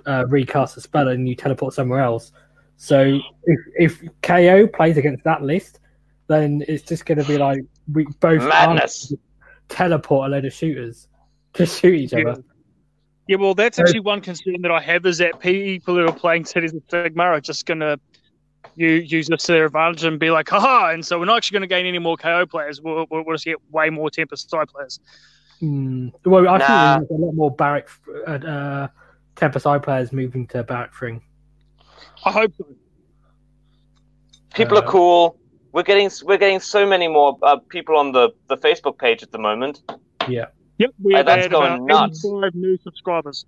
uh, 0.06 0.24
recast 0.28 0.76
a 0.76 0.80
spell 0.80 1.08
and 1.08 1.28
you 1.28 1.34
teleport 1.34 1.74
somewhere 1.74 2.00
else. 2.00 2.32
So 2.76 3.18
if, 3.44 3.60
if 4.00 4.08
KO 4.22 4.66
plays 4.68 4.96
against 4.96 5.24
that 5.24 5.42
list, 5.42 5.80
then 6.28 6.62
it's 6.68 6.82
just 6.82 7.06
going 7.06 7.18
to 7.18 7.24
be 7.24 7.38
like 7.38 7.60
we 7.92 8.06
both 8.20 8.42
Madness. 8.42 9.12
teleport 9.68 10.28
a 10.28 10.30
load 10.30 10.44
of 10.44 10.52
shooters 10.52 11.08
to 11.54 11.66
shoot 11.66 11.94
each 11.94 12.12
Yeah. 12.12 12.20
other. 12.30 12.42
Yeah, 13.26 13.36
well, 13.36 13.54
that's 13.54 13.78
actually 13.78 14.00
one 14.00 14.22
concern 14.22 14.62
that 14.62 14.70
I 14.70 14.80
have 14.80 15.04
is 15.04 15.18
that 15.18 15.38
people 15.38 15.96
who 15.96 16.06
are 16.06 16.12
playing 16.12 16.46
Cities 16.46 16.72
of 16.72 16.82
Sigmar 16.88 17.36
are 17.36 17.40
just 17.40 17.66
going 17.66 17.80
to 17.80 18.00
you 18.74 18.88
use 18.88 19.28
this 19.28 19.42
to 19.44 19.52
their 19.52 19.66
advantage 19.66 20.04
and 20.04 20.18
be 20.18 20.30
like, 20.30 20.48
haha, 20.48 20.90
and 20.92 21.04
so 21.04 21.18
we're 21.18 21.24
not 21.26 21.36
actually 21.36 21.56
going 21.56 21.68
to 21.68 21.74
gain 21.74 21.84
any 21.86 21.98
more 21.98 22.16
KO 22.16 22.46
players. 22.46 22.80
We'll, 22.80 23.06
we'll, 23.10 23.24
we'll 23.24 23.34
just 23.34 23.44
get 23.44 23.56
way 23.70 23.90
more 23.90 24.08
Tempest 24.10 24.52
Eye 24.54 24.64
players. 24.64 25.00
Hmm. 25.60 26.08
Well, 26.24 26.48
I 26.48 26.58
Nah. 26.58 26.98
think 26.98 27.08
there's 27.08 27.20
a 27.20 27.24
lot 27.24 27.34
more 27.34 27.50
Barrack 27.50 27.88
uh, 28.26 28.30
uh, 28.30 28.88
Tempest 29.36 29.66
Eye 29.66 29.78
players 29.78 30.12
moving 30.12 30.46
to 30.48 30.62
Barak 30.62 30.92
Fring. 30.94 31.22
I 32.24 32.30
hope 32.32 32.52
so. 32.58 32.66
People 34.54 34.78
Uh, 34.78 34.80
are 34.82 34.86
cool. 34.86 35.36
We're 35.72 35.82
getting 35.82 36.10
we're 36.24 36.38
getting 36.38 36.60
so 36.60 36.86
many 36.86 37.08
more 37.08 37.38
uh, 37.42 37.56
people 37.68 37.96
on 37.96 38.12
the, 38.12 38.30
the 38.48 38.56
Facebook 38.56 38.98
page 38.98 39.22
at 39.22 39.30
the 39.32 39.38
moment. 39.38 39.82
Yeah. 40.28 40.46
Yep, 40.78 40.90
we 41.02 41.12
Hey, 41.12 41.16
have 41.18 41.26
that's 41.26 41.48
going 41.48 41.74
about 41.74 41.86
nuts. 41.86 42.24
new 42.54 42.78
subscribers. 42.78 43.44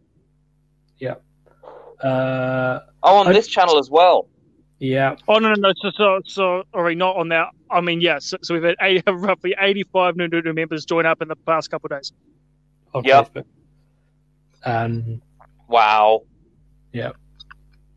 Uh, 2.02 2.80
Oh, 3.02 3.16
on 3.16 3.28
I- 3.28 3.32
this 3.32 3.46
channel 3.46 3.78
as 3.78 3.90
well. 3.90 4.28
Yeah, 4.80 5.16
Oh 5.28 5.38
no, 5.38 5.50
no, 5.52 5.54
no. 5.68 5.72
So, 5.82 5.90
so, 5.90 6.20
so 6.24 6.62
sorry, 6.72 6.94
not 6.94 7.16
on 7.16 7.28
that. 7.28 7.48
I 7.70 7.82
mean, 7.82 8.00
yes. 8.00 8.24
so, 8.24 8.38
so 8.42 8.54
we've 8.54 8.62
had 8.62 8.76
80, 8.80 9.02
roughly 9.12 9.54
85 9.58 10.16
new, 10.16 10.28
new 10.28 10.52
members 10.54 10.86
join 10.86 11.04
up 11.04 11.20
in 11.20 11.28
the 11.28 11.36
past 11.36 11.70
couple 11.70 11.92
of 11.92 11.98
days. 12.00 12.12
on 12.94 13.04
Yep. 13.04 13.34
Facebook. 13.34 13.44
Um, 14.64 15.20
Wow. 15.68 16.22
Yeah. 16.92 17.12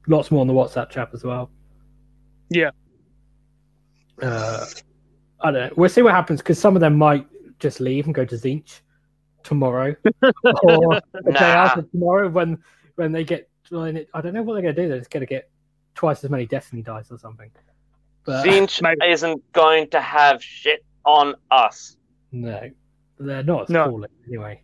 Lots 0.07 0.29
more 0.29 0.41
on 0.41 0.47
the 0.47 0.53
WhatsApp 0.53 0.89
chat 0.89 1.09
as 1.13 1.23
well. 1.23 1.49
Yeah. 2.49 2.71
Uh, 4.21 4.65
I 5.41 5.51
don't 5.51 5.53
know. 5.53 5.73
We'll 5.75 5.89
see 5.89 6.01
what 6.01 6.13
happens 6.13 6.41
because 6.41 6.59
some 6.59 6.75
of 6.75 6.81
them 6.81 6.97
might 6.97 7.25
just 7.59 7.79
leave 7.79 8.05
and 8.05 8.13
go 8.13 8.25
to 8.25 8.35
Tzeentch 8.35 8.81
tomorrow 9.43 9.95
or 10.23 11.01
the 11.13 11.31
day 11.31 11.39
after 11.39 11.81
tomorrow 11.83 12.29
when 12.29 12.61
when 12.95 13.11
they 13.11 13.23
get. 13.23 13.49
when 13.69 14.05
I 14.13 14.21
don't 14.21 14.33
know 14.33 14.43
what 14.43 14.53
they're 14.53 14.61
going 14.61 14.75
to 14.75 14.81
do. 14.83 14.87
They're 14.89 14.99
just 14.99 15.09
going 15.09 15.21
to 15.21 15.25
get 15.27 15.49
twice 15.95 16.23
as 16.23 16.29
many 16.29 16.45
Destiny 16.45 16.81
dice 16.81 17.11
or 17.11 17.17
something. 17.17 17.49
But 18.25 18.45
Tzeentch 18.45 18.81
Maybe. 18.99 19.11
isn't 19.11 19.41
going 19.53 19.89
to 19.91 19.99
have 20.01 20.41
shit 20.43 20.83
on 21.05 21.35
us. 21.51 21.97
no, 22.31 22.69
they're 23.19 23.43
not 23.43 23.63
as 23.63 23.69
No. 23.69 23.89
cool 23.89 24.05
anyway. 24.27 24.61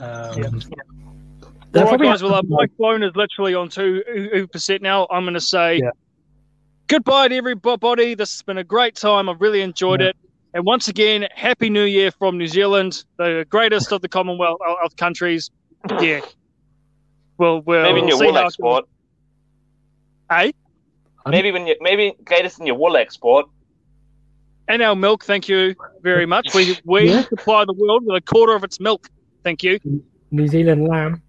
Um, 0.00 0.38
Yeah. 0.38 0.48
All 1.74 1.84
right, 1.90 2.00
guys. 2.00 2.22
Well, 2.22 2.34
uh, 2.34 2.42
my 2.48 2.66
phone 2.78 3.02
is 3.02 3.14
literally 3.14 3.54
on 3.54 3.68
two 3.68 4.48
percent 4.52 4.82
now. 4.82 5.06
I'm 5.10 5.24
going 5.24 5.34
to 5.34 5.40
say 5.40 5.78
Yeah. 5.78 5.90
goodbye 6.86 7.28
to 7.28 7.34
everybody. 7.36 8.14
This 8.14 8.32
has 8.34 8.42
been 8.42 8.58
a 8.58 8.64
great 8.64 8.94
time. 8.94 9.28
I've 9.28 9.40
really 9.40 9.60
enjoyed 9.60 10.00
Yeah. 10.00 10.08
it. 10.08 10.16
And 10.54 10.64
once 10.64 10.88
again, 10.88 11.28
Happy 11.34 11.68
New 11.68 11.84
Year 11.84 12.10
from 12.10 12.38
New 12.38 12.46
Zealand, 12.46 13.04
the 13.18 13.44
greatest 13.50 13.92
of 13.92 14.00
the 14.00 14.08
Commonwealth 14.08 14.58
of 14.66 14.76
of 14.82 14.96
countries. 14.96 15.50
Yeah. 16.00 16.20
Well, 17.36 17.60
we'll 17.60 17.82
maybe 17.82 18.00
in 18.00 18.08
your 18.08 18.18
see 18.18 18.26
wool 18.26 18.82
how 20.30 20.42
it 20.42 20.48
export. 20.48 20.54
goes. 21.24 21.26
Eh? 21.26 21.30
Maybe 21.30 21.52
when 21.52 21.66
you 21.66 21.76
maybe 21.80 22.14
greatest 22.24 22.58
in 22.60 22.66
your 22.66 22.76
wool 22.76 22.96
export. 22.96 23.46
And 24.68 24.82
our 24.82 24.94
milk, 24.96 25.24
thank 25.24 25.48
you 25.48 25.74
very 26.02 26.26
much. 26.26 26.54
We 26.54 26.76
we 26.84 27.08
Yeah. 27.10 27.22
supply 27.22 27.64
the 27.64 27.72
world 27.72 28.04
with 28.06 28.16
a 28.16 28.20
quarter 28.20 28.54
of 28.54 28.64
its 28.64 28.78
milk. 28.80 29.08
Thank 29.44 29.62
you. 29.62 29.78
New 30.30 30.46
Zealand 30.48 30.86
lamb. 30.88 31.22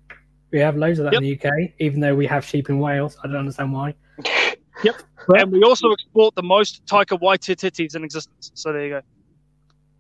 We 0.52 0.60
have 0.60 0.76
loads 0.78 1.00
of 1.00 1.06
that 1.06 1.14
Yep. 1.14 1.22
in 1.22 1.28
the 1.28 1.34
UK, 1.38 1.74
even 1.80 2.00
though 2.02 2.16
we 2.16 2.26
have 2.28 2.44
sheep 2.44 2.70
in 2.70 2.80
Wales. 2.80 3.18
I 3.24 3.28
don't 3.28 3.38
understand 3.38 3.72
why. 3.74 3.94
Yep. 4.82 4.96
And 5.38 5.52
we 5.52 5.62
also 5.64 5.92
export 5.92 6.36
the 6.36 6.42
most 6.42 6.86
Taika 6.86 7.20
Waititis 7.20 7.96
in 7.98 8.04
existence. 8.06 8.50
So 8.54 8.72
there 8.72 8.86
you 8.88 9.02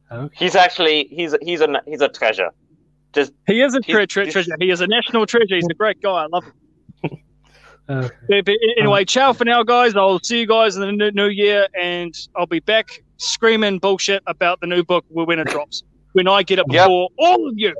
go. 0.09 0.29
He's 0.33 0.55
actually 0.55 1.09
he's 1.11 1.35
he's 1.41 1.59
a 1.59 1.81
he's 1.85 1.99
a 1.99 2.07
treasure. 2.07 2.49
Just 3.11 3.33
He 3.45 3.61
is 3.61 3.75
a 3.75 3.79
He's- 3.83 3.93
tre- 3.93 4.07
tre- 4.07 4.31
treasure. 4.31 4.55
He 4.57 4.69
is 4.69 4.79
a 4.79 4.87
national 4.87 5.25
treasure. 5.25 5.55
He's 5.55 5.67
a 5.69 5.73
great 5.73 6.01
guy. 6.01 6.23
I 6.23 6.27
love 6.27 6.45
him. 6.45 7.11
Uh, 7.89 8.07
But- 8.27 8.45
but 8.45 8.55
anyway, 8.77 9.03
ciao 9.03 9.33
for 9.33 9.45
now, 9.45 9.63
guys. 9.63 9.95
I'll 9.95 10.19
see 10.19 10.39
you 10.41 10.45
guys 10.47 10.75
in 10.75 10.81
the 10.83 10.91
new, 10.91 11.11
new 11.11 11.27
year, 11.29 11.67
and 11.79 12.13
I'll 12.35 12.45
be 12.45 12.59
back 12.59 13.03
screaming 13.17 13.79
bullshit 13.79 14.21
about 14.27 14.59
the 14.61 14.67
new 14.67 14.83
book 14.83 15.03
when 15.09 15.39
it 15.39 15.47
drops. 15.47 15.83
When 16.13 16.27
I 16.27 16.43
get 16.43 16.59
it 16.59 16.65
Yep. 16.69 16.85
before 16.85 17.09
all 17.17 17.47
of 17.49 17.53
you. 17.57 17.73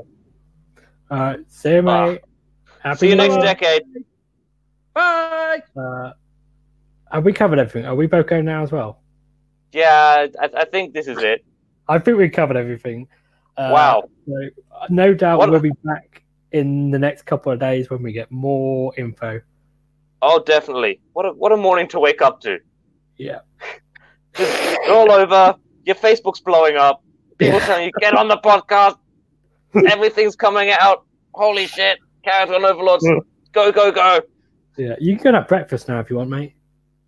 all 1.12 1.18
right, 1.20 1.40
see 1.48 1.76
you, 1.76 1.82
mate. 1.84 2.22
Happy 2.82 2.98
see 2.98 3.10
you 3.10 3.16
next 3.16 3.34
Year. 3.36 3.42
decade. 3.44 3.84
Bye. 4.94 5.62
Uh, 5.78 6.12
have 7.12 7.24
we 7.26 7.34
covered 7.34 7.60
everything? 7.60 7.86
Are 7.86 7.96
we 7.96 8.08
both 8.08 8.28
going 8.28 8.46
now 8.46 8.64
as 8.64 8.72
well? 8.72 9.02
Yeah, 9.72 10.28
I, 10.42 10.50
I 10.56 10.66
think 10.66 10.94
this 10.94 11.08
is 11.08 11.18
it. 11.20 11.44
I 11.88 12.00
think 12.00 12.18
we 12.18 12.30
covered 12.30 12.58
everything. 12.58 13.08
Uh, 13.58 13.70
wow. 13.74 14.10
So, 14.28 14.34
uh, 14.80 14.88
no 14.90 15.14
doubt 15.14 15.40
What- 15.40 15.52
we'll 15.52 15.60
be 15.60 15.72
back 15.84 16.24
in 16.52 16.90
the 16.92 17.00
next 17.00 17.24
couple 17.24 17.52
of 17.52 17.60
days 17.60 17.90
when 17.90 18.02
we 18.02 18.12
get 18.12 18.32
more 18.32 18.92
info. 18.98 19.42
Oh, 20.22 20.42
definitely. 20.44 21.00
What 21.14 21.26
a 21.26 21.30
what 21.30 21.52
a 21.52 21.58
morning 21.58 21.88
to 21.90 22.00
wake 22.00 22.22
up 22.22 22.42
to. 22.42 22.58
Yeah. 23.18 23.40
It's 24.42 24.90
all 24.90 25.12
over. 25.12 25.56
Your 25.86 25.96
Facebook's 25.96 26.40
blowing 26.40 26.78
up. 26.78 27.04
People 27.40 27.60
telling 27.62 27.86
you 27.86 27.92
get 28.00 28.16
on 28.16 28.28
the 28.28 28.38
podcast. 28.38 28.96
Everything's 29.90 30.36
coming 30.36 30.70
out. 30.70 31.04
Holy 31.34 31.66
shit! 31.66 31.98
Kharadron 32.26 32.64
Overlords. 32.64 33.06
Go 33.52 33.72
go 33.72 33.92
go. 33.92 34.22
Yeah, 34.78 34.96
you 35.00 35.18
can 35.18 35.34
have 35.34 35.48
breakfast 35.48 35.90
now 35.90 36.00
if 36.00 36.10
you 36.10 36.16
want, 36.18 36.30
mate. 36.30 36.54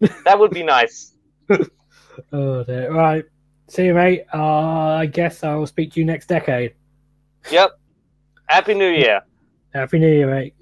That 0.26 0.40
would 0.40 0.52
be 0.52 0.64
nice. 0.64 1.14
Oh, 2.34 2.64
dear. 2.64 2.92
Right. 2.92 3.24
See 3.68 3.86
you, 3.86 3.94
mate. 3.94 4.26
Uh, 4.34 4.96
I 5.00 5.06
guess 5.06 5.44
I 5.44 5.56
will 5.56 5.68
speak 5.68 5.94
to 5.94 6.00
you 6.00 6.06
next 6.06 6.28
decade. 6.28 6.74
Yep. 7.50 7.72
Happy 8.48 8.74
New 8.74 8.90
Year. 8.90 9.22
Happy 9.74 10.00
New 10.00 10.12
Year, 10.12 10.30
mate. 10.30 10.56